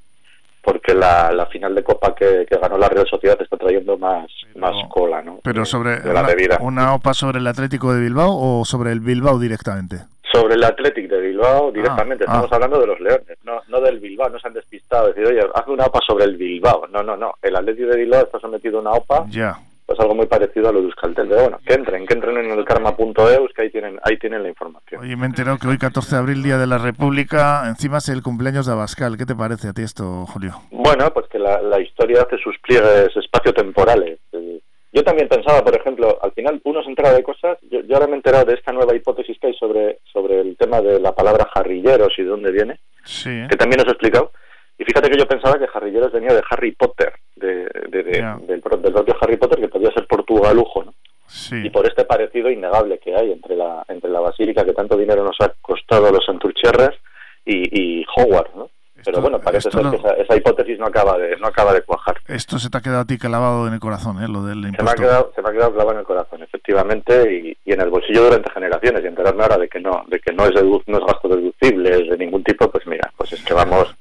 porque 0.67 0.95
la, 0.95 1.31
la 1.31 1.47
final 1.47 1.77
de 1.77 1.85
Copa 1.85 2.13
que, 2.13 2.45
que 2.51 2.59
ganó 2.59 2.77
la 2.77 2.89
Real 2.89 3.07
Sociedad 3.09 3.41
está 3.41 3.57
trayendo 3.57 3.97
más, 3.97 4.27
más 4.57 4.75
cola, 4.89 5.23
¿no? 5.23 5.39
Pero 5.45 5.65
sobre 5.65 6.01
de 6.01 6.13
la 6.13 6.23
una, 6.23 6.29
debida. 6.29 6.59
una 6.61 6.95
OPA 6.97 7.15
sobre 7.15 7.39
el 7.39 7.47
Atlético 7.47 7.95
de 7.95 8.01
Bilbao 8.01 8.37
o 8.37 8.65
sobre 8.65 8.91
el 8.91 8.99
Bilbao 8.99 9.39
directamente. 9.39 9.99
Sobre 10.33 10.55
el 10.55 10.65
Athletic 10.65 11.09
de 11.09 11.21
Bilbao 11.21 11.71
directamente, 11.71 12.25
ah. 12.27 12.33
estamos 12.33 12.53
hablando 12.53 12.81
de 12.81 12.87
los 12.89 12.99
Leones, 12.99 13.39
no, 13.45 13.61
no 13.69 13.81
del 13.81 14.01
Bilbao, 14.01 14.29
no 14.29 14.41
se 14.41 14.49
han 14.49 14.55
despistado, 14.55 15.07
decir, 15.07 15.25
oye, 15.25 15.41
hazme 15.55 15.75
una 15.75 15.85
OPA 15.85 16.01
sobre 16.05 16.25
el 16.25 16.37
Bilbao. 16.37 16.89
No, 16.89 17.01
no, 17.01 17.17
no, 17.17 17.35
el 17.43 17.55
Athletic 17.55 17.87
de 17.87 17.97
Bilbao 17.99 18.25
está 18.25 18.41
sometido 18.41 18.79
a 18.79 18.81
una 18.81 18.91
OPA, 18.91 19.27
Ya. 19.29 19.57
Pues 19.87 19.99
algo 20.01 20.15
muy 20.15 20.27
parecido 20.27 20.69
a 20.69 20.73
lo 20.73 20.81
de 20.81 20.87
Euskaltel. 20.87 21.29
Pero 21.29 21.43
bueno, 21.43 21.59
que 21.65 21.75
entren, 21.75 22.07
que 22.07 22.15
entren 22.15 22.37
en 22.39 22.51
el 22.51 22.65
karma.eus, 22.65 23.53
que 23.55 23.63
ahí 23.63 23.71
tienen, 23.71 23.99
ahí 24.03 24.19
tienen 24.19 24.43
la 24.43 24.49
información. 24.49 25.01
Oye, 25.01 25.17
me 25.17 25.23
he 25.23 25.27
enterado 25.27 25.59
que 25.59 25.69
hoy 25.69 25.79
14 25.79 26.17
de 26.17 26.21
abril, 26.21 26.43
Día 26.43 26.59
de 26.59 26.67
la 26.67 26.79
República, 26.79 27.63
encima 27.69 27.99
es 27.99 28.09
el 28.09 28.23
cumpleaños 28.23 28.67
de 28.67 28.73
Abascal. 28.73 29.17
¿Qué 29.17 29.25
te 29.27 29.35
parece 29.37 29.69
a 29.69 29.73
ti 29.73 29.83
esto, 29.83 30.27
Julio? 30.27 30.61
Bueno, 30.73 31.11
pues 31.15 31.27
que 31.29 31.39
la, 31.39 31.63
la 31.63 31.81
historia 31.81 32.23
hace 32.23 32.37
sus 32.39 32.59
pliegues 32.59 33.17
espaciotemporales. 33.17 34.19
Eh, 34.33 34.61
Yo 34.93 35.05
también 35.05 35.29
pensaba, 35.29 35.63
por 35.63 35.77
ejemplo, 35.77 36.19
al 36.23 36.33
final 36.33 36.61
uno 36.65 36.83
se 36.83 36.89
entera 36.89 37.13
de 37.13 37.23
cosas, 37.23 37.59
yo, 37.71 37.81
yo 37.83 37.95
ahora 37.95 38.07
me 38.07 38.15
he 38.15 38.17
enterado 38.17 38.45
de 38.47 38.55
esta 38.55 38.73
nueva 38.73 38.95
hipótesis 38.97 39.39
que 39.39 39.49
hay 39.49 39.55
sobre, 39.55 39.99
sobre 40.13 40.41
el 40.41 40.57
tema 40.57 40.81
de 40.81 40.99
la 40.99 41.15
palabra 41.15 41.47
jarrilleros 41.55 42.13
y 42.19 42.23
de 42.23 42.29
dónde 42.29 42.51
viene. 42.51 42.81
Sí. 43.05 43.31
que 43.49 43.57
también 43.57 43.81
os 43.81 43.87
he 43.87 43.91
explicado. 43.91 44.33
Y 44.79 44.85
fíjate 44.85 45.09
que 45.11 45.19
yo 45.19 45.27
pensaba 45.27 45.59
que 45.59 45.67
Jarrilleros 45.69 46.13
venía 46.13 46.35
de 46.35 46.43
Harry 46.51 46.73
Potter, 46.73 47.13
de, 47.37 47.69
de- 47.91 48.03
de- 48.03 48.35
del, 48.47 48.61
pro- 48.61 48.77
del 48.79 48.93
propio 48.93 49.17
Harry 49.21 49.37
Potter, 49.37 49.61
que 49.61 49.69
podía 49.69 49.93
ser 49.93 50.07
portugalujo, 50.07 50.85
¿no? 50.85 50.95
Sí. 51.29 51.57
Y 51.65 51.71
por 51.71 51.87
este 51.87 52.05
parecido 52.05 52.51
innegable 52.51 52.99
que 52.99 53.15
hay 53.15 53.33
entre 53.33 53.57
la 53.57 53.85
entre 53.89 54.11
la 54.11 54.21
basílica 54.21 54.65
que 54.65 54.73
tanto 54.73 54.97
dinero 54.97 55.25
nos 55.25 55.37
ha 55.41 55.53
costado 55.61 56.07
a 56.07 56.13
los 56.13 56.25
Santurcherres 56.25 56.91
y, 57.45 58.01
y 58.01 58.07
Hogwarts, 58.17 58.55
¿no? 58.55 58.71
Pero 59.05 59.21
bueno, 59.21 59.39
parece 59.41 59.71
ser 59.71 59.83
que 59.91 59.97
esa, 59.97 60.15
esa 60.15 60.37
hipótesis 60.37 60.79
no 60.79 60.87
acaba 60.87 61.17
de 61.19 61.37
no 61.37 61.47
acaba 61.49 61.73
de 61.75 61.83
cuajar. 61.83 62.17
Esto 62.27 62.59
se 62.59 62.71
te 62.71 62.79
ha 62.79 62.81
quedado 62.81 63.01
a 63.03 63.05
ti 63.05 63.19
clavado 63.19 63.67
en 63.69 63.75
el 63.75 63.81
corazón, 63.81 64.23
¿eh? 64.23 64.27
Lo 64.29 64.43
del 64.45 64.57
Se 64.57 64.61
me, 64.63 64.67
ha 64.67 64.71
impuesto. 64.81 65.03
quedado, 65.03 65.33
se 65.35 65.43
me 65.43 65.49
ha 65.49 65.53
quedado 65.53 65.73
clavado 65.75 65.93
en 65.93 65.99
el 66.01 66.05
corazón, 66.07 66.43
efectivamente, 66.43 67.33
y, 67.35 67.57
y 67.65 67.73
en 67.73 67.81
el 67.83 67.91
bolsillo 67.91 68.25
durante 68.25 68.51
generaciones. 68.51 69.05
Y 69.05 69.07
enterarme 69.09 69.43
ahora 69.43 69.59
de 69.59 69.69
que 69.69 69.79
no 69.81 70.05
de 70.09 70.19
que 70.21 70.33
no 70.33 70.45
es, 70.47 70.55
no 70.87 70.99
es 70.99 71.05
gasto 71.07 71.29
deducible 71.29 71.91
de 72.05 72.17
ningún 72.19 72.43
tipo, 72.43 72.69
pues 72.71 72.87
mira, 72.87 73.13
pues 73.17 73.33
es 73.33 73.45
que 73.45 73.55
vamos 73.55 73.95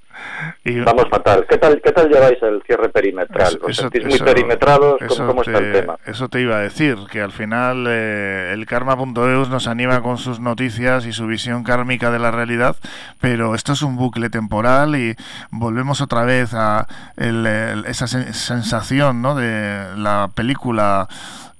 Vamos 0.83 1.09
fatal. 1.09 1.45
¿Qué 1.47 1.57
tal, 1.57 1.81
¿Qué 1.81 1.91
tal 1.91 2.09
lleváis 2.09 2.41
el 2.41 2.61
cierre 2.63 2.89
perimetral? 2.89 3.59
¿Os 3.61 3.75
sentís 3.75 4.05
muy 4.05 4.19
perimetrados? 4.19 4.99
¿Cómo, 5.07 5.27
cómo 5.27 5.41
está 5.43 5.57
el 5.57 5.71
tema? 5.71 5.97
Eso 6.05 6.29
te 6.29 6.41
iba 6.41 6.57
a 6.57 6.59
decir, 6.59 6.97
que 7.11 7.21
al 7.21 7.31
final 7.31 7.85
eh, 7.87 8.51
el 8.53 8.65
karma.eus 8.65 9.49
nos 9.49 9.67
anima 9.67 10.01
con 10.01 10.17
sus 10.17 10.39
noticias 10.39 11.05
y 11.05 11.13
su 11.13 11.27
visión 11.27 11.63
kármica 11.63 12.11
de 12.11 12.19
la 12.19 12.31
realidad, 12.31 12.75
pero 13.19 13.55
esto 13.55 13.73
es 13.73 13.81
un 13.81 13.95
bucle 13.95 14.29
temporal 14.29 14.95
y 14.95 15.15
volvemos 15.51 16.01
otra 16.01 16.25
vez 16.25 16.53
a 16.53 16.87
esa 17.17 18.07
sensación 18.07 19.21
¿no? 19.21 19.35
de 19.35 19.95
la 19.97 20.29
película 20.33 21.07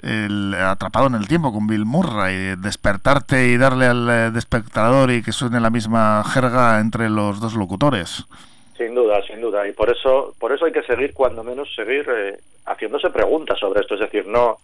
el 0.06 0.54
atrapado 0.54 1.08
en 1.08 1.16
el 1.16 1.28
tiempo 1.28 1.52
con 1.52 1.66
Bill 1.66 1.86
Murray, 1.86 2.56
despertarte 2.58 3.48
y 3.48 3.58
darle 3.58 3.88
al 3.88 4.08
eh, 4.10 4.32
espectador 4.38 5.10
y 5.12 5.24
que 5.24 5.32
suene 5.32 5.60
la 5.60 5.72
misma 5.72 6.24
jerga 6.24 6.80
entre 6.80 7.10
los 7.10 7.40
dos 7.40 7.56
locutores. 7.56 8.26
Sin 8.78 8.94
duda, 8.94 9.22
sin 9.26 9.40
duda, 9.40 9.66
y 9.68 9.72
por 9.72 9.90
eso, 9.90 10.36
por 10.38 10.52
eso 10.52 10.66
hay 10.66 10.74
que 10.74 10.84
seguir, 10.84 11.14
cuando 11.14 11.44
menos 11.44 11.74
seguir 11.74 12.06
eh, 12.10 12.38
haciéndose 12.66 13.10
preguntas 13.10 13.58
sobre 13.58 13.80
esto, 13.82 13.94
es 13.94 14.02
decir, 14.02 14.28
no, 14.28 14.58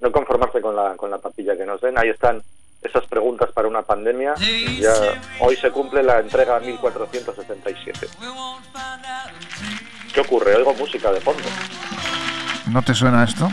no 0.00 0.10
conformarse 0.10 0.60
con 0.60 0.74
la, 0.74 0.96
con 0.96 1.10
la 1.10 1.18
papilla 1.18 1.56
que 1.56 1.66
nos 1.66 1.80
den. 1.80 1.98
Ahí 1.98 2.08
están 2.08 2.42
esas 2.82 3.04
preguntas 3.06 3.50
para 3.52 3.68
una 3.68 3.82
pandemia. 3.82 4.34
Ya 4.78 4.94
hoy 5.40 5.56
se 5.56 5.70
cumple 5.70 6.02
la 6.02 6.20
entrega 6.20 6.60
1477. 6.60 8.08
¿Qué 10.14 10.20
ocurre? 10.20 10.56
Oigo 10.56 10.74
música 10.74 11.12
de 11.12 11.20
fondo. 11.20 11.42
¿No 12.70 12.82
te 12.82 12.94
suena 12.94 13.24
esto? 13.24 13.48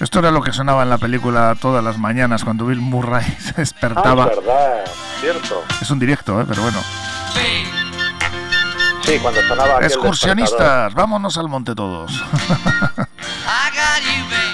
Esto 0.00 0.20
era 0.20 0.30
lo 0.30 0.42
que 0.42 0.52
sonaba 0.52 0.82
en 0.82 0.90
la 0.90 0.98
película 0.98 1.56
todas 1.60 1.82
las 1.82 1.98
mañanas 1.98 2.44
cuando 2.44 2.66
Bill 2.66 2.80
Murray 2.80 3.24
se 3.38 3.52
despertaba. 3.54 4.24
Ah, 4.24 4.28
es 4.30 4.36
verdad, 4.36 4.84
cierto. 5.20 5.64
Es 5.80 5.90
un 5.90 5.98
directo, 5.98 6.40
¿eh? 6.40 6.44
pero 6.48 6.62
bueno. 6.62 6.78
Sí, 9.02 9.18
cuando 9.20 9.42
sonaba. 9.42 9.80
Excursionistas, 9.80 10.94
vámonos 10.94 11.36
al 11.36 11.48
monte 11.48 11.74
todos. 11.74 12.12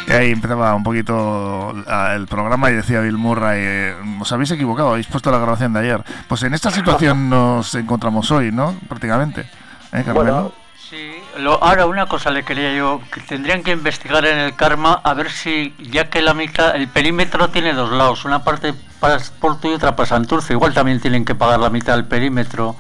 y 0.06 0.12
ahí 0.12 0.30
empezaba 0.30 0.74
un 0.74 0.82
poquito 0.82 1.74
el 2.14 2.26
programa 2.26 2.70
y 2.70 2.74
decía 2.74 3.00
Bill 3.00 3.18
Murray, 3.18 3.60
eh, 3.60 3.96
os 4.20 4.32
habéis 4.32 4.50
equivocado, 4.52 4.90
habéis 4.90 5.08
puesto 5.08 5.30
la 5.30 5.38
grabación 5.38 5.72
de 5.72 5.80
ayer. 5.80 6.04
Pues 6.28 6.42
en 6.42 6.54
esta 6.54 6.70
situación 6.70 7.28
nos 7.30 7.74
encontramos 7.74 8.30
hoy, 8.30 8.50
¿no? 8.50 8.74
Prácticamente. 8.88 9.48
¿Eh, 9.92 10.02
Carmelo? 10.04 10.63
Sí, 10.90 11.12
ahora 11.60 11.86
una 11.86 12.06
cosa 12.06 12.30
le 12.30 12.42
quería 12.42 12.74
yo, 12.76 13.00
que 13.10 13.20
tendrían 13.22 13.62
que 13.62 13.70
investigar 13.70 14.26
en 14.26 14.38
el 14.38 14.54
karma 14.54 15.00
a 15.02 15.14
ver 15.14 15.30
si, 15.30 15.74
ya 15.78 16.10
que 16.10 16.20
la 16.20 16.34
mitad, 16.34 16.76
el 16.76 16.88
perímetro 16.88 17.48
tiene 17.48 17.72
dos 17.72 17.90
lados, 17.90 18.26
una 18.26 18.44
parte 18.44 18.74
para 19.00 19.18
Porto 19.40 19.70
y 19.70 19.72
otra 19.72 19.96
para 19.96 20.06
Santurce, 20.06 20.52
igual 20.52 20.74
también 20.74 21.00
tienen 21.00 21.24
que 21.24 21.34
pagar 21.34 21.58
la 21.58 21.70
mitad 21.70 21.94
del 21.94 22.04
perímetro. 22.04 22.76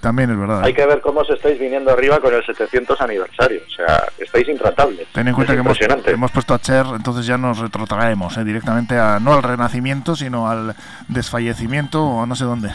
también 0.00 0.30
es 0.30 0.38
verdad. 0.38 0.64
Hay 0.64 0.74
que 0.74 0.84
ver 0.84 1.00
cómo 1.00 1.20
os 1.20 1.30
estáis 1.30 1.58
viniendo 1.60 1.92
arriba 1.92 2.18
con 2.18 2.34
el 2.34 2.44
700 2.44 3.00
aniversario. 3.00 3.60
O 3.64 3.70
sea, 3.70 4.08
estáis 4.18 4.48
intratables. 4.48 5.06
Ten 5.12 5.28
en 5.28 5.34
cuenta 5.34 5.52
que 5.52 5.60
hemos, 5.60 5.78
hemos, 5.80 6.30
puesto 6.32 6.54
a 6.54 6.58
Cher, 6.58 6.86
entonces 6.96 7.26
ya 7.26 7.38
nos 7.38 7.58
retrotraemos 7.58 8.36
¿eh? 8.38 8.44
directamente 8.44 8.98
a 8.98 9.20
no 9.20 9.34
al 9.34 9.44
renacimiento, 9.44 10.16
sino 10.16 10.50
al 10.50 10.74
desfallecimiento 11.06 12.04
o 12.04 12.26
no 12.26 12.34
sé 12.34 12.44
dónde. 12.44 12.70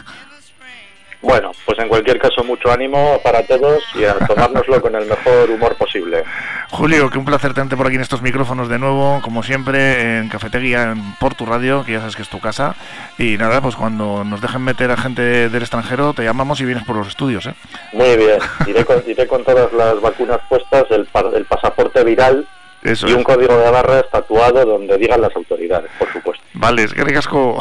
Bueno, 1.26 1.53
pues 1.65 1.80
en 1.80 1.88
cualquier 1.88 2.19
caso, 2.19 2.43
mucho 2.43 2.71
ánimo 2.71 3.19
para 3.23 3.41
todos 3.47 3.84
y 3.95 4.03
a 4.03 4.13
tomárnoslo 4.28 4.80
con 4.80 4.93
el 4.93 5.07
mejor 5.07 5.49
humor 5.49 5.76
posible. 5.76 6.23
Julio, 6.69 7.09
que 7.09 7.17
un 7.17 7.26
placer 7.26 7.51
tenerte 7.55 7.76
por 7.76 7.88
aquí 7.88 7.95
en 7.95 8.03
estos 8.03 8.21
micrófonos 8.21 8.69
de 8.69 8.78
nuevo, 8.78 9.19
como 9.23 9.41
siempre, 9.41 10.19
en 10.19 10.30
Cafetería, 10.30 10.91
en 10.91 11.15
Portu 11.15 11.47
Radio, 11.47 11.84
que 11.84 11.93
ya 11.93 11.99
sabes 11.99 12.15
que 12.15 12.21
es 12.21 12.30
tu 12.30 12.39
casa. 12.39 12.76
Y 13.17 13.38
nada, 13.38 13.59
pues 13.59 13.76
cuando 13.76 14.23
nos 14.23 14.39
dejen 14.39 14.61
meter 14.61 14.91
a 14.91 14.97
gente 14.97 15.49
del 15.49 15.61
extranjero, 15.63 16.13
te 16.13 16.23
llamamos 16.23 16.61
y 16.61 16.65
vienes 16.65 16.84
por 16.84 16.95
los 16.95 17.07
estudios. 17.07 17.47
¿eh? 17.47 17.55
Muy 17.93 18.17
bien, 18.17 18.38
iré 18.67 18.86
con, 18.86 19.03
iré 19.07 19.26
con 19.26 19.43
todas 19.43 19.73
las 19.73 19.99
vacunas 19.99 20.41
puestas, 20.47 20.86
el, 20.91 21.07
el 21.34 21.45
pasaporte 21.45 22.03
viral 22.03 22.47
y 22.84 23.13
un 23.13 23.23
código 23.23 23.57
de 23.57 23.71
barras 23.71 24.05
tatuado 24.11 24.63
donde 24.63 24.95
digan 24.99 25.21
las 25.21 25.36
autoridades, 25.36 25.89
por 25.97 26.13
supuesto. 26.13 26.43
Vale, 26.53 26.84
es 26.84 26.93
que 26.93 27.03
ricasco. 27.03 27.57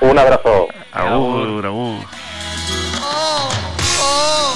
Un 0.00 0.18
abrazo. 0.18 0.66
Agur, 0.92 1.64
agur. 1.64 2.04
To 4.14 4.53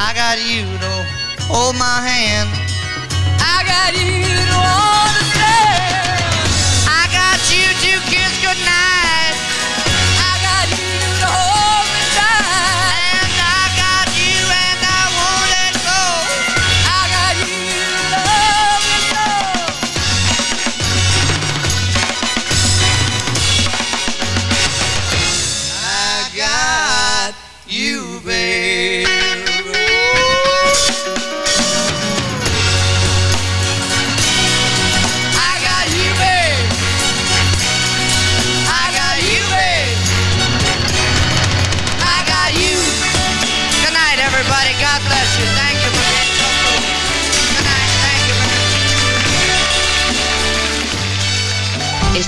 I 0.00 0.14
got 0.14 0.38
you 0.38 0.62
to 0.62 0.92
hold 1.50 1.74
my 1.74 1.98
hand. 2.06 2.48
I 3.42 3.66
got 3.66 3.98
you 3.98 4.22
to 4.46 4.58
understand. 5.10 6.07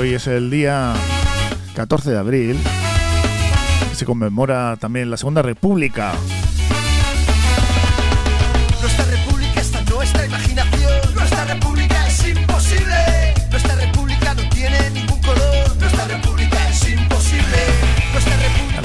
Hoy 0.00 0.14
es 0.14 0.26
el 0.28 0.50
día 0.50 0.94
14 1.74 2.12
de 2.12 2.18
abril. 2.18 2.58
Se 3.92 4.06
conmemora 4.06 4.78
también 4.78 5.10
la 5.10 5.18
Segunda 5.18 5.42
República. 5.42 6.14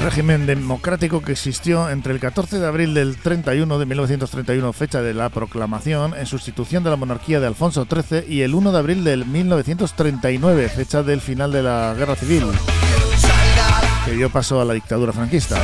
Régimen 0.06 0.46
democrático 0.46 1.24
que 1.24 1.32
existió 1.32 1.90
entre 1.90 2.14
el 2.14 2.20
14 2.20 2.60
de 2.60 2.68
abril 2.68 2.94
del 2.94 3.18
31 3.18 3.80
de 3.80 3.86
1931, 3.88 4.72
fecha 4.72 5.02
de 5.02 5.16
la 5.16 5.30
proclamación, 5.30 6.14
en 6.16 6.28
sustitución 6.28 6.84
de 6.84 6.92
la 6.92 6.96
monarquía 6.96 7.40
de 7.40 7.48
Alfonso 7.48 7.88
XIII, 7.92 8.24
y 8.30 8.42
el 8.44 8.54
1 8.54 8.72
de 8.72 8.78
abril 8.78 9.04
del 9.04 9.26
1939, 9.26 10.70
fecha 10.70 11.02
del 11.02 11.22
final 11.22 11.52
de 11.52 11.64
la 11.64 11.96
Guerra 11.98 12.16
Civil, 12.16 12.44
que 14.06 14.12
dio 14.12 14.30
paso 14.30 14.62
a 14.62 14.66
la 14.66 14.76
dictadura 14.76 15.12
franquista. 15.12 15.58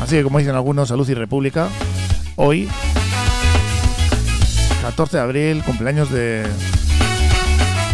Así 0.00 0.16
que, 0.16 0.22
como 0.22 0.38
dicen 0.38 0.54
algunos, 0.54 0.88
salud 0.88 1.06
y 1.06 1.12
república. 1.12 1.68
Hoy, 2.36 2.66
14 4.80 5.18
de 5.18 5.22
abril, 5.22 5.62
cumpleaños 5.64 6.10
de, 6.10 6.46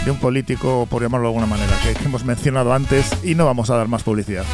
de 0.05 0.11
un 0.11 0.19
político, 0.19 0.87
por 0.91 1.03
llamarlo 1.03 1.29
de 1.29 1.35
alguna 1.35 1.47
manera, 1.47 1.77
que, 1.83 1.95
que 1.95 2.05
hemos 2.05 2.25
mencionado 2.25 2.73
antes 2.73 3.11
y 3.25 3.35
no 3.35 3.47
vamos 3.47 3.71
a 3.71 3.77
dar 3.77 3.89
más 3.89 4.03
publicidad. 4.03 4.45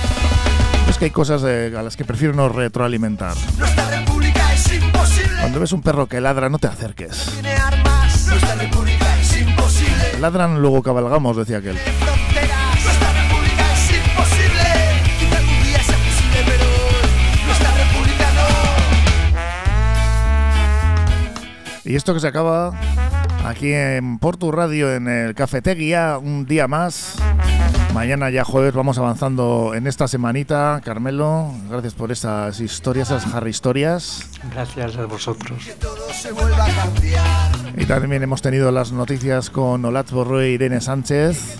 Es 0.89 0.99
que 0.99 1.07
hay 1.07 1.11
cosas 1.11 1.43
eh, 1.45 1.73
a 1.77 1.83
las 1.83 1.97
que 1.97 2.05
prefiero 2.05 2.35
no 2.35 2.49
retroalimentar. 2.49 3.35
Cuando 5.41 5.61
ves 5.61 5.73
un 5.73 5.83
perro 5.83 6.07
que 6.07 6.21
ladra, 6.21 6.49
no 6.49 6.59
te 6.59 6.67
acerques. 6.67 7.41
Ladran, 10.21 10.61
luego 10.61 10.83
cabalgamos, 10.83 11.37
decía 11.37 11.59
aquel. 11.59 11.79
Y 21.85 21.97
esto 21.97 22.15
que 22.15 22.21
se 22.21 22.29
acaba 22.29 22.73
aquí 23.51 23.73
en 23.73 24.19
Portu 24.19 24.53
Radio, 24.53 24.95
en 24.95 25.09
el 25.09 25.35
Cafetería, 25.35 26.19
un 26.19 26.47
día 26.47 26.69
más. 26.69 27.17
Mañana 27.93 28.31
ya 28.31 28.45
jueves 28.45 28.73
vamos 28.73 28.97
avanzando 28.99 29.73
en 29.75 29.89
esta 29.89 30.07
semanita. 30.07 30.81
Carmelo, 30.85 31.53
gracias 31.69 31.95
por 31.95 32.13
esas 32.13 32.61
historias, 32.61 33.11
esas 33.11 33.35
Harry 33.35 33.51
historias. 33.51 34.31
Gracias 34.53 34.97
a 34.97 35.07
vosotros. 35.07 35.69
Y 37.77 37.85
también 37.87 38.23
hemos 38.23 38.41
tenido 38.41 38.71
las 38.71 38.93
noticias 38.93 39.51
con 39.51 39.85
Olat 39.85 40.11
Borro 40.11 40.41
e 40.41 40.51
Irene 40.51 40.81
Sánchez. 40.81 41.59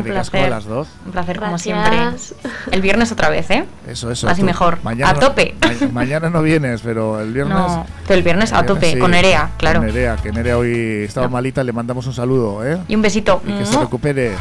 Un 0.00 0.04
ricas 0.04 0.30
placer. 0.30 0.50
las 0.50 0.64
dos. 0.64 0.88
Un 1.04 1.12
placer 1.12 1.36
como 1.38 1.50
Gracias. 1.52 1.62
siempre. 1.62 2.50
El 2.72 2.82
viernes 2.82 3.12
otra 3.12 3.28
vez, 3.28 3.50
¿eh? 3.50 3.64
Eso, 3.88 4.10
eso. 4.10 4.26
Tú. 4.34 4.42
mejor. 4.44 4.78
Mañana 4.82 5.10
a 5.10 5.14
tope. 5.14 5.54
ma- 5.80 5.88
mañana 5.92 6.30
no 6.30 6.42
vienes, 6.42 6.80
pero 6.82 7.20
el 7.20 7.32
viernes. 7.32 7.56
No, 7.56 7.86
pero 8.06 8.18
el 8.18 8.22
viernes 8.24 8.52
a 8.52 8.64
tope, 8.64 8.92
sí, 8.92 8.98
con 8.98 9.10
Nerea, 9.10 9.50
claro. 9.56 9.80
Con 9.80 9.86
Nerea, 9.88 10.16
que 10.16 10.32
Nerea 10.32 10.58
hoy 10.58 11.04
estaba 11.04 11.28
malita, 11.28 11.62
le 11.64 11.72
mandamos 11.72 12.06
un 12.06 12.12
saludo, 12.14 12.64
¿eh? 12.66 12.78
Y 12.88 12.94
un 12.94 13.02
besito. 13.02 13.40
Y 13.46 13.52
que 13.52 13.64
se 13.66 13.72
¡Mua! 13.72 13.82
recupere. 13.82 14.32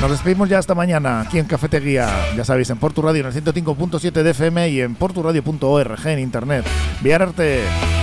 Nos 0.00 0.12
despedimos 0.12 0.48
ya 0.48 0.58
hasta 0.60 0.76
mañana 0.76 1.22
aquí 1.22 1.40
en 1.40 1.46
Cafetería. 1.46 2.08
Ya 2.36 2.44
sabéis, 2.44 2.70
en 2.70 2.78
Portu 2.78 3.02
Radio 3.02 3.20
en 3.22 3.26
el 3.26 3.44
105.7 3.44 4.12
de 4.22 4.30
FM 4.30 4.68
y 4.68 4.80
en 4.80 4.94
porturadio.org 4.94 6.06
en 6.06 6.18
internet. 6.20 6.64
Salga 7.02 7.97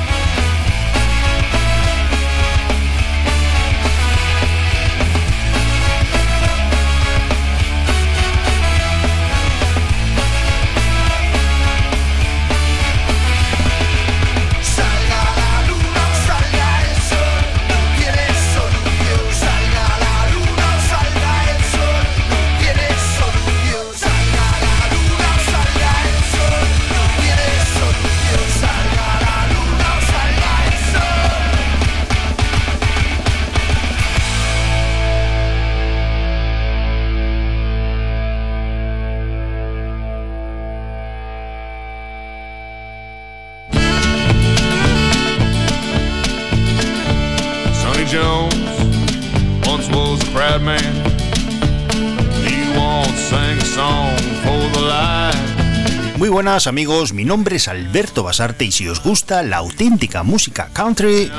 Muy 56.25 56.31
buenas 56.31 56.65
amigos, 56.65 57.13
mi 57.13 57.23
nombre 57.23 57.57
es 57.57 57.67
Alberto 57.67 58.23
Basarte 58.23 58.65
y 58.65 58.71
si 58.71 58.87
os 58.89 59.03
gusta 59.03 59.43
la 59.43 59.57
auténtica 59.57 60.23
música 60.23 60.71
country, 60.73 61.31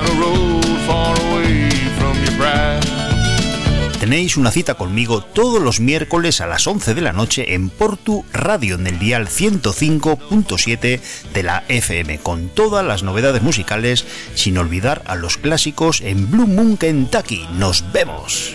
tenéis 3.99 4.37
una 4.37 4.53
cita 4.53 4.75
conmigo 4.75 5.25
todos 5.25 5.61
los 5.61 5.81
miércoles 5.81 6.41
a 6.41 6.47
las 6.47 6.69
11 6.69 6.95
de 6.95 7.01
la 7.01 7.13
noche 7.13 7.55
en 7.55 7.69
Portu 7.69 8.25
Radio 8.33 8.77
en 8.77 8.87
el 8.87 9.01
dial 9.01 9.27
105.7 9.27 11.01
de 11.35 11.43
la 11.43 11.65
FM 11.67 12.19
con 12.19 12.49
todas 12.49 12.87
las 12.87 13.03
novedades 13.03 13.43
musicales 13.43 14.05
sin 14.37 14.57
olvidar 14.57 15.03
a 15.07 15.17
los 15.17 15.37
clásicos 15.37 16.01
en 16.01 16.31
Blue 16.31 16.47
Moon 16.47 16.77
Kentucky. 16.77 17.45
Nos 17.55 17.91
vemos. 17.91 18.55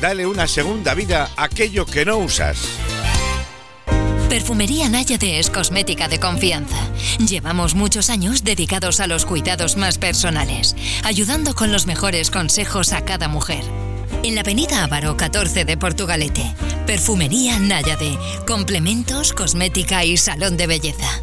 Dale 0.00 0.26
una 0.26 0.46
segunda 0.46 0.94
vida 0.94 1.28
a 1.36 1.44
aquello 1.44 1.84
que 1.84 2.04
no 2.04 2.18
usas. 2.18 2.68
Perfumería 4.28 4.88
Náyade 4.88 5.38
es 5.38 5.50
cosmética 5.50 6.06
de 6.06 6.20
confianza. 6.20 6.76
Llevamos 7.18 7.74
muchos 7.74 8.10
años 8.10 8.44
dedicados 8.44 9.00
a 9.00 9.06
los 9.06 9.24
cuidados 9.24 9.76
más 9.76 9.98
personales, 9.98 10.76
ayudando 11.02 11.54
con 11.54 11.72
los 11.72 11.86
mejores 11.86 12.30
consejos 12.30 12.92
a 12.92 13.04
cada 13.04 13.26
mujer. 13.26 13.64
En 14.22 14.34
la 14.34 14.42
avenida 14.42 14.84
Ávaro 14.84 15.16
14 15.16 15.64
de 15.64 15.76
Portugalete, 15.76 16.54
Perfumería 16.86 17.58
Náyade, 17.58 18.18
complementos, 18.46 19.32
cosmética 19.32 20.04
y 20.04 20.16
salón 20.16 20.56
de 20.56 20.66
belleza. 20.66 21.22